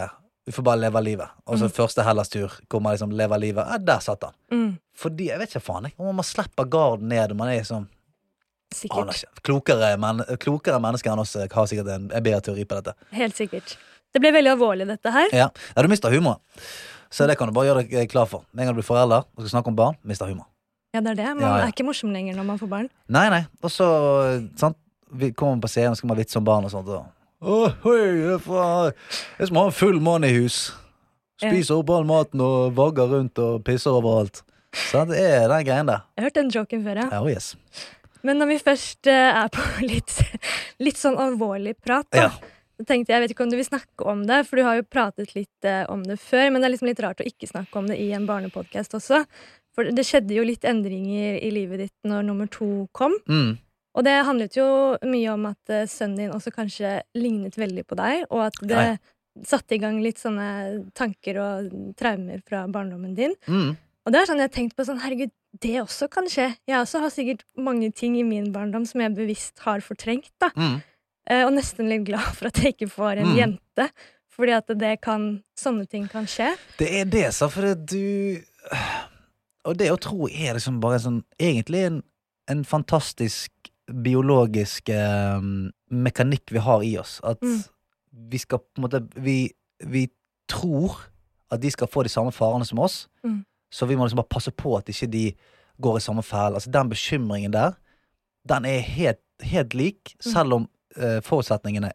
vi 0.45 0.51
får 0.51 0.63
bare 0.63 0.81
leve 0.81 1.01
livet. 1.01 1.29
Og 1.47 1.57
så 1.57 1.69
Mm. 1.69 1.71
første 1.71 2.03
Hellas-tur 2.03 2.51
man 2.81 2.93
liksom 2.93 3.11
lever 3.15 3.37
livet. 3.39 3.65
Ja, 3.65 3.77
der 3.77 3.99
satt 3.99 4.23
han. 4.23 4.33
Mm, 4.51 4.77
Fordi, 4.93 5.27
jeg 5.29 5.39
vet 5.39 5.49
ikke 5.49 5.61
faen, 5.63 5.83
jeg. 5.85 5.93
Om 5.97 6.15
man 6.15 6.23
slipper 6.23 6.65
garden 6.65 7.07
ned 7.07 7.31
og 7.31 7.37
man 7.37 7.47
er 7.47 7.63
sånn 7.63 7.87
sikkert. 8.73 9.07
ikke. 9.15 9.41
Klokere, 9.43 9.97
men, 9.97 10.19
klokere 10.37 10.79
mennesker 10.81 11.11
enn 11.11 11.19
oss 11.19 11.33
har 11.33 11.65
sikkert 11.67 11.87
en, 11.87 12.11
en 12.11 12.23
bedre 12.23 12.41
teori 12.41 12.65
på 12.65 12.75
dette. 12.75 12.93
Helt 13.11 13.35
sikkert. 13.35 13.77
Det 14.13 14.21
ble 14.21 14.31
veldig 14.31 14.51
alvorlig, 14.51 14.87
dette 14.87 15.11
her. 15.11 15.29
Ja, 15.31 15.49
ja 15.75 15.81
du 15.81 15.87
mister 15.87 16.11
humoren. 16.11 16.39
Så 17.09 17.27
det 17.27 17.37
kan 17.37 17.47
du 17.47 17.53
bare 17.53 17.69
gjøre 17.71 17.87
deg 17.89 18.09
klar 18.09 18.25
for. 18.29 18.43
Med 18.51 18.63
en 18.63 18.67
gang 18.67 18.75
du 18.75 18.81
blir 18.81 18.87
forelder 18.89 19.23
og 19.23 19.43
skal 19.45 19.59
snakke 19.59 19.69
om 19.69 19.75
barn, 19.77 19.95
mister 20.03 20.25
humor. 20.29 20.45
Ja, 20.93 21.01
det 21.01 21.15
er 21.15 21.17
det. 21.17 21.29
Man 21.35 21.41
Ja, 21.41 21.57
ja. 21.57 21.65
er 21.65 21.73
ikke 21.73 21.85
morsom 21.87 22.11
lenger 22.13 22.35
når 22.37 22.45
man 22.45 22.59
får 22.61 22.69
barn. 22.69 22.89
Nei, 23.09 23.25
nei. 23.33 23.43
Og 23.63 23.71
så 23.73 23.87
sant? 24.59 24.77
Vi 25.13 25.29
kommer 25.37 25.61
på 25.61 25.69
scenen 25.69 25.93
og 25.93 25.97
skal 25.99 26.09
man 26.09 26.17
vitse 26.17 26.39
om 26.39 26.45
barn 26.45 26.65
og 26.65 26.71
sånt. 26.73 26.87
Og, 26.89 27.03
oh, 27.41 27.73
hei, 27.83 27.97
Det 28.17 29.43
er 29.43 29.49
som 29.49 29.59
å 29.59 29.65
ha 29.65 29.69
en 29.69 29.75
full 29.77 29.99
mann 30.01 30.25
i 30.25 30.31
hus. 30.33 30.71
Spiser 31.41 31.75
opp 31.81 31.91
all 31.93 32.05
maten 32.07 32.41
og 32.41 32.73
vagger 32.77 33.11
rundt 33.11 33.37
og 33.41 33.61
pisser 33.67 33.93
overalt. 33.93 34.41
Så 34.73 35.03
det 35.09 35.19
er 35.21 35.45
den 35.51 35.65
greien 35.67 35.89
der. 35.89 36.01
Jeg 36.15 36.23
har 36.23 36.29
hørt 36.29 36.39
den 36.39 36.49
joken 36.53 36.85
før, 36.85 37.01
ja. 37.03 37.07
Ja, 37.11 37.21
oh 37.21 37.29
yes. 37.29 37.51
Men 38.23 38.39
når 38.41 38.53
vi 38.53 38.57
først 38.63 39.09
eh, 39.11 39.37
er 39.43 39.51
på 39.53 39.65
litt, 39.91 40.13
litt 40.81 40.97
sånn 40.97 41.19
alvorlig 41.21 41.75
prat, 41.83 42.07
da, 42.15 42.29
så 42.79 42.85
tenkte 42.87 43.11
jeg, 43.11 43.17
jeg 43.19 43.25
vet 43.25 43.33
ikke 43.35 43.45
om 43.45 43.51
du 43.53 43.57
vil 43.59 43.67
snakke 43.67 44.07
om 44.09 44.23
det, 44.29 44.39
for 44.47 44.57
du 44.57 44.65
har 44.65 44.79
jo 44.79 44.85
pratet 44.89 45.35
litt 45.37 45.67
eh, 45.69 45.83
om 45.93 46.01
det 46.07 46.17
før, 46.21 46.47
men 46.49 46.61
det 46.63 46.69
er 46.69 46.73
liksom 46.73 46.89
litt 46.89 47.03
rart 47.05 47.21
å 47.21 47.27
ikke 47.27 47.49
snakke 47.51 47.81
om 47.81 47.91
det 47.91 47.99
i 48.01 48.09
en 48.17 48.25
barnepodkast 48.29 48.97
også. 48.97 49.21
For 49.73 49.89
det 49.89 50.05
skjedde 50.05 50.35
jo 50.37 50.45
litt 50.45 50.65
endringer 50.69 51.39
i 51.41 51.49
livet 51.53 51.85
ditt 51.87 51.95
når 52.09 52.27
nummer 52.27 52.49
to 52.51 52.87
kom. 52.93 53.15
Mm. 53.29 53.55
Og 53.93 54.05
det 54.05 54.13
handlet 54.25 54.57
jo 54.57 54.67
mye 55.05 55.33
om 55.33 55.47
at 55.49 55.73
eh, 55.73 55.87
sønnen 55.89 56.17
din 56.17 56.33
også 56.33 56.53
kanskje 56.53 56.99
lignet 57.17 57.57
veldig 57.57 57.85
på 57.89 57.97
deg, 57.97 58.23
og 58.29 58.47
at 58.47 58.59
det 58.61 58.77
Nei. 58.77 58.97
satte 59.45 59.75
i 59.77 59.81
gang 59.81 59.99
litt 60.01 60.21
sånne 60.21 60.47
tanker 60.97 61.39
og 61.41 61.73
traumer 61.99 62.41
fra 62.45 62.63
barndommen 62.69 63.13
din. 63.17 63.35
Mm. 63.49 63.75
Og 64.03 64.13
det 64.13 64.19
er 64.19 64.29
sånn 64.29 64.41
jeg 64.41 64.49
har 64.49 64.55
tenkt 64.57 64.75
på 64.77 64.85
sånn, 64.87 65.01
herregud, 65.03 65.31
det 65.61 65.75
også 65.83 66.09
kan 66.11 66.25
skje. 66.29 66.49
Jeg 66.67 66.79
også 66.79 67.03
har 67.05 67.13
sikkert 67.13 67.45
mange 67.55 67.91
ting 67.95 68.17
i 68.19 68.25
min 68.25 68.49
barndom 68.53 68.87
som 68.89 69.01
jeg 69.03 69.13
bevisst 69.15 69.61
har 69.65 69.83
fortrengt, 69.85 70.33
da. 70.41 70.49
Mm. 70.57 70.81
Eh, 71.29 71.43
og 71.45 71.53
nesten 71.55 71.87
litt 71.87 72.03
glad 72.09 72.33
for 72.35 72.49
at 72.49 72.59
jeg 72.59 72.75
ikke 72.75 72.89
får 72.91 73.21
en 73.21 73.31
Mm. 73.31 73.37
jente. 73.37 73.89
Fordi 74.33 74.51
at 74.57 74.67
det 74.79 75.01
kan 75.01 75.43
Sånne 75.55 75.87
ting 75.87 76.07
kan 76.09 76.25
skje. 76.25 76.57
Det 76.79 76.89
er 76.89 77.05
det, 77.05 77.29
det 77.29 77.85
du 77.85 78.41
Og 79.65 79.77
det 79.79 79.91
å 79.93 79.99
tro 80.01 80.27
er 80.27 80.53
liksom 80.57 80.79
bare 80.83 80.99
sånn 80.99 81.21
Egentlig 81.39 81.85
en, 81.87 82.01
en 82.51 82.63
fantastisk 82.67 83.51
biologisk 84.03 84.89
eh, 84.89 85.39
mekanikk 85.91 86.51
vi 86.55 86.61
har 86.63 86.83
i 86.83 86.97
oss. 86.97 87.19
At 87.23 87.41
Mm. 87.41 87.63
vi 88.29 88.37
skal 88.37 88.59
på 88.59 88.77
en 88.77 88.83
måte 88.83 89.01
vi, 89.15 89.51
vi 89.85 90.07
tror 90.47 90.95
at 91.51 91.61
de 91.61 91.69
skal 91.71 91.87
få 91.87 92.03
de 92.03 92.09
samme 92.09 92.31
farene 92.31 92.65
som 92.65 92.79
oss, 92.79 93.07
Mm. 93.23 93.45
så 93.71 93.85
vi 93.87 93.95
må 93.95 94.05
liksom 94.05 94.17
bare 94.21 94.29
passe 94.29 94.51
på 94.51 94.77
at 94.77 94.85
ikke 94.89 95.09
de 95.11 95.33
går 95.81 95.97
i 95.97 95.99
samme 96.01 96.21
fæl. 96.23 96.53
Altså 96.53 96.71
den 96.71 96.89
bekymringen 96.89 97.51
der, 97.53 97.73
den 98.47 98.65
er 98.65 98.79
helt, 98.79 99.19
helt 99.41 99.73
lik, 99.73 100.15
Mm. 100.25 100.31
selv 100.33 100.53
om 100.53 100.69
eh, 100.97 101.19
forutsetningene 101.21 101.91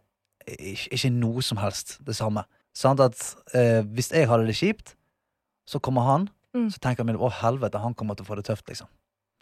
ikke, 0.49 0.89
ikke 0.93 1.11
noe 1.11 1.43
som 1.43 1.59
helst 1.59 1.99
det 2.05 2.17
samme. 2.17 2.45
Sant 2.75 3.01
at 3.01 3.37
eh, 3.55 3.83
hvis 3.83 4.11
jeg 4.13 4.29
hadde 4.29 4.47
det 4.47 4.57
kjipt, 4.57 4.95
så 5.67 5.79
kommer 5.79 6.03
han, 6.03 6.29
Mm. 6.57 6.71
så 6.73 6.81
tenker 6.81 7.05
meg 7.05 7.21
å 7.21 7.29
helvete, 7.43 7.81
han 7.83 7.97
kommer 7.97 8.17
til 8.17 8.25
å 8.25 8.31
få 8.31 8.39
det 8.39 8.47
tøft, 8.49 8.69
liksom. 8.71 8.89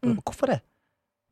Mm. 0.05 0.19
Hvorfor 0.25 0.51
det? 0.53 0.61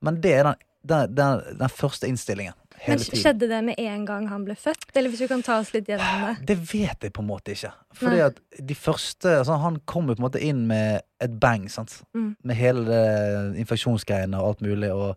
Men 0.04 0.20
det 0.22 0.34
er 0.38 0.46
den, 0.48 0.60
den, 0.84 1.16
den, 1.16 1.42
den 1.58 1.72
første 1.72 2.08
innstillingen. 2.08 2.56
Men 2.84 3.00
skjedde 3.00 3.48
det 3.48 3.60
med 3.64 3.78
en 3.80 4.02
gang 4.04 4.26
han 4.28 4.44
ble 4.44 4.56
født? 4.58 4.90
Eller 4.94 5.12
hvis 5.12 5.22
du 5.24 5.28
kan 5.30 5.42
ta 5.46 5.60
oss 5.62 5.70
litt 5.72 5.88
gjennom 5.88 6.26
det? 6.26 6.34
Det 6.50 6.56
vet 6.58 7.06
jeg 7.06 7.14
på 7.14 7.22
en 7.22 7.28
måte 7.30 7.54
ikke. 7.54 7.70
Fordi 7.96 8.18
Nei. 8.18 8.26
at 8.26 8.40
de 8.68 8.76
første 8.76 9.30
altså 9.38 9.56
Han 9.62 9.78
kom 9.88 10.10
jo 10.10 10.16
på 10.16 10.20
en 10.20 10.26
måte 10.26 10.42
inn 10.42 10.64
med 10.68 11.04
et 11.22 11.38
bang. 11.40 11.64
Mm. 12.12 12.34
Med 12.44 12.58
hele 12.58 12.84
det 12.88 13.62
infeksjonsgreiene 13.62 14.40
og 14.40 14.50
alt 14.52 14.64
mulig. 14.66 14.90
Og 14.92 15.14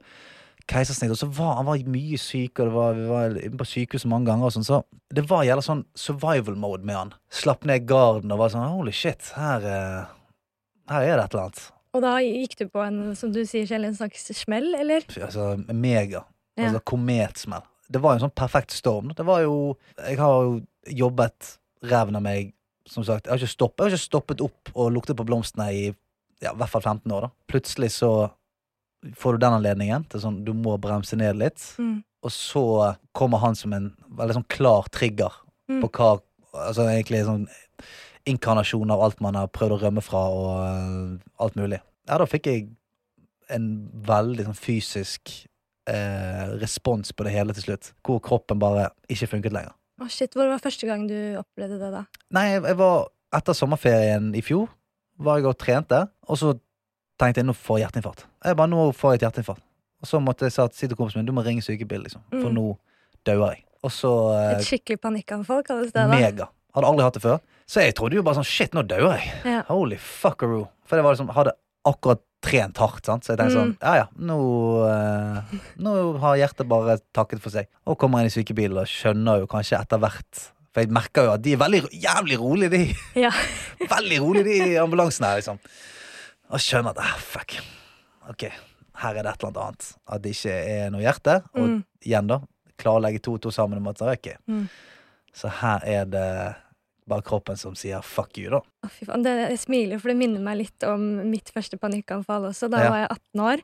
keisersnitt. 0.67 1.11
Og 1.11 1.19
så 1.19 1.29
var 1.31 1.57
han 1.59 1.67
var 1.67 1.81
mye 1.91 2.19
syk, 2.21 2.61
og 2.63 2.73
var, 2.75 2.97
vi 2.97 3.07
var 3.09 3.37
på 3.59 3.69
sykehuset 3.73 4.11
mange 4.11 4.29
ganger. 4.29 4.49
Og 4.49 4.55
sånn, 4.57 4.67
så 4.67 4.81
det 5.13 5.25
var 5.29 5.47
jævla 5.47 5.65
sånn 5.65 5.85
survival 5.97 6.59
mode 6.59 6.87
med 6.87 6.99
han. 6.99 7.15
Slapp 7.33 7.67
ned 7.67 7.87
garden 7.89 8.33
og 8.33 8.43
var 8.43 8.53
sånn 8.53 8.67
holy 8.67 8.93
shit, 8.95 9.31
her, 9.37 9.67
eh, 9.67 10.13
her 10.89 11.03
er 11.07 11.17
det 11.17 11.25
et 11.25 11.33
eller 11.35 11.43
annet. 11.47 11.63
Og 11.97 12.03
da 12.03 12.13
gikk 12.21 12.55
du 12.59 12.65
på 12.69 12.81
en, 12.83 12.97
som 13.17 13.31
du 13.33 13.39
sier 13.47 13.65
selv, 13.69 13.87
en 13.89 13.95
slags 13.97 14.27
smell, 14.37 14.73
eller? 14.77 15.05
Altså 15.23 15.55
mega. 15.73 16.23
Ja. 16.57 16.67
Altså 16.69 16.81
kometsmell. 16.93 17.65
Det 17.89 18.01
var 18.03 18.13
jo 18.13 18.19
en 18.19 18.25
sånn 18.27 18.35
perfekt 18.35 18.73
storm. 18.75 19.13
Det 19.15 19.23
var 19.25 19.41
jo 19.45 19.77
Jeg 20.03 20.17
har 20.19 20.43
jo 20.43 20.57
jobbet 20.87 21.53
ræven 21.87 22.15
av 22.19 22.23
meg, 22.25 22.53
som 22.87 23.03
sagt. 23.07 23.25
Jeg 23.27 23.31
har 23.33 23.39
ikke 23.41 23.53
stoppet, 23.55 23.79
jeg 23.85 23.91
har 23.91 23.95
ikke 23.97 24.03
stoppet 24.09 24.41
opp 24.43 24.71
og 24.75 24.91
luktet 24.95 25.17
på 25.19 25.25
blomstene 25.27 25.69
i 25.73 25.85
ja, 26.41 26.51
i 26.51 26.57
hvert 26.59 26.69
fall 26.69 26.83
15 26.85 27.11
år, 27.11 27.21
da. 27.27 27.29
Plutselig 27.49 27.89
så 27.95 28.11
får 29.17 29.33
du 29.37 29.41
den 29.45 29.55
anledningen 29.57 30.03
til 30.11 30.21
sånn 30.21 30.43
du 30.45 30.51
må 30.53 30.75
bremse 30.81 31.17
ned 31.17 31.39
litt. 31.39 31.63
Mm. 31.81 32.03
Og 32.25 32.31
så 32.33 32.63
kommer 33.17 33.41
han 33.41 33.55
som 33.57 33.73
en 33.73 33.91
veldig 34.19 34.39
sånn 34.41 34.49
klar 34.53 34.89
trigger 34.93 35.33
Mm. 35.67 35.81
på 35.83 35.89
hva 35.97 36.13
Altså 36.57 36.85
egentlig 36.87 37.25
sånn 37.27 37.41
inkarnasjon 38.27 38.91
av 38.93 39.01
alt 39.05 39.21
man 39.23 39.37
har 39.39 39.47
prøvd 39.53 39.77
å 39.77 39.81
rømme 39.85 40.03
fra, 40.05 40.21
og 40.29 40.49
øh, 40.61 41.17
alt 41.43 41.55
mulig. 41.59 41.79
Ja, 42.09 42.17
da 42.21 42.27
fikk 42.29 42.47
jeg 42.51 42.67
en 43.53 43.67
veldig 44.07 44.45
sånn 44.49 44.57
fysisk 44.59 45.31
eh, 45.87 46.45
respons 46.61 47.13
på 47.15 47.23
det 47.27 47.33
hele 47.35 47.55
til 47.55 47.63
slutt. 47.69 47.91
Hvor 48.05 48.19
kroppen 48.23 48.59
bare 48.59 48.89
ikke 49.11 49.29
funket 49.31 49.55
lenger. 49.55 49.73
Å 49.97 50.07
shit, 50.13 50.35
Hvor 50.37 50.45
var 50.51 50.59
første 50.61 50.85
gang 50.89 51.07
du 51.09 51.15
opplevde 51.39 51.79
det, 51.81 51.91
da? 51.95 52.03
Nei, 52.35 52.49
jeg, 52.53 52.63
jeg 52.69 52.77
var 52.83 53.07
Etter 53.37 53.55
sommerferien 53.57 54.29
i 54.39 54.41
fjor 54.45 54.69
var 55.19 55.39
jeg 55.41 55.49
og 55.49 55.57
trente, 55.59 55.97
og 56.31 56.37
så 56.39 56.53
tenkte 57.19 57.41
jeg 57.41 57.47
nå 57.49 57.55
får 57.57 57.79
jeg 57.79 57.83
hjerteinfarkt. 57.87 58.21
Jeg 58.45 58.55
bare, 58.55 58.71
nå 58.71 58.85
får 58.95 59.11
jeg 59.15 59.19
et 59.19 59.25
hjerteinfarkt. 59.25 59.63
Og 59.99 60.07
så 60.07 60.19
måtte 60.23 60.45
jeg 60.47 60.53
si 60.77 60.87
til 60.87 60.95
kompisen 60.95 61.19
min 61.19 61.27
du 61.27 61.33
må 61.35 61.43
ringe 61.43 61.63
sykebil, 61.65 62.05
liksom. 62.05 62.21
For 62.29 62.47
Mm. 62.47 62.55
nå 62.55 62.65
dauer 63.27 63.55
jeg. 63.55 63.65
Og 63.83 63.91
så 63.91 64.11
eh, 64.37 64.53
Et 64.59 64.67
skikkelig 64.69 65.01
panikkanfall, 65.03 65.63
kalles 65.67 65.91
det 65.91 65.99
da? 65.99 66.07
Mega. 66.13 66.47
Hadde 66.77 66.87
aldri 66.93 67.03
hatt 67.07 67.17
det 67.19 67.23
før. 67.25 67.41
Så 67.67 67.81
jeg 67.83 67.95
trodde 67.97 68.15
jo 68.15 68.23
bare 68.23 68.39
sånn 68.39 68.47
shit, 68.47 68.73
nå 68.77 68.83
dør 68.87 69.09
jeg. 69.17 69.27
Ja. 69.45 69.61
Holy 69.67 69.97
fuckeroo. 69.99 70.69
For 70.87 70.95
det 70.95 71.03
var 71.03 71.15
liksom, 71.17 71.31
hadde 71.35 71.51
akkurat 71.87 72.21
trent 72.43 72.77
hardt, 72.79 73.05
sant. 73.05 73.25
Så 73.25 73.33
jeg 73.33 73.39
tenkte 73.41 73.57
sånn, 73.57 73.73
Mm. 73.73 73.81
ja 73.81 73.95
ja, 73.95 74.05
nå, 74.19 74.37
eh, 74.87 75.57
nå 75.83 75.95
har 76.21 76.37
hjertet 76.37 76.67
bare 76.69 76.99
takket 77.13 77.41
for 77.43 77.49
seg. 77.51 77.67
Og 77.85 77.97
kommer 77.99 78.19
inn 78.23 78.27
i 78.29 78.29
sykebil 78.29 78.77
og 78.77 78.85
skjønner 78.87 79.39
jo 79.41 79.47
kanskje 79.47 79.79
etter 79.81 79.97
hvert 79.99 80.45
For 80.73 80.83
jeg 80.83 80.91
merker 80.93 81.23
jo 81.25 81.31
at 81.33 81.41
de 81.41 81.53
er 81.53 81.57
veldig 81.57 81.79
jævlig 81.89 82.37
rolige, 82.37 82.69
de. 82.69 82.95
Ja. 83.15 83.31
Veldig 83.95 84.19
rolige, 84.21 84.43
de 84.45 84.57
i 84.75 84.77
ambulansen 84.77 85.25
her, 85.25 85.39
liksom. 85.39 85.57
Og 86.53 86.59
skjønner 86.61 86.91
at 86.93 86.99
ah, 87.01 87.15
fuck. 87.17 87.55
Ok, 88.29 88.43
her 89.01 89.15
er 89.17 89.23
det 89.25 89.31
et 89.33 89.43
eller 89.43 89.63
annet. 89.63 89.87
At 90.07 90.21
det 90.21 90.35
ikke 90.35 90.53
er 90.53 90.91
noe 90.93 91.01
hjerte. 91.01 91.39
Og 91.55 91.65
Mm. 91.67 91.83
igjen, 92.05 92.27
da. 92.29 92.39
Klarlegge 92.77 93.19
to 93.25 93.33
og 93.33 93.41
to 93.41 93.49
sammen 93.49 93.79
Og 93.81 93.87
måtte, 93.87 94.05
ok, 94.05 94.35
Mm. 94.47 94.69
så 95.33 95.49
her 95.49 95.79
er 95.83 96.05
det 96.05 96.55
bare 97.07 97.23
kroppen 97.25 97.57
som 97.59 97.75
sier 97.75 98.01
fuck 98.03 98.37
you, 98.37 98.49
da. 98.51 98.59
Å, 98.83 98.89
fy 98.91 99.05
faen. 99.07 99.23
Det, 99.23 99.33
jeg 99.53 99.59
smiler, 99.63 99.99
for 100.03 100.11
det 100.11 100.17
minner 100.19 100.43
meg 100.43 100.57
litt 100.65 100.83
om 100.87 101.05
mitt 101.31 101.49
første 101.55 101.79
panikkanfall 101.79 102.49
også. 102.51 102.69
Da 102.69 102.83
Ja. 102.83 102.89
var 102.91 102.97
jeg 103.05 103.09
18 103.15 103.45
år. 103.51 103.63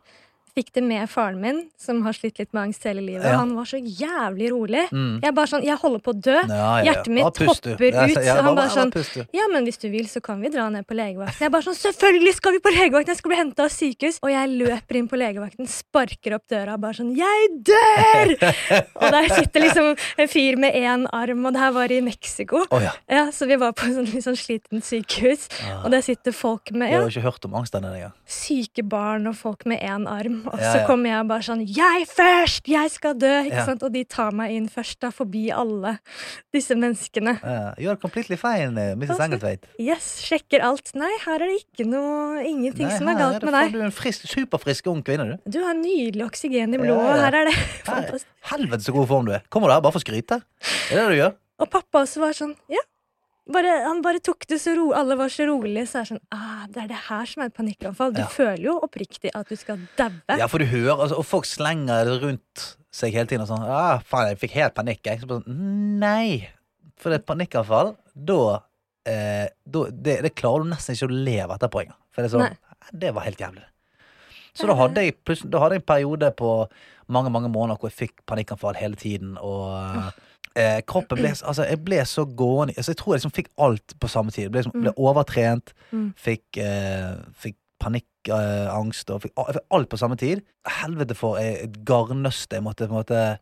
Fikk 0.53 0.67
det 0.75 0.83
med 0.85 1.09
faren 1.09 1.39
min, 1.41 1.63
som 1.81 2.03
har 2.05 2.13
slitt 2.13 2.37
litt 2.37 2.51
med 2.53 2.67
angst 2.67 2.83
hele 2.85 3.01
livet. 3.01 3.25
Ja. 3.25 3.39
Han 3.39 3.55
var 3.57 3.65
så 3.65 3.79
jævlig 3.81 4.51
rolig. 4.53 4.83
Mm. 4.93 5.15
Jeg 5.23 5.33
bare 5.33 5.49
sånn, 5.49 5.63
jeg 5.65 5.79
holder 5.81 6.01
på 6.05 6.13
å 6.13 6.17
dø. 6.27 6.35
Ja, 6.35 6.67
ja. 6.77 6.83
Hjertet 6.91 7.09
mitt 7.15 7.39
du. 7.39 7.45
hopper 7.49 7.73
ut, 7.73 7.95
Ja, 7.95 8.35
så 8.35 8.43
han 8.45 8.55
bare, 8.59 8.69
sånn- 8.69 9.25
Ja, 9.33 9.47
men 9.49 9.65
hvis 9.65 9.79
du 9.81 9.87
vil, 9.89 10.05
så 10.05 10.21
kan 10.21 10.39
vi 10.41 10.51
dra 10.53 10.67
ned 10.69 10.85
på 10.85 10.93
legevakten. 10.93 11.41
Jeg 11.41 11.51
bare 11.55 11.65
sånn, 11.65 11.79
selvfølgelig 11.79 12.35
skal 12.37 12.51
vi 12.53 12.59
på 12.59 12.69
legevakten! 12.75 13.07
Jeg 13.15 13.17
skal 13.17 13.33
bli 13.33 13.39
henta 13.39 13.63
av 13.65 13.71
sykehus! 13.73 14.19
Og 14.21 14.29
jeg 14.29 14.51
løper 14.61 14.99
inn 14.99 15.07
på 15.09 15.17
legevakten, 15.17 15.67
sparker 15.67 16.35
opp 16.37 16.45
døra, 16.53 16.77
bare 16.77 16.93
sånn 17.01 17.15
Jeg 17.17 17.49
dør! 17.71 18.35
og 19.01 19.09
der 19.17 19.29
sitter 19.33 19.65
liksom 19.65 19.89
en 19.97 20.27
fyr 20.29 20.59
med 20.61 20.77
én 20.77 21.07
arm, 21.11 21.45
og 21.49 21.53
det 21.57 21.59
her 21.65 21.71
var 21.71 21.91
i 21.91 21.99
Mexico. 22.05 22.61
Oh, 22.69 22.77
ja. 23.09 23.25
Så 23.33 23.49
vi 23.49 23.57
var 23.57 23.73
på 23.73 23.89
sånn, 23.89 24.05
litt 24.13 24.23
sånn 24.29 24.37
slitent 24.37 24.85
sykehus, 24.85 25.49
og 25.81 25.89
der 25.89 26.05
sitter 26.05 26.31
folk 26.31 26.69
med 26.77 26.91
Jeg 26.93 26.99
ja, 26.99 27.01
har 27.07 27.09
ikke 27.17 27.25
hørt 27.25 27.45
om 27.49 27.57
angst 27.57 27.73
denne 27.73 27.89
gang. 27.97 28.13
syke 28.29 28.85
barn 28.85 29.25
og 29.25 29.35
folk 29.35 29.65
med 29.65 29.81
én 29.81 30.05
arm. 30.05 30.42
Og 30.51 30.59
Ja, 30.59 30.71
så 30.73 30.79
ja. 30.81 30.85
kommer 30.87 31.09
jeg 31.13 31.27
bare 31.29 31.45
sånn 31.45 31.61
Jeg 31.67 32.07
først! 32.09 32.67
Jeg 32.67 32.91
skal 32.91 33.15
dø! 33.19 33.31
Ikke 33.47 33.55
Ja. 33.61 33.65
sant? 33.67 33.83
Og 33.87 33.91
de 33.93 34.03
tar 34.03 34.31
meg 34.35 34.51
inn 34.55 34.67
først, 34.71 34.99
da, 35.03 35.09
forbi 35.15 35.45
alle 35.55 35.95
disse 36.53 36.75
menneskene. 36.75 37.37
Uh, 37.43 37.71
You're 37.81 37.95
completely 38.01 38.35
fine, 38.39 38.75
uh, 38.77 38.93
Mrs. 38.99 39.19
Engeltveit. 39.23 39.65
Yes, 39.79 40.09
sjekker 40.25 40.63
alt. 40.65 40.91
Nei, 40.99 41.11
her 41.25 41.39
er 41.41 41.47
det 41.53 41.59
ikke 41.63 41.87
noe 41.89 42.43
Ingenting 42.43 42.89
Nei, 42.89 42.97
som 42.97 43.07
er 43.07 43.19
galt 43.19 43.37
galt 43.39 43.41
det 43.45 43.49
med 43.51 43.57
deg. 43.59 43.71
Du 43.73 43.79
er 43.81 43.87
en 43.87 43.95
frisk, 43.95 44.27
superfrisk 44.29 44.87
ung 44.91 45.03
kvinne, 45.05 45.25
du. 45.33 45.51
Du 45.57 45.61
har 45.65 45.73
nydelig 45.77 46.25
oksygen 46.27 46.73
i 46.75 46.81
blodet, 46.81 47.19
her 47.23 47.39
er 47.41 47.49
det 47.51 47.55
fantastisk. 47.87 48.27
helvete 48.51 48.83
så 48.87 48.93
god 48.95 49.07
form 49.07 49.25
du 49.29 49.35
er. 49.37 49.45
Kommer 49.53 49.71
du 49.71 49.77
her 49.77 49.81
bare 49.85 49.95
for 49.95 50.03
å 50.03 50.05
skryte? 50.07 50.41
Er 50.91 50.97
det 50.97 51.03
det 51.03 51.09
du 51.13 51.19
gjør? 51.21 51.37
Og 51.63 51.69
pappa 51.71 52.01
også 52.03 52.19
var 52.23 52.33
sånn, 52.35 52.55
ja. 52.71 52.81
Bare, 53.51 53.71
han 53.83 53.99
bare 54.01 54.21
tok 54.23 54.45
det 54.47 54.55
så 54.63 54.71
ro, 54.77 54.85
alle 54.95 55.17
var 55.19 55.27
så 55.33 55.43
rolige. 55.49 55.83
Så 55.89 55.99
er 55.99 56.05
det 56.05 56.11
sånn, 56.13 56.21
ah, 56.31 56.61
det 56.71 56.83
er 56.85 56.87
det 56.93 56.99
her 57.09 57.25
som 57.27 57.43
er 57.43 57.49
et 57.51 57.55
panikkanfall. 57.57 58.13
Du 58.15 58.21
Ja. 58.21 58.27
føler 58.31 58.63
jo 58.63 58.79
oppriktig 58.85 59.31
at 59.35 59.49
du 59.49 59.55
skal 59.59 59.81
daue. 59.97 60.37
Ja, 60.39 60.47
for 60.47 60.59
du 60.59 60.65
hører, 60.65 60.95
altså, 60.95 61.17
og 61.19 61.25
folk 61.27 61.45
slenger 61.45 62.05
det 62.07 62.21
rundt 62.23 62.63
seg 62.93 63.11
hele 63.13 63.25
tiden 63.27 63.41
og 63.41 63.49
sånn 63.49 63.65
ah, 63.67 63.99
faen, 63.99 64.29
jeg 64.31 64.39
fikk 64.39 64.51
helt 64.51 64.73
panikk, 64.75 65.01
jeg. 65.03 65.19
Så 65.19 65.27
bare 65.27 65.43
sånn, 65.43 65.99
Nei! 65.99 66.47
For 66.95 67.09
det 67.09 67.19
er 67.19 67.23
et 67.23 67.27
panikkanfall, 67.27 67.95
da, 68.15 68.61
eh, 69.05 69.47
da 69.67 69.85
det, 69.91 70.21
det 70.23 70.35
klarer 70.39 70.63
du 70.63 70.69
nesten 70.71 70.95
ikke 70.95 71.09
å 71.11 71.23
leve 71.25 71.57
etterpå 71.57 71.81
engang. 71.83 71.99
For 72.13 72.21
det 72.23 72.31
er 72.31 72.37
sånn 72.37 72.47
Nei. 72.47 72.57
Det 72.93 73.13
var 73.15 73.23
helt 73.27 73.39
jævlig. 73.39 73.63
Så 74.53 74.67
da 74.67 74.75
hadde 74.75 75.01
jeg 75.01 75.15
Da 75.49 75.59
hadde 75.59 75.73
jeg 75.79 75.81
en 75.81 75.87
periode 75.87 76.31
på 76.37 76.69
mange, 77.09 77.31
mange 77.31 77.49
måneder 77.49 77.79
hvor 77.79 77.89
jeg 77.89 78.07
fikk 78.09 78.25
panikkanfall 78.29 78.75
hele 78.75 78.95
tiden, 78.95 79.37
og 79.37 80.13
eh, 80.55 80.81
kroppen 80.85 81.17
ble 81.17 81.29
Altså, 81.33 81.63
jeg 81.67 81.79
ble 81.83 81.97
så 82.05 82.25
gående 82.25 82.73
altså, 82.77 82.91
Jeg 82.93 82.97
tror 82.97 83.13
jeg 83.13 83.19
liksom 83.21 83.33
fikk 83.35 83.49
alt 83.57 83.95
på 83.99 84.07
samme 84.07 84.31
tid. 84.31 84.43
Jeg 84.43 84.51
ble, 84.51 84.61
liksom, 84.63 84.81
ble 84.81 84.93
overtrent, 84.97 85.73
Mm. 85.91 86.13
fikk, 86.17 86.57
eh, 86.57 87.15
fikk 87.33 87.55
panikkangst 87.83 89.09
og 89.11 89.21
fikk, 89.21 89.33
jeg 89.37 89.55
fikk 89.57 89.65
alt 89.71 89.89
på 89.89 89.97
samme 89.97 90.15
tid. 90.17 90.41
Helvete 90.65 91.15
for 91.15 91.37
et 91.37 91.83
garnnøste 91.85 92.55
jeg 92.55 92.63
måtte 92.63 92.87
på 92.87 92.93
en 92.93 93.01
måte 93.01 93.39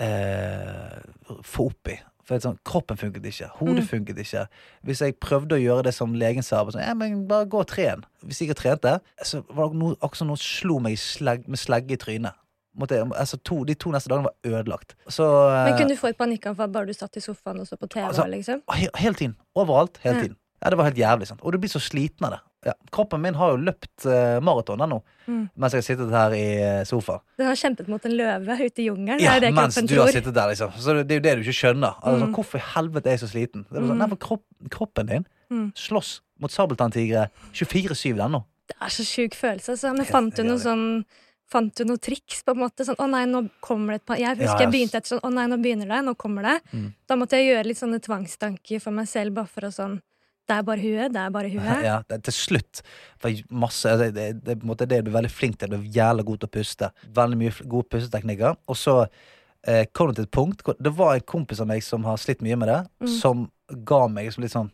eh, 0.00 1.00
få 1.44 1.66
opp 1.72 1.88
i. 1.92 1.98
For 2.28 2.38
sånn, 2.44 2.58
Kroppen 2.68 2.98
funket 3.00 3.24
ikke, 3.24 3.48
hodet 3.56 3.84
Mm. 3.84 3.88
funket 3.88 4.18
ikke. 4.20 4.46
Hvis 4.84 5.00
jeg 5.00 5.18
prøvde 5.18 5.56
å 5.56 5.62
gjøre 5.62 5.84
det 5.84 5.94
som 5.94 6.12
legen 6.14 6.42
sa, 6.44 6.62
sånn, 6.64 6.82
ja, 6.86 6.92
men 6.94 7.26
bare 7.26 7.46
gå 7.46 7.60
og 7.60 7.66
tren. 7.66 8.04
Hvis 8.24 8.40
jeg 8.40 8.50
ikke 8.50 8.60
trente, 8.62 9.00
så 9.24 9.42
var 9.48 9.70
det 9.70 9.78
noe, 9.78 9.94
akkurat 9.96 10.16
som 10.16 10.28
noen 10.28 10.36
slo 10.36 10.78
meg 10.78 10.98
slegg, 10.98 11.48
med 11.48 11.58
slegge 11.58 11.92
i 11.92 11.96
trynet. 11.96 12.34
Måtte 12.78 13.00
altså 13.18 13.36
to, 13.42 13.64
de 13.64 13.74
to 13.74 13.90
neste 13.90 14.08
dagene 14.08 14.28
var 14.28 14.34
ødelagt. 14.46 14.94
Så 15.08 15.24
Men 15.64 15.72
eh, 15.72 15.78
kunne 15.78 15.88
du 15.90 15.96
få 15.98 16.08
et 16.12 16.16
panikkanfall 16.18 16.68
bare 16.72 16.86
du 16.86 16.92
satt 16.94 17.16
i 17.16 17.20
sofaen 17.20 17.58
og 17.60 17.66
så 17.66 17.76
på 17.76 17.88
TV? 17.90 18.04
Altså, 18.06 18.26
liksom? 18.30 18.62
he, 18.72 18.88
hele 18.96 19.14
tiden. 19.14 19.36
Overalt. 19.56 19.98
Hele 20.04 20.14
Ja. 20.16 20.22
tiden. 20.22 20.36
Ja, 20.62 20.70
Det 20.70 20.76
var 20.78 20.84
helt 20.84 20.96
jævlig. 20.98 21.26
sant? 21.26 21.40
Og 21.42 21.52
du 21.52 21.58
blir 21.58 21.68
så 21.70 21.78
sliten 21.80 22.24
av 22.26 22.30
det. 22.32 22.40
Ja. 22.66 22.72
Kroppen 22.90 23.20
min 23.22 23.34
har 23.34 23.50
jo 23.52 23.56
løpt 23.62 24.04
uh, 24.06 24.40
maraton 24.42 24.80
ennå, 24.80 25.02
Mm. 25.28 25.48
mens 25.56 25.72
jeg 25.72 25.78
har 25.78 25.86
sittet 25.86 26.10
her 26.10 26.30
i 26.34 26.80
uh, 26.80 26.84
sofaen. 26.84 27.20
Den 27.38 27.46
har 27.46 27.54
kjempet 27.54 27.86
mot 27.88 28.04
en 28.04 28.12
løve 28.16 28.56
ute 28.66 28.82
i 28.82 28.86
jungelen. 28.88 29.20
Ja, 29.20 29.34
det 29.38 29.42
det 29.42 29.54
mens 29.54 29.74
du 29.76 29.94
har 30.00 30.08
sittet 30.10 30.34
der, 30.34 30.48
liksom. 30.50 30.72
Så 30.74 30.94
det, 30.96 31.06
det 31.08 31.14
er 31.14 31.20
jo 31.20 31.22
det 31.22 31.34
du 31.44 31.50
ikke 31.50 31.58
skjønner. 31.62 31.94
Altså, 32.02 32.26
Mm. 32.26 32.34
Hvorfor 32.34 32.58
i 32.58 32.64
helvete 32.74 33.06
er 33.06 33.10
jeg 33.16 33.20
så 33.20 33.28
sliten? 33.30 33.64
Det 33.70 33.76
er 33.78 33.82
sånn, 33.86 33.92
Mm. 33.94 33.98
nei, 33.98 34.08
for 34.08 34.16
kropp, 34.16 34.42
kroppen 34.70 35.06
din 35.06 35.26
Mm. 35.50 35.72
slåss 35.76 36.20
mot 36.40 36.50
sabeltanntigre 36.50 37.28
24-7 37.54 38.18
ennå. 38.18 38.42
Det 38.68 38.76
er 38.82 38.88
så 38.92 39.04
sjuk 39.06 39.34
følelse. 39.34 39.70
Altså. 39.70 39.94
Men 39.96 40.04
fant 40.04 40.34
du 40.34 40.42
noe 40.42 40.58
sånn 40.58 41.04
Fant 41.48 41.72
du 41.76 41.84
noe 41.88 41.96
triks? 41.96 42.42
på 42.44 42.52
en 42.52 42.60
måte? 42.60 42.84
Sånn, 42.84 42.98
å 43.00 43.06
nei, 43.08 43.22
nå 43.30 43.46
kommer 43.64 43.94
det 43.96 44.02
et 44.02 44.06
par 44.10 44.18
Jeg 44.20 44.36
husker 44.36 44.58
Ja, 44.58 44.66
jeg 44.66 44.72
begynte 44.74 44.98
etter 45.00 45.14
sånn, 45.14 45.22
å 45.24 45.30
nei, 45.32 45.46
nå 45.48 45.56
begynner 45.62 45.88
det, 45.88 46.02
nå 46.04 46.12
kommer 46.20 46.44
det. 46.44 46.56
Mm. 46.72 46.90
Da 47.08 47.16
måtte 47.16 47.38
jeg 47.40 47.48
gjøre 47.54 47.68
litt 47.70 47.80
sånne 47.80 48.00
tvangstanker 48.04 48.82
for 48.84 48.92
meg 48.98 49.08
selv, 49.08 49.34
bare 49.38 49.48
for 49.48 49.64
å 49.68 49.70
sånn 49.72 49.96
Det 50.48 50.56
er 50.56 50.62
bare 50.64 50.80
huet, 50.80 51.12
det 51.12 51.20
er 51.20 51.30
bare 51.32 51.48
huet. 51.52 51.82
Ja, 51.84 51.98
det, 52.08 52.22
til 52.24 52.32
slutt. 52.32 52.82
Masse, 53.50 53.96
det, 54.00 54.12
det, 54.16 54.28
det, 54.44 54.54
det 54.60 54.86
du 55.04 55.10
er 55.10 55.16
veldig 55.18 55.30
flink 55.32 55.58
til. 55.60 55.68
Du 55.68 55.76
er 55.76 55.88
jævla 55.92 56.24
god 56.24 56.38
til 56.40 56.48
å 56.48 56.54
puste. 56.56 56.88
Veldig 57.18 57.36
mye 57.40 57.52
gode 57.68 57.88
pusteteknikker. 57.92 58.56
Og 58.68 58.76
så 58.80 58.94
eh, 59.68 59.84
kom 59.92 60.08
det 60.08 60.16
til 60.22 60.24
et 60.28 60.32
punkt 60.32 60.64
Det 60.80 60.92
var 60.96 61.14
en 61.18 61.26
kompis 61.28 61.60
av 61.60 61.68
meg 61.68 61.84
som 61.84 62.04
har 62.08 62.16
slitt 62.16 62.40
mye 62.44 62.56
med 62.56 62.68
det, 62.72 62.80
Mm. 63.00 63.12
som 63.20 63.50
ga 63.84 64.06
meg 64.08 64.28
liksom 64.30 64.42
litt 64.46 64.54
sånn 64.56 64.70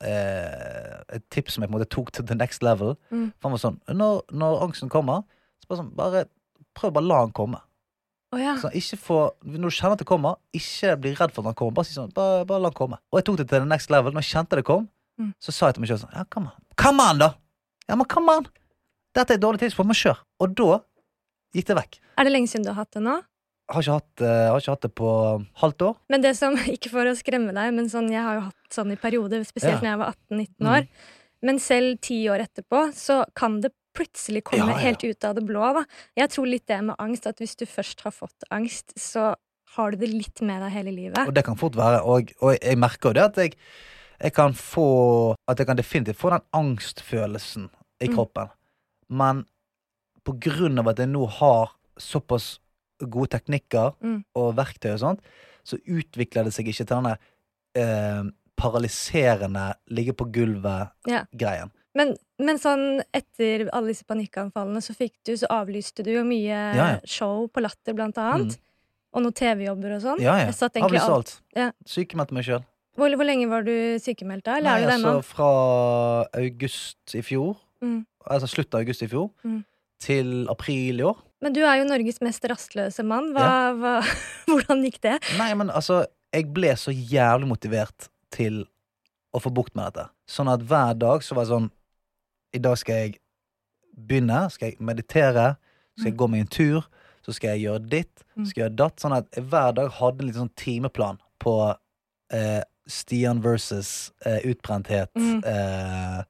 eh, 0.00 1.02
Et 1.16 1.24
tips 1.30 1.54
som 1.54 1.62
jeg 1.64 1.70
på 1.70 1.74
en 1.76 1.80
måte 1.80 1.90
tok 1.92 2.10
til 2.12 2.24
the 2.26 2.34
next 2.34 2.62
level. 2.64 2.96
Mm. 3.12 3.32
Han 3.44 3.54
var 3.54 3.60
sånn 3.62 3.80
Når, 3.92 4.22
når 4.32 4.62
angsten 4.68 4.88
kommer, 4.92 5.24
så 5.64 5.70
bare 5.72 5.80
sånn 5.82 5.92
Bare 5.96 6.24
prøv 6.76 6.92
bare 6.96 7.06
la 7.08 7.20
den 7.24 7.32
komme. 7.36 7.60
Oh, 8.34 8.38
ja. 8.40 8.56
Sånn, 8.58 8.74
få, 8.98 9.18
når 9.46 9.70
du 9.70 9.74
kjenner 9.76 9.94
at 9.94 10.00
det 10.02 10.08
kommer, 10.10 10.36
ikke 10.58 10.96
bli 10.98 11.12
redd 11.14 11.30
for 11.34 11.44
at 11.44 11.52
den 11.52 11.54
kommer. 11.60 11.74
Bare 11.76 11.86
si 11.86 11.94
sånn, 11.94 12.10
bare, 12.16 12.40
bare 12.48 12.64
la 12.64 12.70
den 12.72 12.78
komme. 12.80 12.98
Og 13.12 13.20
jeg 13.20 13.26
tok 13.28 13.36
det 13.38 13.46
til 13.50 13.60
the 13.62 13.68
next 13.70 13.92
level. 13.94 14.10
Når 14.12 14.24
jeg 14.26 14.32
kjente 14.36 14.58
det 14.60 14.66
kom, 14.66 14.88
Mm. 15.14 15.28
så 15.38 15.52
sa 15.54 15.68
jeg 15.68 15.76
til 15.76 15.82
meg 15.84 15.88
selv 15.92 16.00
sånn 16.02 16.14
Ja, 16.16 16.24
come 16.26 16.48
on. 16.50 16.62
Come 16.74 16.98
on, 17.04 17.18
da! 17.22 17.28
Ja, 17.88 17.94
men 17.94 18.04
come 18.10 18.32
on! 18.32 18.48
Dette 19.14 19.30
er 19.30 19.38
et 19.38 19.42
dårlig 19.44 19.60
tidspunkt, 19.62 19.86
men 19.92 19.94
kjør. 19.94 20.18
Og 20.42 20.56
da 20.58 20.80
gikk 21.54 21.68
det 21.68 21.76
vekk. 21.78 21.98
Er 22.18 22.24
det 22.26 22.32
lenge 22.34 22.50
siden 22.50 22.64
du 22.66 22.72
har 22.72 22.80
hatt 22.82 22.90
det 22.96 23.02
nå? 23.04 23.20
Har 23.70 23.80
ikke 23.86 23.94
hatt, 23.94 24.24
uh, 24.26 24.50
har 24.50 24.58
ikke 24.58 24.74
hatt 24.74 24.82
det 24.88 24.90
på 24.98 25.12
halvt 25.62 25.84
år. 25.86 25.94
Men 26.10 26.20
det 26.26 26.32
som, 26.36 26.56
ikke 26.74 26.90
for 26.90 27.06
å 27.06 27.14
skremme 27.14 27.54
deg, 27.54 27.70
men 27.78 27.86
sånn, 27.92 28.10
jeg 28.10 28.26
har 28.26 28.40
jo 28.40 28.42
hatt 28.48 28.74
sånn 28.74 28.90
i 28.90 28.98
perioder, 28.98 29.46
spesielt 29.46 29.78
Ja. 29.78 29.84
når 29.86 29.90
jeg 29.92 30.00
var 30.02 30.10
18-19 30.16 30.66
Mm. 30.66 30.72
år. 30.74 30.88
Men 31.46 31.58
selv 31.62 32.00
ti 32.00 32.18
år 32.26 32.42
etterpå, 32.48 32.82
så 32.98 33.22
kan 33.38 33.60
det 33.62 33.70
plutselig 33.94 34.42
kommer 34.44 34.72
Ja, 34.74 34.78
ja. 34.78 34.84
helt 34.88 35.04
ut 35.04 35.24
av 35.24 35.34
det 35.38 35.44
blå. 35.46 35.72
Da. 35.78 35.84
Jeg 36.18 36.30
tror 36.34 36.46
litt 36.50 36.66
det 36.66 36.80
med 36.84 36.96
angst, 36.98 37.26
at 37.30 37.38
hvis 37.38 37.56
du 37.56 37.64
først 37.66 38.00
har 38.06 38.10
fått 38.14 38.46
angst, 38.50 38.92
så 38.98 39.34
har 39.76 39.90
du 39.90 39.96
det 40.02 40.08
litt 40.12 40.40
med 40.42 40.62
deg 40.62 40.70
hele 40.72 40.92
livet. 40.94 41.18
Og 41.26 41.34
det 41.34 41.44
kan 41.46 41.56
fort 41.58 41.74
være. 41.78 42.02
Og, 42.02 42.30
og 42.42 42.56
jeg 42.60 42.78
merker 42.78 43.10
jo 43.10 43.14
det 43.18 43.22
at 43.24 43.36
jeg, 43.42 43.54
jeg 44.20 44.32
kan 44.36 44.52
få 44.54 45.34
At 45.50 45.58
jeg 45.58 45.66
kan 45.66 45.76
definitivt 45.76 46.16
få 46.20 46.30
den 46.30 46.44
angstfølelsen 46.54 47.70
i 48.02 48.08
Mm. 48.08 48.14
kroppen. 48.14 48.48
Men 49.10 49.44
på 50.24 50.32
grunn 50.40 50.78
av 50.78 50.88
at 50.88 50.98
jeg 50.98 51.08
nå 51.08 51.26
har 51.28 51.70
såpass 51.98 52.58
gode 53.02 53.28
teknikker 53.34 53.94
Mm. 54.02 54.24
og 54.34 54.54
verktøy 54.56 54.92
og 54.94 54.98
sånt, 55.00 55.20
så 55.64 55.76
utvikler 55.86 56.44
det 56.44 56.52
seg 56.54 56.66
ikke 56.68 56.86
til 56.86 56.96
denne 56.96 57.18
eh, 57.76 58.22
paralyserende 58.56 59.74
Ligge 59.90 60.12
på 60.14 60.26
gulvet 60.32 60.90
Ja. 61.06 61.24
Men, 61.94 62.16
men 62.42 62.58
sånn 62.58 63.02
etter 63.14 63.68
alle 63.72 63.92
disse 63.92 64.04
panikkanfallene, 64.08 64.80
så 64.82 64.94
fikk 64.98 65.14
du, 65.26 65.36
så 65.38 65.46
avlyste 65.54 66.02
du 66.02 66.10
jo 66.16 66.24
mye 66.26 66.48
Ja, 66.50 66.86
ja. 66.96 67.00
show 67.06 67.46
på 67.48 67.62
Latter, 67.62 67.94
blant 67.94 68.18
annet. 68.18 68.56
Mm. 68.56 68.60
Og 69.14 69.22
noen 69.22 69.36
TV-jobber 69.38 69.92
og 69.94 70.00
sånn. 70.02 70.22
Ja, 70.24 70.34
ja. 70.42 70.48
Jeg 70.50 70.82
Avlyste 70.82 71.12
alt. 71.14 71.36
Ja. 71.54 71.68
Sykemeldte 71.86 72.34
meg 72.34 72.48
sjøl. 72.48 72.64
Hvor, 72.98 73.14
hvor 73.18 73.26
lenge 73.26 73.46
var 73.50 73.62
du 73.66 73.72
sykemeldt 74.02 74.44
da? 74.46 74.56
Nei, 74.62 74.80
altså 74.86 75.16
fra 75.26 75.52
august 76.40 77.14
i 77.18 77.22
fjor, 77.26 77.56
Mm. 77.82 78.06
altså 78.30 78.48
slutt 78.48 78.74
av 78.74 78.80
august 78.80 79.02
i 79.02 79.08
fjor, 79.10 79.30
Mm. 79.44 79.64
til 80.00 80.46
april 80.48 81.00
i 81.00 81.02
år. 81.04 81.18
Men 81.42 81.52
du 81.52 81.60
er 81.62 81.76
jo 81.78 81.84
Norges 81.84 82.20
mest 82.22 82.42
rastløse 82.48 83.04
mann. 83.04 83.32
Hva, 83.34 83.74
hva, 83.76 83.94
hvordan 84.48 84.82
gikk 84.86 85.00
det? 85.02 85.18
Nei, 85.38 85.52
men 85.54 85.68
altså, 85.70 86.06
jeg 86.32 86.52
ble 86.54 86.72
så 86.80 86.90
jævlig 86.94 87.46
motivert 87.50 88.08
til 88.30 88.64
å 89.34 89.40
få 89.42 89.52
bukt 89.52 89.74
med 89.76 89.92
dette. 89.92 90.08
Sånn 90.30 90.48
at 90.50 90.60
hver 90.64 90.94
dag 90.98 91.20
så 91.22 91.34
var 91.34 91.44
det 91.44 91.50
sånn 91.52 91.70
I 92.54 92.60
dag 92.62 92.78
skal 92.78 92.94
jeg 93.02 93.14
begynne, 93.94 94.44
skal 94.50 94.70
jeg 94.72 94.76
meditere, 94.84 95.54
skal 95.98 96.10
jeg 96.10 96.18
gå 96.18 96.28
meg 96.30 96.44
en 96.44 96.50
tur, 96.54 96.86
så 97.24 97.32
skal 97.34 97.54
jeg 97.54 97.64
gjøre 97.66 97.82
ditt, 97.90 98.22
så 98.36 98.46
skal 98.50 98.60
jeg 98.60 98.64
gjøre 98.68 98.76
datt. 98.82 99.00
Sånn 99.02 99.16
at 99.16 99.28
jeg 99.38 99.44
hver 99.50 99.74
dag 99.78 99.90
hadde 99.98 100.22
en 100.22 100.28
liten 100.28 100.42
sånn 100.44 100.54
timeplan 100.60 101.18
på 101.42 101.54
eh, 102.34 102.62
Stian 102.90 103.40
versus 103.44 104.12
eh, 104.26 104.40
utbrenthet 104.50 105.08
Mm. 105.16 105.38
eh, 105.48 106.22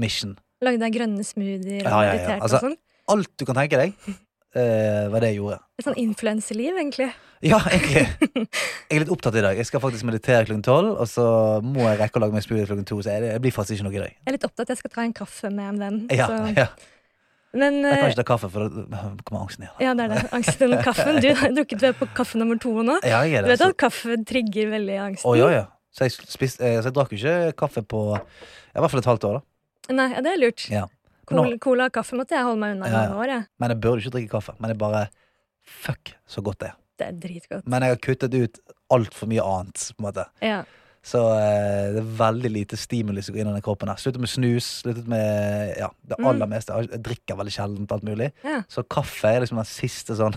mission. 0.00 0.36
Lagde 0.64 0.80
deg 0.80 0.94
grønne 0.96 1.24
smoothier 1.26 1.84
og 1.84 1.90
Ja, 1.90 1.98
ja, 2.02 2.04
ja. 2.04 2.12
mediterte 2.14 2.42
Altså- 2.42 2.56
og 2.56 2.62
sånn? 2.70 2.78
Alt 3.14 3.30
du 3.36 3.44
kan 3.44 3.54
tenke 3.58 3.76
deg, 3.76 3.92
eh, 4.58 5.04
var 5.12 5.24
det 5.24 5.32
jeg 5.32 5.40
gjorde. 5.40 5.58
Et 5.78 5.86
sånn 5.86 5.98
influenseliv, 6.00 6.78
egentlig. 6.80 7.10
Ja, 7.44 7.58
egentlig. 7.68 8.06
Jeg 8.88 8.96
er 8.96 9.02
litt 9.02 9.10
opptatt 9.12 9.36
i 9.36 9.42
dag. 9.44 9.58
Jeg 9.58 9.66
skal 9.68 9.82
faktisk 9.82 10.06
meditere 10.08 10.46
klokken 10.46 10.62
tolv, 10.64 10.94
og 11.02 11.08
så 11.10 11.24
må 11.64 11.82
jeg 11.84 11.98
rekke 12.00 12.16
å 12.16 12.22
lage 12.22 12.36
meg 12.36 12.44
smoothie 12.46 12.64
klokken 12.70 12.86
to. 12.88 13.00
Så 13.04 13.12
jeg, 13.12 13.24
det 13.26 13.40
blir 13.44 13.52
faktisk 13.52 13.76
ikke 13.76 13.86
noe 13.88 13.96
i 13.96 14.00
dag. 14.00 14.14
Jeg 14.14 14.30
er 14.30 14.36
litt 14.38 14.46
opptatt. 14.48 14.70
Jeg 14.72 14.80
skal 14.80 14.92
ta 14.94 15.04
en 15.04 15.12
kaffe 15.18 15.50
med 15.52 15.66
en 15.74 15.80
venn. 15.82 15.98
Ja, 16.14 16.28
så. 16.30 16.38
ja. 16.56 16.66
Men 17.54 17.76
Jeg 17.82 17.98
kan 17.98 18.06
eh, 18.06 18.12
ikke 18.14 18.20
ta 18.22 18.26
kaffe, 18.32 18.48
for 18.50 18.72
da 18.72 19.02
kommer 19.26 19.44
angsten 19.44 19.66
igjen. 19.66 19.74
ja, 19.84 19.92
det 19.98 20.06
er 20.06 20.14
det. 20.14 20.22
Angsten. 20.38 20.76
Kaffen. 20.86 21.20
Du 21.22 21.28
har 21.42 21.52
drukket 21.58 21.84
er 21.90 21.98
på 21.98 22.08
kaffe 22.16 22.40
nummer 22.40 22.58
to 22.62 22.72
nå. 22.86 22.96
Ja, 23.04 23.20
jeg 23.28 23.38
er 23.42 23.44
det. 23.44 23.52
Du 23.52 23.54
vet 23.54 23.66
at 23.68 23.78
kaffe 23.84 24.16
trigger 24.26 24.72
veldig 24.72 24.96
angsten? 25.10 25.28
Oh, 25.30 25.36
ja, 25.38 25.50
ja. 25.52 25.64
Så 25.94 26.08
jeg, 26.08 26.16
spiste, 26.32 26.64
eh, 26.66 26.80
så 26.80 26.90
jeg 26.90 26.96
drakk 26.96 27.12
jo 27.14 27.20
ikke 27.20 27.54
kaffe 27.60 27.84
på 27.86 28.06
i 28.16 28.82
hvert 28.82 28.90
fall 28.90 29.04
et 29.04 29.10
halvt 29.12 29.28
år. 29.28 29.36
da 29.38 29.94
Nei, 29.94 30.08
ja, 30.16 30.24
det 30.24 30.32
er 30.32 30.40
lurt. 30.40 30.64
Ja. 30.72 30.86
Cola, 31.26 31.58
cola 31.58 31.84
og 31.90 31.92
kaffe 31.96 32.16
måtte 32.18 32.36
jeg 32.36 32.44
holde 32.46 32.60
meg 32.60 32.76
unna 32.76 32.88
Ja, 32.92 33.02
ja. 33.08 33.16
år. 33.18 33.26
Jeg. 33.34 33.46
Men 33.60 33.70
jeg 33.74 33.80
burde 33.80 34.02
ikke 34.04 34.14
drikke 34.18 34.32
kaffe. 34.36 34.54
Men 34.60 34.70
jeg 34.74 34.78
bare 34.78 35.04
Fuck, 35.64 36.14
så 36.28 36.42
godt 36.44 36.58
det 36.60 36.68
er. 36.68 36.74
Det 37.00 37.06
er 37.08 37.12
dritgodt. 37.22 37.66
Men 37.66 37.82
jeg 37.82 37.94
har 37.94 38.00
kuttet 38.04 38.34
ut 38.36 38.58
altfor 38.92 39.26
mye 39.30 39.42
annet. 39.42 39.86
på 39.96 40.02
en 40.04 40.08
måte 40.12 40.26
Ja. 40.44 40.62
Så 41.04 41.20
eh, 41.36 41.92
det 41.92 42.00
er 42.00 42.10
veldig 42.16 42.50
lite 42.50 42.76
stimuli 42.80 43.20
som 43.22 43.34
går 43.34 43.42
inn 43.42 43.48
i 43.50 43.52
den 43.58 43.62
kroppen. 43.64 43.88
her 43.92 43.96
Sluttet 44.00 44.20
med 44.20 44.28
snus. 44.32 44.68
Sluttet 44.82 45.06
med 45.06 45.74
ja, 45.76 45.88
det 46.08 46.16
Mm. 46.18 46.26
aller 46.30 46.46
meste. 46.46 46.72
Jeg 46.72 47.02
drikker 47.02 47.36
veldig 47.36 47.52
sjelden 47.52 47.86
alt 47.92 48.04
mulig. 48.04 48.30
Ja. 48.44 48.62
Så 48.68 48.82
kaffe 48.88 49.28
er 49.28 49.40
liksom 49.44 49.56
den 49.60 49.68
siste 49.68 50.16
sånn 50.16 50.32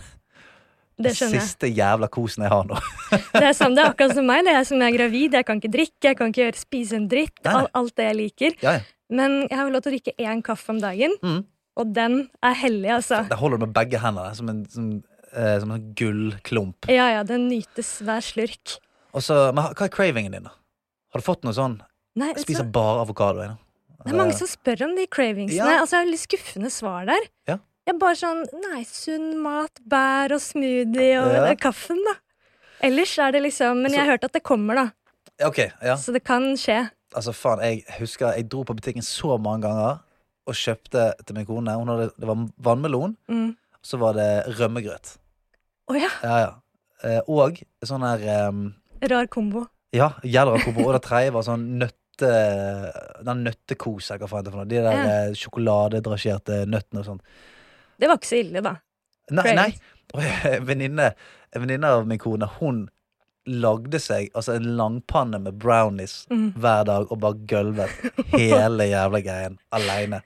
jeg. 0.97 1.13
Siste 1.13 1.69
jævla 1.69 2.07
kosen 2.09 2.41
jeg 2.43 2.49
har 2.51 2.63
nå. 2.65 2.77
Det 3.38 3.43
er, 3.45 3.53
sånn, 3.53 3.75
det 3.77 3.83
er 3.85 3.91
akkurat 3.93 4.15
som 4.17 4.25
meg. 4.25 4.43
Det 4.47 4.55
er 4.57 4.63
som 4.65 4.81
jeg 4.81 4.93
er 4.93 4.97
gravid. 4.97 5.33
Jeg 5.38 5.45
kan 5.45 5.59
ikke 5.61 5.71
drikke, 5.75 6.03
jeg 6.09 6.17
kan 6.17 6.31
ikke 6.33 6.47
spise 6.57 6.95
en 6.97 7.07
dritt. 7.11 7.38
All, 7.45 7.67
alt 7.77 7.93
det 7.95 8.07
jeg 8.09 8.17
liker. 8.17 8.55
Ja, 8.63 8.71
ja. 8.79 8.85
Men 9.10 9.47
jeg 9.49 9.55
har 9.58 9.68
jo 9.68 9.74
lov 9.76 9.82
til 9.86 9.93
å 9.93 9.95
drikke 9.97 10.16
én 10.20 10.41
kaffe 10.43 10.70
om 10.74 10.80
dagen, 10.84 11.14
Mm. 11.24 11.45
og 11.78 11.93
den 11.93 12.30
er 12.43 12.53
hellig, 12.53 12.89
altså. 12.91 13.22
Det 13.30 13.38
holder 13.39 13.58
du 13.62 13.66
med 13.68 13.74
begge 13.76 13.99
hendene, 14.03 14.36
som 14.36 14.49
en, 14.49 14.66
som, 14.70 15.03
eh, 15.34 15.60
som 15.60 15.72
en 15.72 15.93
gullklump. 15.95 16.89
Ja, 16.89 17.08
ja, 17.16 17.24
den 17.24 17.47
nytes 17.49 18.01
hver 18.01 18.20
slurk. 18.22 18.80
Og 19.14 19.22
så, 19.24 19.53
men 19.55 19.64
hva 19.74 19.86
er 19.88 19.93
cravingen 19.93 20.32
din, 20.36 20.43
da? 20.43 20.51
Har 21.14 21.22
du 21.22 21.26
fått 21.26 21.43
noe 21.47 21.53
sånn 21.55 21.80
Nei, 22.18 22.34
spiser 22.36 22.66
så... 22.66 22.72
bare 22.72 23.05
avokado. 23.05 23.41
Jeg, 23.45 23.55
det 24.03 24.12
er 24.14 24.18
mange 24.18 24.36
som 24.38 24.47
spør 24.47 24.84
om 24.89 24.95
de 24.97 25.05
cravingsene. 25.08 25.55
Ja. 25.72 25.80
Altså, 25.82 25.95
jeg 25.97 26.05
har 26.05 26.12
litt 26.12 26.24
skuffende 26.26 26.70
svar 26.74 27.05
der. 27.08 27.28
Ja. 27.47 27.58
Jeg 27.88 27.95
er 27.95 27.99
bare 27.99 28.18
sånn 28.20 28.43
Nei, 28.68 28.82
sunn 28.84 29.38
mat, 29.41 29.80
bær 29.88 30.34
og 30.36 30.41
smoothie 30.43 31.22
og 31.22 31.32
Ja. 31.34 31.55
kaffen, 31.55 32.01
da. 32.03 32.18
Ellers 32.84 33.18
er 33.18 33.32
det 33.32 33.41
liksom 33.43 33.82
Men 33.82 33.91
jeg 33.95 34.03
har 34.03 34.12
hørt 34.18 34.26
at 34.28 34.34
det 34.34 34.43
kommer, 34.43 34.76
da. 34.76 34.91
Okay, 35.47 35.72
ja. 35.82 35.95
Så 35.95 36.12
det 36.14 36.24
kan 36.26 36.43
skje. 36.58 36.89
Altså, 37.18 37.34
faen, 37.34 37.61
jeg 37.65 37.84
husker 37.99 38.36
jeg 38.38 38.45
dro 38.51 38.61
på 38.68 38.76
butikken 38.78 39.03
så 39.05 39.38
mange 39.41 39.65
ganger 39.65 40.03
og 40.47 40.55
kjøpte 40.55 41.07
til 41.26 41.36
min 41.36 41.47
kone. 41.49 41.74
Hadde, 41.74 42.11
det 42.15 42.28
var 42.30 42.43
vannmelon, 42.70 43.15
Mm. 43.28 43.55
så 43.84 43.97
var 43.99 44.13
det 44.15 44.30
rømmegrøt. 44.59 45.15
Oh, 45.89 45.95
ja. 45.97 46.09
Ja, 46.24 46.38
ja. 46.43 46.51
Eh, 47.03 47.22
og 47.30 47.59
sånn 47.86 48.03
her 48.05 48.47
um, 48.49 48.61
Rar 49.01 49.28
kombo. 49.32 49.65
Ja, 49.95 50.11
gjelder 50.24 50.61
kombo. 50.65 50.86
Og 50.88 50.93
det 50.97 51.03
tredje 51.05 51.34
var 51.36 51.45
sånn 51.47 51.65
nøtte... 51.82 52.32
Den 53.28 53.43
nøttekos, 53.45 54.07
hva 54.18 54.28
faen 54.30 54.45
det 54.47 54.51
for 54.53 54.61
noe. 54.63 54.70
De 54.70 54.80
der 54.82 54.95
Ja. 54.97 55.03
eh, 55.28 55.34
sjokoladedrasjerte 55.38 56.63
nøttene 56.70 57.03
og 57.03 57.05
sånn. 57.11 57.22
Det 57.99 58.09
var 58.09 58.18
ikke 58.20 58.30
så 58.32 58.39
ille, 58.41 58.61
da. 58.65 58.76
Nei, 59.38 59.53
nei. 59.57 59.70
Venninne 60.70 61.11
venninne 61.57 61.89
av 61.97 62.05
min 62.07 62.20
kone, 62.22 62.47
hun 62.59 62.84
lagde 63.47 63.99
seg 64.03 64.29
altså 64.35 64.57
en 64.57 64.65
langpanne 64.77 65.39
med 65.43 65.55
brownies 65.61 66.25
Mm. 66.31 66.49
hver 66.59 66.83
dag 66.89 67.11
og 67.11 67.19
bare 67.23 67.39
gølvet 67.47 67.89
hele 68.35 68.87
jævla 68.91 69.21
greien 69.23 69.57
aleine. 69.71 70.21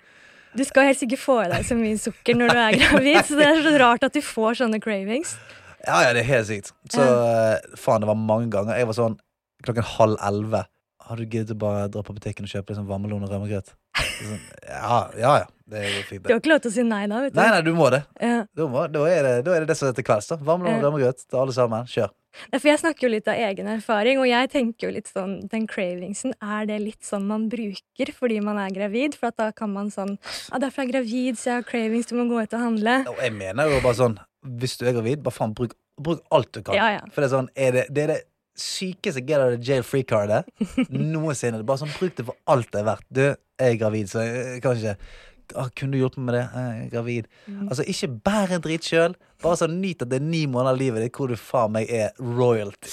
Du 0.58 0.64
skal 0.68 0.90
helst 0.90 1.06
ikke 1.06 1.20
få 1.22 1.38
i 1.46 1.50
deg 1.54 1.64
så 1.64 1.78
mye 1.80 1.96
sukker 2.02 2.36
når 2.36 2.50
du 2.52 2.60
er 2.60 2.78
gravid, 2.82 3.22
så 3.30 3.38
det 3.40 3.46
er 3.48 3.62
så 3.64 3.74
rart 3.80 4.04
at 4.04 4.14
du 4.18 4.20
får 4.26 4.58
sånne 4.64 4.82
cravings. 4.84 5.38
Ja, 5.88 6.02
ja, 6.04 6.10
det 6.14 6.26
er 6.26 6.28
helt 6.34 6.50
sykt. 6.50 6.74
Så 6.92 7.02
eh, 7.02 7.58
faen, 7.80 8.04
det 8.04 8.10
var 8.12 8.20
mange 8.20 8.50
ganger. 8.54 8.76
Jeg 8.78 8.90
var 8.90 8.98
sånn 8.98 9.16
klokken 9.66 9.88
halv 9.96 10.18
elleve. 10.28 10.66
Har 11.08 11.18
du 11.18 11.26
giddet 11.26 11.52
å 11.56 11.60
bare 11.60 11.88
dra 11.92 12.02
på 12.06 12.14
butikken 12.16 12.46
og 12.48 12.52
kjøpe 12.54 12.72
liksom 12.74 12.88
vannmelon 12.90 13.24
og 13.26 13.32
rømmegrøt? 13.34 13.74
Sånn, 14.22 14.40
ja, 14.70 15.00
ja, 15.20 15.34
ja. 15.44 15.48
Det 15.72 15.80
er 15.80 15.88
jo 15.90 16.02
fint, 16.08 16.22
Du 16.24 16.28
det. 16.28 16.34
har 16.34 16.40
ikke 16.42 16.52
lov 16.52 16.62
til 16.64 16.72
å 16.72 16.74
si 16.76 16.84
nei 16.84 17.06
da, 17.08 17.20
vet 17.24 17.34
du. 17.34 17.40
Nei, 17.40 17.50
nei, 17.52 17.62
du 17.66 17.72
må 17.76 17.90
det. 17.94 18.02
Ja. 18.20 18.42
Du 18.56 18.66
må, 18.68 18.82
da, 18.92 19.04
er, 19.08 19.24
det 19.28 19.36
da 19.48 19.54
er 19.56 19.64
det 19.64 19.70
det 19.72 19.78
som 19.80 19.88
heter 19.90 20.04
kvelds. 20.08 20.28
da 20.32 20.36
Vannmelon 20.38 20.76
og 20.76 20.82
Ja. 20.82 20.88
rømmegrøt 20.90 21.24
til 21.28 21.40
alle 21.40 21.54
sammen. 21.56 21.86
Kjør. 21.88 22.12
For 22.54 22.68
jeg 22.70 22.80
snakker 22.80 23.02
jo 23.08 23.12
litt 23.12 23.28
av 23.28 23.36
egen 23.36 23.68
erfaring, 23.68 24.20
og 24.20 24.28
jeg 24.30 24.50
tenker 24.54 24.88
jo 24.88 24.92
litt 24.96 25.10
sånn 25.12 25.50
Den 25.52 25.66
cravingsen, 25.68 26.32
er 26.42 26.66
det 26.66 26.78
litt 26.80 27.04
sånn 27.04 27.26
man 27.28 27.50
bruker 27.52 28.14
fordi 28.16 28.38
man 28.42 28.58
er 28.58 28.70
gravid? 28.72 29.16
For 29.20 29.32
da 29.36 29.50
kan 29.52 29.74
man 29.74 29.90
sånn 29.92 30.18
Ja, 30.52 30.58
derfor 30.64 30.80
er 30.84 30.88
jeg 30.88 30.94
gravid, 30.94 31.36
så 31.36 31.44
jeg 31.52 31.56
har 31.60 31.64
cravings, 31.68 32.06
du 32.08 32.16
må 32.16 32.30
gå 32.32 32.40
ut 32.42 32.54
og 32.56 32.60
handle. 32.64 32.96
Og 33.12 33.18
jeg 33.20 33.34
mener 33.36 33.68
jo 33.68 33.82
bare 33.84 34.00
sånn 34.00 34.18
Hvis 34.48 34.78
du 34.80 34.86
er 34.88 34.94
gravid, 34.96 35.22
bare 35.24 35.36
faen, 35.36 35.54
bruk, 35.54 35.76
bruk 36.00 36.24
alt 36.32 36.52
du 36.54 36.62
kan. 36.64 36.74
Ja, 36.76 36.88
ja. 36.96 37.02
For 37.12 37.20
det 37.22 37.28
er 37.32 37.36
sånn 37.36 37.50
er 37.56 37.72
det, 37.72 37.86
det 37.92 38.04
er 38.04 38.08
det 38.16 38.22
sykeste 38.58 39.22
get 39.26 39.40
out 39.40 39.54
of 39.56 39.64
jail 39.66 39.84
free-cardet 39.84 40.44
noensinne. 40.90 41.64
Bare 41.66 41.82
sånn, 41.84 41.94
Bruk 41.98 42.16
det 42.18 42.26
for 42.28 42.38
alt 42.52 42.72
det 42.74 42.82
er 42.82 42.88
verdt. 42.88 43.06
Du, 43.10 43.22
jeg 43.24 43.76
er 43.76 43.78
gravid, 43.82 44.10
så 44.12 44.26
jeg 44.26 44.62
kan 44.64 44.78
ikke 44.78 44.96
ah, 45.56 45.70
'Kunne 45.76 45.92
du 45.92 45.98
hjulpet 46.02 46.18
meg 46.22 46.26
med 46.30 46.38
det? 46.38 46.46
Jeg 46.56 46.86
er 46.86 46.90
gravid.' 46.96 47.28
Mm. 47.48 47.68
Altså, 47.70 47.84
ikke 47.88 48.12
bær 48.26 48.56
en 48.56 48.62
drit 48.64 48.88
sjøl. 48.88 49.16
Bare 49.44 49.60
sånn 49.60 49.80
nyt 49.82 50.02
at 50.06 50.12
det 50.12 50.22
er 50.22 50.28
ni 50.28 50.46
måneder 50.46 50.76
av 50.76 50.80
livet 50.80 51.04
ditt 51.08 51.18
hvor 51.18 51.32
du 51.32 51.36
faen 51.40 51.74
meg 51.76 51.90
er 51.90 52.12
royalty. 52.20 52.92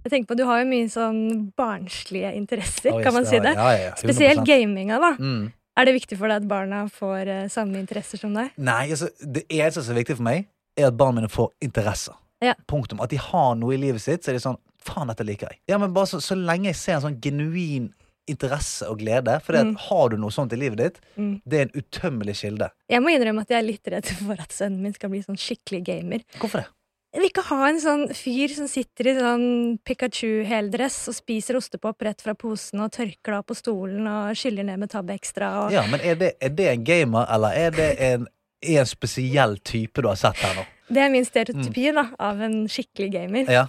Jeg 0.00 0.10
tenker 0.14 0.32
på, 0.32 0.36
Du 0.40 0.44
har 0.48 0.62
jo 0.62 0.68
mye 0.70 0.88
sånn 0.90 1.18
barnslige 1.60 2.32
interesser, 2.34 2.96
kan 3.04 3.14
man 3.14 3.26
si 3.28 3.38
det? 3.38 3.52
Ja, 3.54 3.70
ja, 3.76 3.82
ja, 3.90 3.96
Spesielt 4.00 4.44
gaminga. 4.48 4.98
da. 4.98 5.12
Mm. 5.20 5.52
Er 5.78 5.86
det 5.86 5.94
viktig 5.94 6.18
for 6.18 6.28
deg 6.28 6.42
at 6.42 6.48
barna 6.48 6.80
får 6.90 7.28
eh, 7.30 7.44
samme 7.48 7.78
interesser 7.78 8.18
som 8.18 8.34
deg? 8.34 8.50
Nei, 8.58 8.90
altså, 8.90 9.08
det 9.22 9.44
eneste 9.46 9.84
som 9.86 9.94
er 9.94 10.02
viktig 10.02 10.16
for 10.18 10.26
meg, 10.26 10.48
er 10.76 10.88
at 10.90 10.96
barna 10.98 11.20
mine 11.20 11.30
får 11.30 11.52
interesser. 11.62 12.16
Ja. 12.40 12.54
Punktum. 12.66 13.00
At 13.04 13.10
de 13.12 13.16
har 13.20 13.54
noe 13.60 13.74
i 13.74 13.80
livet 13.80 14.00
sitt, 14.02 14.22
så 14.24 14.30
er 14.32 14.38
de 14.38 14.44
sånn 14.46 14.58
Faen, 14.80 15.10
dette 15.12 15.26
liker 15.28 15.50
jeg. 15.50 15.58
Ja, 15.68 15.76
men 15.76 15.92
bare 15.92 16.06
så, 16.08 16.22
så 16.24 16.32
lenge 16.34 16.70
jeg 16.70 16.76
ser 16.80 16.94
en 16.94 17.02
sånn 17.04 17.18
genuin 17.20 17.90
interesse 18.30 18.86
og 18.88 18.98
glede. 19.02 19.34
For 19.44 19.52
Mm. 19.52 19.74
har 19.76 20.08
du 20.08 20.16
noe 20.16 20.30
sånt 20.32 20.52
i 20.54 20.56
livet 20.56 20.78
ditt, 20.78 21.00
Mm. 21.18 21.42
det 21.46 21.58
er 21.58 21.62
en 21.66 21.82
utømmelig 21.82 22.36
kilde. 22.40 22.70
Jeg 22.88 23.02
må 23.02 23.12
innrømme 23.12 23.42
at 23.42 23.48
jeg 23.52 23.58
er 23.58 23.66
litt 23.66 23.84
redd 23.92 24.06
for 24.06 24.40
at 24.40 24.48
sønnen 24.56 24.80
min 24.80 24.94
skal 24.94 25.10
bli 25.12 25.20
sånn 25.20 25.36
skikkelig 25.36 25.82
gamer. 25.84 26.24
Hvorfor 26.38 26.62
det? 26.62 26.66
Jeg 27.12 27.20
vil 27.20 27.28
ikke 27.32 27.44
ha 27.50 27.68
en 27.68 27.80
sånn 27.82 28.08
fyr 28.14 28.48
som 28.54 28.68
sitter 28.70 29.08
i 29.10 29.14
sånn 29.18 29.78
Pikachu-heldress 29.84 31.08
og 31.10 31.14
spiser 31.16 31.56
ostepop 31.58 32.00
rett 32.06 32.22
fra 32.22 32.34
posen 32.38 32.80
og 32.84 32.92
tørker 32.94 33.32
det 33.34 33.38
av 33.40 33.46
på 33.48 33.56
stolen 33.58 34.06
og 34.06 34.34
skyller 34.38 34.64
ned 34.64 34.78
med 34.82 34.90
tabbe 34.92 35.12
Extra. 35.16 35.66
Og... 35.66 35.72
Ja, 35.74 35.84
men 35.90 36.00
er 36.00 36.14
det, 36.20 36.34
er 36.40 36.48
det 36.54 36.68
en 36.72 36.84
gamer, 36.86 37.26
eller 37.30 37.56
er 37.56 37.70
det 37.76 37.88
en, 38.00 38.26
en 38.62 38.86
spesiell 38.86 39.58
type 39.66 40.00
du 40.02 40.08
har 40.08 40.16
sett 40.20 40.36
her 40.44 40.54
nå? 40.60 40.64
Det 40.90 41.02
er 41.04 41.12
min 41.12 41.26
stereotypi 41.26 41.90
da, 41.96 42.08
av 42.18 42.40
en 42.42 42.64
skikkelig 42.70 43.12
gamer. 43.14 43.52
Ja. 43.52 43.66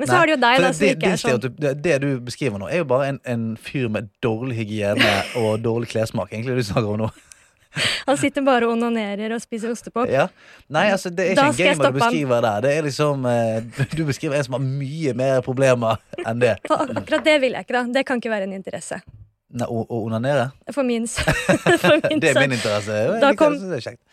Men 0.00 0.08
så 0.08 0.14
Nei, 0.14 0.18
har 0.18 0.26
du 0.26 0.32
jo 0.32 0.38
deg, 0.42 0.62
da, 0.64 0.70
som 0.72 0.82
det, 0.82 0.94
ikke 0.96 1.10
er 1.12 1.20
sånn. 1.20 1.58
det, 1.62 1.72
det 1.84 1.98
du 2.02 2.08
beskriver 2.24 2.58
nå, 2.58 2.70
er 2.72 2.80
jo 2.80 2.86
bare 2.90 3.12
en, 3.12 3.20
en 3.28 3.44
fyr 3.60 3.90
med 3.92 4.08
dårlig 4.24 4.56
hygiene 4.62 5.12
og 5.42 5.60
dårlig 5.62 5.92
klessmak. 5.92 6.32
Egentlig 6.32 6.58
du 6.58 6.66
snakker 6.72 6.94
om 6.94 7.04
nå. 7.04 7.12
Han 8.08 8.18
sitter 8.20 8.44
bare 8.44 8.66
og 8.66 8.74
onanerer 8.74 9.32
og 9.32 9.40
spiser 9.40 9.72
ostepop. 9.72 10.10
Ja. 10.10 10.26
Nei, 10.72 10.88
altså, 10.92 11.12
det 11.12 11.30
er 11.30 11.36
ikke 11.36 11.46
en 11.48 11.78
gamer 11.78 11.92
du 11.92 12.00
beskriver 12.00 12.44
der. 12.44 12.64
Det 12.66 12.72
er 12.76 12.86
liksom 12.88 13.28
eh, 13.30 13.86
Du 13.96 14.02
beskriver 14.08 14.36
en 14.38 14.48
som 14.48 14.58
har 14.58 14.64
mye 14.66 15.14
mer 15.16 15.40
problemer 15.46 16.02
enn 16.24 16.42
det. 16.42 16.56
For 16.68 16.90
akkurat 16.90 17.28
det 17.28 17.38
vil 17.44 17.56
jeg 17.56 17.68
ikke, 17.68 17.78
da. 17.78 17.84
Det 18.00 18.06
kan 18.08 18.20
ikke 18.20 18.32
være 18.32 18.48
en 18.50 18.56
interesse. 18.58 19.00
Nei, 19.52 19.66
å, 19.68 19.82
å 19.84 19.98
onanere? 20.06 20.46
For 20.72 20.86
min 20.86 21.04
sønn. 21.10 21.28
Det 22.22 22.30
er 22.30 22.38
min 22.40 22.54
interesse. 22.56 22.96
Da 23.20 23.32
kom-. 23.36 23.58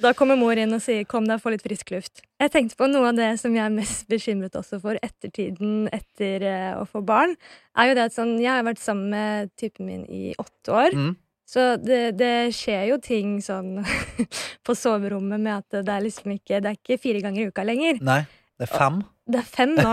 Da 0.04 0.12
kommer 0.18 0.36
mor 0.40 0.60
inn 0.60 0.76
og 0.76 0.84
sier 0.84 1.06
'kom 1.08 1.30
deg, 1.30 1.40
få 1.40 1.54
litt 1.54 1.64
frisk 1.64 1.94
luft'. 1.96 2.26
Jeg 2.44 2.52
tenkte 2.52 2.76
på 2.80 2.90
noe 2.92 3.14
av 3.14 3.20
det 3.20 3.30
som 3.40 3.56
jeg 3.56 3.64
er 3.64 3.72
mest 3.72 4.08
bekymret 4.12 4.58
også 4.60 4.82
for 4.84 5.00
ettertiden 5.00 5.88
etter 5.96 6.44
eh, 6.44 6.74
å 6.76 6.84
få 6.88 7.04
barn, 7.06 7.38
er 7.80 7.92
jo 7.92 7.96
det 7.96 8.10
at 8.10 8.16
sånn 8.16 8.36
Jeg 8.40 8.52
har 8.52 8.68
vært 8.68 8.84
sammen 8.84 9.14
med 9.16 9.52
typen 9.60 9.88
min 9.88 10.04
i 10.12 10.34
åtte 10.40 10.76
år. 10.76 10.96
Mm. 10.96 11.14
Så 11.50 11.64
det, 11.82 12.02
det 12.20 12.52
skjer 12.54 12.92
jo 12.92 13.00
ting 13.02 13.40
sånn 13.42 13.80
på 14.66 14.76
soverommet 14.78 15.40
med 15.40 15.56
at 15.64 15.80
det 15.88 15.96
er 15.96 16.04
liksom 16.06 16.36
ikke 16.36 16.60
Det 16.62 16.74
er 16.74 16.78
ikke 16.78 17.00
fire 17.02 17.24
ganger 17.24 17.46
i 17.46 17.48
uka 17.50 17.66
lenger. 17.66 18.04
Nei, 18.06 18.22
det 18.60 18.68
er 18.68 18.76
fem. 18.76 19.00
Det 19.30 19.40
er 19.40 19.46
fem 19.46 19.76
nå. 19.78 19.92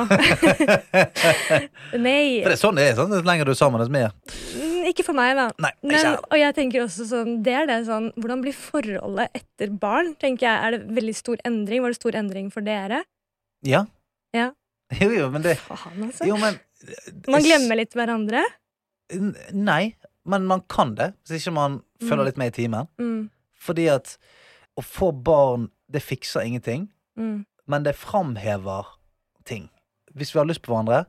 Nei. 2.06 2.40
For 2.40 2.48
det 2.48 2.54
er 2.56 2.60
sånn 2.60 2.78
det 2.78 2.86
er. 2.90 2.94
Sånn, 2.98 3.12
jo 3.14 3.20
lenger 3.24 3.48
du 3.48 3.52
er 3.52 3.58
sammen, 3.58 3.82
dess 3.82 3.92
mer. 3.92 4.14
Ikke 4.86 5.02
for 5.06 5.16
meg, 5.18 5.32
da. 5.38 5.48
Nei, 5.58 5.72
Men, 5.82 6.12
og 6.30 6.36
jeg 6.38 6.54
tenker 6.54 6.84
også 6.84 7.06
sånn, 7.10 7.42
det 7.42 7.54
er 7.58 7.66
det 7.66 7.78
sånn 7.88 8.12
Hvordan 8.14 8.42
blir 8.44 8.54
forholdet 8.54 9.34
etter 9.34 9.72
barn? 9.82 10.12
tenker 10.20 10.46
jeg, 10.46 10.60
Er 10.62 10.76
det 10.76 10.94
veldig 10.94 11.14
stor 11.18 11.40
endring? 11.48 11.82
Var 11.82 11.90
det 11.94 11.98
stor 11.98 12.18
endring 12.20 12.50
for 12.54 12.60
dere? 12.66 13.02
Ja. 13.66 13.84
Ja. 14.36 14.52
Jo, 15.02 15.08
jo, 15.10 15.26
men 15.34 15.42
det 15.42 15.56
Faen, 15.58 16.04
altså. 16.06 16.28
Jo, 16.28 16.36
men 16.38 16.60
Man 17.26 17.42
glemmer 17.42 17.80
litt 17.80 17.96
hverandre. 17.98 18.44
Nei, 19.52 19.96
men 20.26 20.46
man 20.46 20.62
kan 20.70 20.94
det, 20.98 21.12
hvis 21.26 21.40
ikke 21.42 21.54
man 21.56 21.80
Mm. 21.96 22.08
følger 22.10 22.24
litt 22.26 22.36
med 22.36 22.50
i 22.52 22.62
timen. 22.62 22.88
Mm, 23.00 23.30
Fordi 23.56 23.86
at 23.88 24.18
å 24.76 24.82
få 24.84 25.08
barn, 25.24 25.70
det 25.90 26.02
fikser 26.04 26.44
ingenting, 26.44 26.90
mm, 27.16 27.46
men 27.66 27.82
det 27.82 27.94
framhever 27.96 28.84
ting. 29.48 29.70
Hvis 30.14 30.34
vi 30.34 30.38
har 30.38 30.46
lyst 30.46 30.60
på 30.62 30.74
hverandre, 30.74 31.06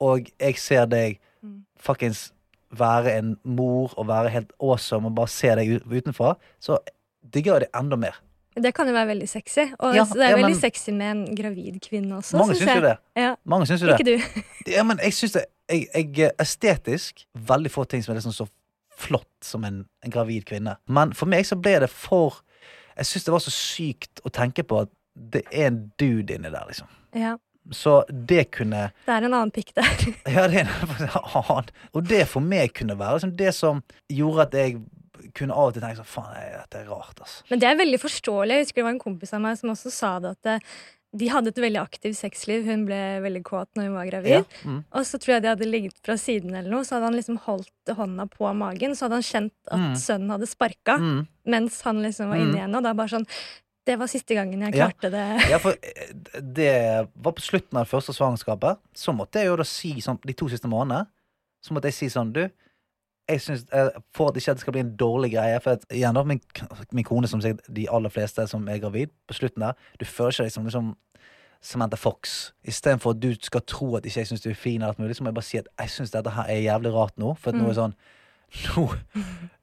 og 0.00 0.26
jeg 0.40 0.58
ser 0.58 0.86
deg 0.86 1.20
Mm. 1.44 1.64
fuckings 1.78 2.32
være 2.78 3.18
en 3.18 3.36
mor 3.44 3.94
og 3.98 4.06
være 4.08 4.28
helt 4.34 4.52
awesome 4.60 5.06
og 5.10 5.14
bare 5.16 5.28
se 5.28 5.48
deg 5.58 5.74
ut- 5.78 5.86
utenfra, 5.92 6.34
så 6.60 6.78
digger 7.34 7.52
jeg 7.58 7.60
det 7.66 7.70
enda 7.80 7.96
mer. 7.96 8.20
Det 8.54 8.70
kan 8.74 8.86
jo 8.86 8.92
være 8.94 9.08
veldig 9.08 9.26
sexy. 9.28 9.64
Og 9.80 9.94
Ja, 9.96 10.04
det 10.04 10.22
er 10.22 10.28
ja, 10.30 10.36
veldig 10.36 10.50
men- 10.54 10.60
sexy 10.60 10.90
med 10.94 11.10
en 11.10 11.36
gravid 11.36 11.80
kvinne 11.82 12.16
også. 12.20 12.38
Mange 12.38 12.54
syns 12.54 12.74
jo 12.76 12.80
det. 12.84 12.96
Ja, 13.16 13.34
Mange 13.44 13.66
syns 13.66 13.82
jo 13.82 13.88
det. 13.88 13.98
ikke 14.00 14.10
du. 14.12 14.42
Ja, 14.76 14.82
men 14.86 14.98
jeg 15.02 15.12
syns 15.12 15.32
det 15.32 15.44
jeg, 15.68 15.88
jeg, 16.16 16.30
Estetisk 16.38 17.24
veldig 17.34 17.70
få 17.70 17.84
ting 17.88 18.02
som 18.04 18.12
er 18.14 18.20
liksom 18.20 18.32
så 18.36 18.46
flott 18.94 19.26
som 19.42 19.64
en, 19.64 19.80
en 20.04 20.10
gravid 20.10 20.44
kvinne. 20.46 20.76
Men 20.86 21.12
for 21.14 21.26
meg 21.26 21.44
så 21.48 21.56
ble 21.60 21.80
det 21.80 21.90
for 21.90 22.42
Jeg 22.96 23.06
syns 23.06 23.24
det 23.26 23.32
var 23.34 23.42
så 23.42 23.50
sykt 23.50 24.20
å 24.24 24.30
tenke 24.30 24.62
på 24.62 24.84
at 24.84 24.88
det 25.16 25.42
er 25.50 25.66
en 25.66 25.80
dude 25.98 26.34
inni 26.36 26.50
der, 26.50 26.62
liksom. 26.68 26.86
Ja, 27.14 27.36
Så 27.72 28.02
det 28.10 28.50
kunne 28.52 28.90
det 29.06 29.12
er 29.14 29.24
en 29.24 29.32
annen 29.32 29.50
pikk 29.54 29.70
der. 29.74 29.88
Ja, 30.34 30.46
det 30.48 30.64
er 30.64 30.68
en 30.68 31.08
annen. 31.08 31.70
Og 31.94 32.04
det 32.10 32.26
for 32.28 32.40
meg 32.44 32.74
kunne 32.76 32.96
være 33.00 33.16
liksom 33.20 33.36
det 33.36 33.54
som 33.56 33.82
gjorde 34.12 34.42
at 34.48 34.58
jeg 34.58 34.82
kunne 35.34 35.54
av 35.56 35.70
og 35.70 35.74
til 35.74 35.82
tenke 35.82 35.96
sånn 36.02 36.10
Faen, 36.10 36.34
dette 36.58 36.82
er 36.82 36.90
rart, 36.90 37.16
altså. 37.24 37.42
Men 37.50 37.58
det 37.62 37.68
er 37.70 37.78
veldig 37.80 37.98
forståelig. 38.02 38.58
Jeg 38.58 38.66
husker 38.66 38.82
det 38.82 38.84
var 38.84 38.94
en 38.94 38.98
kompis 39.06 39.32
av 39.34 39.40
meg 39.40 39.56
som 39.58 39.70
også 39.72 39.90
sa 39.94 40.10
det 40.20 40.34
at 40.36 40.42
det, 40.46 40.58
de 41.14 41.28
hadde 41.30 41.48
et 41.54 41.58
veldig 41.62 41.78
aktivt 41.80 42.16
sexliv. 42.18 42.64
Hun 42.66 42.84
ble 42.88 42.98
veldig 43.22 43.42
kåt 43.46 43.68
når 43.78 43.84
hun 43.88 43.94
var 43.96 44.08
gravid. 44.10 44.32
Ja. 44.34 44.42
Mm. 44.66 44.80
Og 44.98 45.04
så 45.06 45.18
tror 45.22 45.36
jeg 45.36 45.44
de 45.44 45.50
hadde 45.52 45.68
ligget 45.70 45.96
fra 46.04 46.16
siden, 46.18 46.50
eller 46.58 46.70
noe, 46.74 46.82
så 46.84 46.96
hadde 46.96 47.06
han 47.08 47.14
liksom 47.18 47.38
holdt 47.46 47.92
hånda 47.96 48.26
på 48.32 48.50
magen. 48.58 48.96
Så 48.98 49.06
hadde 49.06 49.20
han 49.20 49.28
kjent 49.30 49.54
at 49.70 49.78
Mm. 49.80 49.94
sønnen 50.04 50.34
hadde 50.34 50.50
sparka 50.50 50.98
Mm. 50.98 51.20
mens 51.46 51.80
han 51.86 52.02
liksom 52.02 52.28
var 52.34 52.36
Mm. 52.36 52.48
inni 52.50 52.60
henne. 52.66 52.76
Og 52.76 52.82
da 52.82 52.92
bare 52.94 53.08
sånn 53.14 53.26
Det 53.84 53.98
var 54.00 54.08
siste 54.08 54.36
gangen 54.36 54.62
jeg 54.64 54.72
klarte 54.72 55.10
det. 55.12 55.24
Ja, 55.50 55.58
for 55.60 55.76
eh, 55.76 56.12
det 56.40 56.74
var 57.14 57.34
på 57.36 57.44
slutten 57.44 57.76
av 57.76 57.84
det 57.84 57.92
første 57.92 58.14
svangerskapet. 58.16 58.80
Så 58.96 59.12
måtte 59.12 59.42
jeg 59.42 59.50
jo 59.50 59.58
da 59.60 59.66
si 59.68 59.96
sånn 60.04 60.20
de 60.24 60.36
to 60.36 60.48
siste 60.52 60.70
månedene 60.70 61.04
Så 61.64 61.74
måtte 61.76 61.90
jeg 61.90 61.98
si 61.98 62.08
sånn 62.12 62.32
Du, 62.32 62.42
jeg 63.28 63.40
synes, 63.40 63.66
eh, 63.72 63.90
for 64.16 64.32
at 64.32 64.40
ikke 64.40 64.54
det 64.56 64.64
skal 64.64 64.76
bli 64.76 64.84
en 64.84 64.96
dårlig 65.00 65.32
greie 65.36 65.60
For 65.64 65.78
at, 65.78 65.86
igjen 65.92 66.16
da, 66.16 66.24
min, 66.28 66.40
min 66.92 67.04
kone, 67.04 67.28
som 67.28 67.40
sikkert 67.44 67.68
de 67.76 67.86
aller 67.92 68.12
fleste 68.12 68.46
som 68.48 68.68
er 68.68 68.80
gravid, 68.82 69.12
på 69.28 69.36
slutten 69.36 69.64
der 69.66 69.76
Du 70.00 70.04
føler 70.08 70.36
ikke 70.36 70.48
deg 70.48 70.56
som 70.56 70.68
liksom 70.68 70.94
Samantha 71.64 71.96
Fox. 71.96 72.52
Istedenfor 72.68 73.14
at 73.14 73.22
du 73.22 73.30
skal 73.40 73.62
tro 73.64 73.94
at 73.96 74.04
ikke 74.04 74.20
jeg 74.20 74.28
syns 74.28 74.42
du 74.44 74.50
er 74.50 74.58
fin, 74.58 74.82
eller 74.82 74.92
alt 74.92 74.98
mulig, 75.00 75.16
så 75.16 75.24
må 75.24 75.30
jeg 75.30 75.36
bare 75.38 75.46
si 75.48 75.56
at 75.56 75.70
jeg 75.80 75.92
syns 75.94 76.10
dette 76.12 76.34
her 76.36 76.50
er 76.52 76.60
jævlig 76.60 76.92
rart 76.92 77.16
nå. 77.16 77.30
For 77.40 77.54
at 77.54 77.56
nå 77.56 77.70
er 77.70 77.78
sånn 77.78 77.94
nå, 78.76 78.84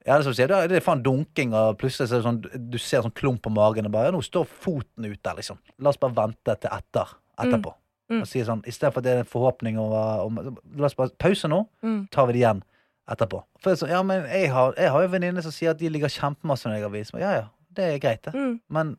ja, 0.06 0.18
det 0.18 0.24
som 0.24 0.34
det 0.34 0.72
er- 0.72 0.80
faen 0.84 1.02
dunking, 1.02 1.54
og 1.54 1.78
plutselig 1.78 2.08
så 2.10 2.22
sånn 2.22 2.40
Du 2.70 2.78
ser 2.78 3.02
sånn 3.02 3.14
klump 3.14 3.42
på 3.42 3.50
magen, 3.52 3.86
og 3.86 3.92
bare 3.92 4.12
'Nå 4.12 4.22
står 4.22 4.46
foten 4.46 5.04
ute, 5.06 5.34
liksom. 5.36 5.58
La 5.78 5.88
oss 5.90 5.96
bare 5.96 6.14
vente 6.14 6.56
til 6.60 6.70
etter. 6.70 7.08
Etterpå. 7.38 7.74
Mm. 8.10 8.20
Og 8.20 8.26
si 8.26 8.40
sånn 8.44 8.62
Istedenfor 8.66 8.98
at 8.98 9.04
det 9.04 9.12
er 9.14 9.18
en 9.20 9.24
forhåpning 9.24 9.78
om, 9.78 9.92
om 10.38 10.56
La 10.76 10.84
oss 10.86 10.94
bare 10.94 11.10
pause 11.18 11.48
nå, 11.48 11.66
Mm. 11.82 12.08
tar 12.10 12.26
vi 12.26 12.32
det 12.34 12.40
igjen 12.42 12.62
etterpå. 13.08 13.42
For 13.58 13.70
er 13.70 13.74
sånn, 13.76 13.88
ja, 13.88 14.02
men 14.02 14.24
jeg 14.26 14.50
har, 14.50 14.74
jeg 14.76 14.90
har 14.90 15.02
jo 15.02 15.08
venninner 15.08 15.42
som 15.42 15.50
sier 15.52 15.70
at 15.70 15.78
de 15.78 15.88
ligger 15.88 16.08
kjempemasse 16.08 16.64
når 16.66 16.74
jeg 16.76 16.82
er 16.82 16.88
gravid. 16.88 17.20
Ja, 17.20 17.32
ja, 17.32 17.44
det 17.72 17.84
er 17.94 17.98
greit, 17.98 18.22
det. 18.22 18.34
Mm. 18.34 18.60
Men 18.68 18.96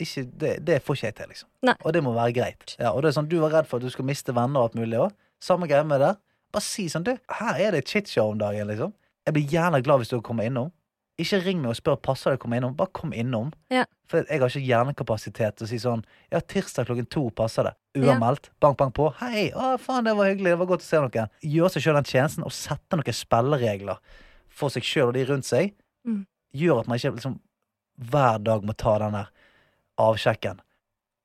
ikke, 0.00 0.24
det, 0.38 0.64
det 0.64 0.82
får 0.84 0.94
ikke 0.96 1.02
jeg 1.06 1.14
til, 1.14 1.26
liksom. 1.28 1.48
Nei. 1.62 1.74
Og 1.84 1.92
det 1.92 2.02
må 2.02 2.12
være 2.14 2.34
greit. 2.34 2.76
Ja, 2.78 2.90
og 2.92 3.02
det 3.02 3.08
er 3.08 3.20
sånn, 3.22 3.28
Du 3.28 3.38
var 3.40 3.50
redd 3.50 3.66
for 3.66 3.76
at 3.78 3.82
du 3.82 3.90
skal 3.90 4.04
miste 4.04 4.34
venner 4.34 4.60
og 4.60 4.70
alt 4.72 4.74
mulig 4.74 4.98
òg. 4.98 5.12
Samme 5.40 5.66
greie 5.68 5.84
med 5.86 6.00
det. 6.00 6.16
Bare 6.52 6.62
si 6.62 6.86
sånn, 6.88 7.04
du, 7.04 7.16
her 7.30 7.54
er 7.58 7.70
det 7.72 7.84
chit-show 7.86 8.30
om 8.32 8.38
dagen, 8.38 8.66
liksom. 8.68 8.92
Jeg 9.26 9.36
blir 9.36 9.50
gjerne 9.52 9.82
glad 9.84 10.02
hvis 10.02 10.12
du 10.12 10.20
kommer 10.24 10.48
innom. 10.48 10.72
Ikke 11.20 11.42
ring 11.44 11.60
meg 11.60 11.74
og 11.74 11.76
spør 11.78 11.98
passer 12.00 12.32
det 12.32 12.40
å 12.40 12.42
komme 12.42 12.58
innom. 12.58 12.72
Bare 12.76 12.90
kom 12.96 13.12
innom. 13.14 13.52
Ja. 13.70 13.84
For 14.10 14.24
jeg 14.24 14.40
har 14.40 14.50
ikke 14.50 14.64
hjernekapasitet 14.66 15.58
til 15.58 15.66
å 15.66 15.70
si 15.70 15.78
sånn 15.80 16.02
Ja, 16.32 16.40
tirsdag 16.40 16.88
klokken 16.88 17.08
to 17.12 17.26
passer 17.36 17.68
det. 17.68 17.74
Uanmeldt. 18.00 18.50
Bank, 18.64 18.78
bank 18.80 18.96
på. 18.96 19.10
Hei, 19.20 19.50
å 19.52 19.76
faen, 19.80 20.08
det 20.08 20.16
var 20.18 20.32
hyggelig. 20.32 20.54
Det 20.54 20.60
var 20.62 20.70
godt 20.72 20.86
å 20.86 20.88
se 20.88 21.02
noen. 21.04 21.32
Gjør 21.44 21.74
seg 21.74 21.84
sjøl 21.86 21.98
den 22.00 22.08
tjenesten 22.08 22.48
og 22.48 22.56
sette 22.56 22.98
noen 22.98 23.18
spilleregler 23.18 24.00
for 24.52 24.72
seg 24.72 24.88
sjøl 24.88 25.12
og 25.12 25.16
de 25.16 25.26
rundt 25.28 25.48
seg. 25.48 25.76
Mm. 26.08 26.24
Gjør 26.56 26.82
at 26.82 26.90
man 26.90 27.00
ikke 27.00 27.14
liksom 27.16 27.38
hver 28.10 28.40
dag 28.42 28.64
må 28.66 28.74
ta 28.76 28.96
den 29.04 29.16
der 29.20 29.30
avsjekken. 30.00 30.64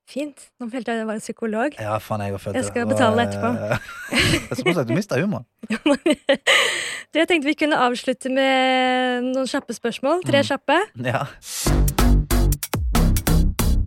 Fint. 0.08 0.46
Nå 0.58 0.70
følte 0.72 0.94
jeg 0.94 1.02
det 1.02 1.06
var 1.06 1.18
en 1.18 1.20
psykolog. 1.20 1.74
Ja, 1.76 1.98
faen, 2.00 2.22
jeg 2.24 2.32
Jeg 2.54 2.64
skal 2.64 2.86
Det 2.86 2.94
betale 2.94 3.26
etterpå. 3.26 3.50
Det 3.60 4.50
er 4.50 4.54
som 4.56 4.74
sagt, 4.78 4.88
du 4.88 4.94
mista 4.96 5.18
humoren. 5.20 5.44
Du, 7.08 7.16
jeg 7.16 7.28
tenkte 7.30 7.48
vi 7.48 7.54
kunne 7.56 7.76
avslutte 7.80 8.28
med 8.28 9.28
noen 9.30 9.46
kjappe 9.48 9.72
spørsmål. 9.72 10.20
Tre 10.28 10.42
Mm. 10.42 10.48
kjappe. 10.50 10.76
Ja. 11.08 11.22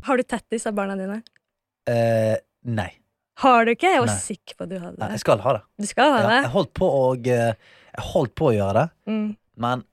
Har 0.08 0.18
du 0.18 0.24
tattis 0.26 0.66
av 0.66 0.74
barna 0.78 0.96
dine? 0.98 1.20
Eh, 1.90 2.38
nei. 2.66 2.90
Har 3.42 3.66
du 3.66 3.72
ikke? 3.76 3.92
Jeg 3.94 4.02
var 4.02 4.10
Nei. 4.10 4.18
sikker 4.22 4.58
på 4.58 4.66
at 4.66 4.70
du 4.72 4.78
hadde 4.80 4.98
nei. 4.98 5.08
det. 5.08 5.12
Jeg 5.18 5.24
skal 5.24 5.40
ha 5.46 5.54
det. 5.58 5.62
Du 5.82 5.88
skal 5.90 6.12
ha 6.16 6.18
Ja, 6.22 6.28
det? 6.32 6.40
jeg 6.46 6.52
holdt 6.56 6.74
på 6.78 6.90
å 6.90 7.04
eh, 7.18 7.54
Jeg 7.92 8.06
holdt 8.14 8.34
på 8.36 8.50
å 8.50 8.54
gjøre 8.56 8.74
det, 8.74 8.88
Mm. 9.12 9.38
men 9.58 9.84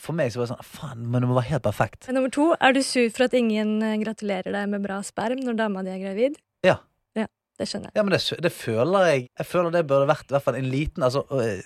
for 0.00 0.16
meg 0.16 0.32
så 0.32 0.40
var 0.40 0.48
det 0.48 0.54
sånn 0.54 0.66
Faen, 0.76 1.06
men 1.10 1.24
det 1.24 1.30
må 1.30 1.38
være 1.38 1.52
helt 1.54 1.64
perfekt. 1.66 2.08
Nummer 2.12 2.32
to, 2.32 2.50
er 2.60 2.76
du 2.76 2.82
sur 2.84 3.08
for 3.14 3.26
at 3.28 3.36
ingen 3.36 3.78
eh, 3.84 3.96
gratulerer 4.02 4.52
deg 4.54 4.68
med 4.72 4.84
bra 4.84 5.00
sperm 5.06 5.40
når 5.44 5.58
dama 5.58 5.84
di 5.86 5.92
er 5.94 6.02
gravid? 6.02 6.38
Ja. 6.66 6.78
Ja. 7.16 7.26
Det 7.56 7.68
skjønner 7.70 7.88
jeg. 7.88 7.96
Ja, 7.96 8.04
men 8.04 8.12
det, 8.12 8.20
det 8.44 8.52
føler 8.52 9.06
jeg 9.08 9.22
Jeg 9.30 9.46
føler 9.48 9.72
det 9.72 9.86
burde 9.88 10.10
vært 10.10 10.28
i 10.28 10.34
hvert 10.34 10.44
fall 10.44 10.58
en 10.58 10.68
liten 10.68 11.06
altså, 11.06 11.22
øh, 11.32 11.62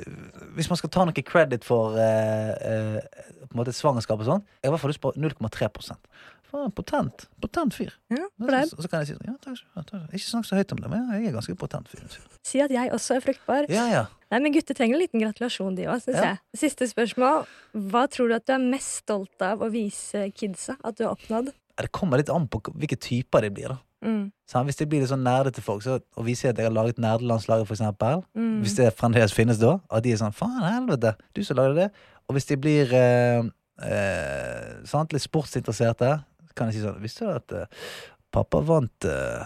Hvis 0.55 0.71
man 0.71 0.79
skal 0.79 0.93
ta 0.95 1.07
noe 1.09 1.25
credit 1.27 1.67
for 1.67 1.99
øh, 1.99 2.53
øh, 2.71 3.01
på 3.43 3.51
en 3.51 3.59
måte 3.59 3.75
et 3.75 3.79
svangerskap 3.81 4.23
og 4.23 4.29
sånn, 4.29 4.45
jeg 4.61 4.69
har 4.69 4.71
i 4.71 4.77
hvert 4.77 4.85
fall 4.85 4.93
lyst 4.95 5.03
på 5.03 5.11
0,3 5.19 5.71
For 6.51 6.65
en 6.67 6.73
Potent. 6.75 7.27
Potent 7.41 7.75
fyr. 7.77 7.93
Ja. 8.11 8.27
Så, 8.67 8.77
så 8.83 8.89
kan 8.91 9.05
jeg 9.05 9.13
si 9.13 9.15
sånn 9.17 9.29
Ja, 9.31 9.35
takk 9.45 9.87
takk. 9.87 10.09
Ikke 10.11 10.27
snakk 10.27 10.49
så 10.49 10.59
høyt 10.59 10.73
om 10.75 10.81
det, 10.83 10.91
men 10.91 11.11
jeg 11.15 11.29
er 11.31 11.37
ganske 11.37 11.55
potent 11.61 11.89
fyr. 11.93 12.03
Si 12.47 12.61
at 12.65 12.73
jeg 12.75 12.91
også 12.97 13.17
er 13.17 13.25
fruktbar. 13.25 13.69
Ja, 13.71 13.85
ja. 13.91 14.05
Nei, 14.31 14.39
men 14.45 14.53
gutter 14.55 14.75
trenger 14.79 14.95
en 14.99 15.03
liten 15.05 15.23
gratulasjon, 15.23 15.77
de 15.79 15.87
òg, 15.91 16.03
Ja. 16.11 16.25
jeg. 16.33 16.39
Siste 16.59 16.87
spørsmål. 16.91 17.47
Hva 17.91 18.05
tror 18.11 18.29
du 18.29 18.35
at 18.35 18.47
du 18.47 18.53
er 18.55 18.59
mest 18.63 19.03
stolt 19.05 19.43
av 19.43 19.63
å 19.63 19.71
vise 19.71 20.27
kidsa 20.35 20.77
at 20.85 20.97
du 20.99 21.05
har 21.07 21.15
oppnådd? 21.17 21.53
Det 21.81 21.93
kommer 21.93 22.19
litt 22.21 22.29
an 22.31 22.47
på 22.51 22.61
hvilke 22.75 22.99
typer 23.01 23.41
de 23.47 23.51
blir, 23.51 23.69
da. 23.73 23.79
Mm. 24.03 24.31
Hvis 24.67 24.77
det 24.81 24.89
blir 24.89 25.01
litt 25.03 25.11
sånn 25.11 25.23
nerdete 25.25 25.61
folk, 25.63 25.83
så, 25.85 25.99
og 26.17 26.25
vi 26.25 26.33
sier 26.35 26.51
at 26.55 26.59
jeg 26.61 26.67
har 26.67 26.73
laget 26.75 26.97
nerdelandslaget, 26.99 27.67
for 27.69 27.75
eksempel, 27.77 28.23
Mm. 28.37 28.63
hvis 28.63 28.75
det 28.77 28.95
fremdeles 28.97 29.33
finnes 29.33 29.59
da, 29.61 29.79
at 29.91 30.03
de 30.03 30.13
er 30.13 30.17
sånn 30.17 30.33
faen 30.35 30.63
helvete, 30.65 31.15
du 31.35 31.43
som 31.45 31.57
lagde 31.57 31.75
det. 31.77 31.91
Og 32.29 32.35
hvis 32.37 32.47
de 32.47 32.57
blir 32.57 32.93
eh, 32.95 33.43
eh, 33.83 34.85
sant, 34.89 35.13
litt 35.13 35.23
sportsinteresserte, 35.25 36.25
kan 36.57 36.71
jeg 36.71 36.79
si 36.79 36.85
sånn 36.85 37.01
Visste 37.03 37.27
du 37.27 37.33
at 37.35 37.53
uh, 37.57 37.67
pappa 38.35 38.61
vant 38.67 39.07
uh, 39.09 39.45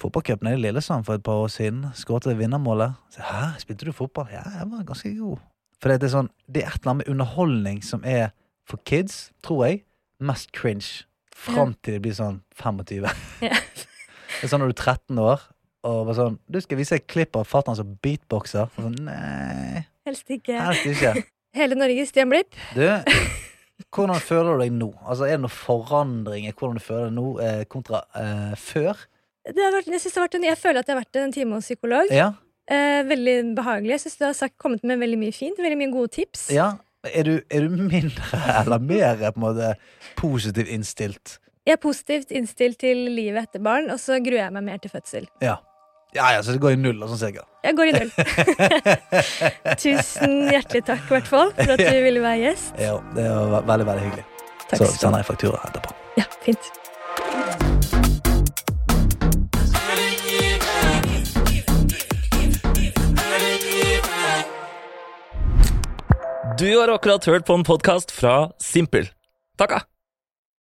fotballcup 0.00 0.42
nede 0.46 0.58
i 0.58 0.62
Lillesand 0.66 1.06
for 1.06 1.18
et 1.18 1.24
par 1.26 1.42
år 1.44 1.52
siden? 1.52 1.84
Skåret 1.98 2.28
det 2.30 2.38
vinnermålet? 2.40 2.96
Så, 3.12 3.24
Hæ, 3.26 3.56
spilte 3.62 3.88
du 3.88 3.92
fotball? 3.96 4.28
Ja, 4.32 4.44
jeg 4.58 4.70
var 4.72 4.86
ganske 4.88 5.12
god. 5.18 5.42
For 5.82 5.92
det 5.92 6.08
er 6.08 6.14
sånn 6.14 6.30
Det 6.48 6.62
er 6.64 6.70
et 6.72 6.80
eller 6.80 6.94
annet 6.94 7.02
med 7.04 7.12
underholdning 7.14 7.82
som 7.84 8.04
er 8.08 8.30
for 8.66 8.80
kids, 8.88 9.28
tror 9.46 9.66
jeg, 9.68 9.82
mest 10.18 10.50
cringe. 10.56 11.04
Fram 11.36 11.74
til 11.84 11.98
de 11.98 12.00
blir 12.06 12.16
sånn 12.16 12.40
25. 12.58 13.04
Ja. 13.46 13.58
Det 14.36 14.48
er 14.48 14.50
sånn 14.50 14.60
når 14.64 14.72
du 14.72 14.74
er 14.74 14.82
13 14.82 15.20
år, 15.22 15.42
og 15.86 15.98
bare 16.08 16.16
sånn 16.18 16.38
Du 16.50 16.58
skal 16.60 16.80
vise 16.80 16.96
et 16.98 17.06
klipp 17.08 17.36
av 17.38 17.46
fatter'n 17.48 17.76
som 17.78 17.92
beatboxer. 18.02 18.66
Og 18.74 18.88
sånn, 18.88 18.96
Nei, 19.06 19.84
Helst 20.08 20.28
ikke. 20.32 20.56
helst 20.60 20.88
ikke. 20.90 21.12
Hele 21.56 21.78
Norges 21.78 22.10
Stian 22.12 22.28
Blipp. 22.32 22.56
Du, 22.76 22.82
hvordan 23.92 24.20
føler 24.24 24.56
du 24.56 24.64
deg 24.64 24.72
nå? 24.72 24.88
Altså, 25.04 25.26
Er 25.26 25.36
det 25.36 25.44
noen 25.44 25.52
forandring 25.52 26.48
i 26.48 26.54
hvordan 26.54 26.78
du 26.78 26.84
føler 26.84 27.10
deg 27.10 27.16
nå 27.18 27.26
eh, 27.44 27.62
kontra 27.68 28.02
eh, 28.16 28.56
før? 28.60 29.04
Det 29.46 29.62
har 29.62 29.74
vært, 29.76 29.92
jeg, 29.92 30.10
en, 30.10 30.48
jeg 30.48 30.58
føler 30.58 30.80
at 30.80 30.88
jeg 30.88 30.96
har 30.96 31.02
vært 31.04 31.20
en 31.20 31.34
time 31.34 31.58
hos 31.58 31.68
psykolog. 31.68 32.10
Ja? 32.10 32.32
Eh, 32.66 33.04
veldig 33.06 33.36
behagelig. 33.54 33.92
Jeg 33.94 34.04
syns 34.06 34.18
du 34.18 34.24
har 34.26 34.34
sagt, 34.34 34.56
kommet 34.58 34.82
med 34.82 34.98
veldig 34.98 35.20
mye 35.20 35.34
fint. 35.36 35.60
Veldig 35.62 35.78
mye 35.84 35.92
gode 35.94 36.14
tips. 36.18 36.50
ja. 36.54 36.72
Er, 37.06 37.22
du, 37.22 37.36
er 37.54 37.62
du 37.62 37.70
mindre 37.70 38.38
eller 38.64 38.80
mer 38.82 39.20
på 39.20 39.38
en 39.38 39.44
måte 39.44 39.68
positivt 40.18 40.66
innstilt? 40.74 41.36
Jeg 41.66 41.76
er 41.76 41.78
positivt 41.82 42.32
innstilt 42.34 42.80
til 42.82 43.04
livet 43.14 43.46
etter 43.46 43.62
barn, 43.62 43.86
og 43.94 44.00
så 44.02 44.18
gruer 44.18 44.40
jeg 44.40 44.54
meg 44.56 44.64
mer 44.66 44.80
til 44.82 44.90
fødsel. 44.90 45.28
Ja. 45.42 45.60
Ja, 46.16 46.30
ja, 46.32 46.42
så 46.42 46.54
det 46.56 46.60
går 46.62 46.72
i 46.72 46.78
null 46.80 47.02
og 47.04 47.10
sånn 47.12 47.20
sikkert. 47.20 47.44
Jeg 47.66 47.76
går 47.76 47.90
i 47.90 47.92
null. 47.98 48.12
Tusen 49.82 50.36
hjertelig 50.48 50.82
takk, 50.88 51.04
i 51.04 51.12
hvert 51.16 51.28
fall, 51.28 51.52
for 51.58 51.74
at 51.76 51.82
du 51.82 52.00
ville 52.06 52.22
være 52.24 52.40
gjest. 52.46 52.72
Ja, 52.80 52.96
det 53.18 53.28
var 53.28 53.68
veldig, 53.68 53.88
veldig 53.90 54.08
hyggelig. 54.08 54.26
Takk 54.66 54.80
Så 54.80 54.82
skal 54.82 54.94
du 54.96 54.98
sender 55.04 55.18
ha. 55.18 55.22
jeg 55.22 55.30
faktura 55.34 55.62
etterpå. 55.68 55.96
Ja, 56.16 56.28
fint. 56.46 56.72
Du 66.58 66.78
har 66.80 66.88
akkurat 66.88 67.24
hørt 67.24 67.46
på 67.46 67.54
en 67.54 67.64
podkast 67.64 68.10
fra 68.10 68.50
Simpel. 68.58 69.10
Takka! 69.58 69.82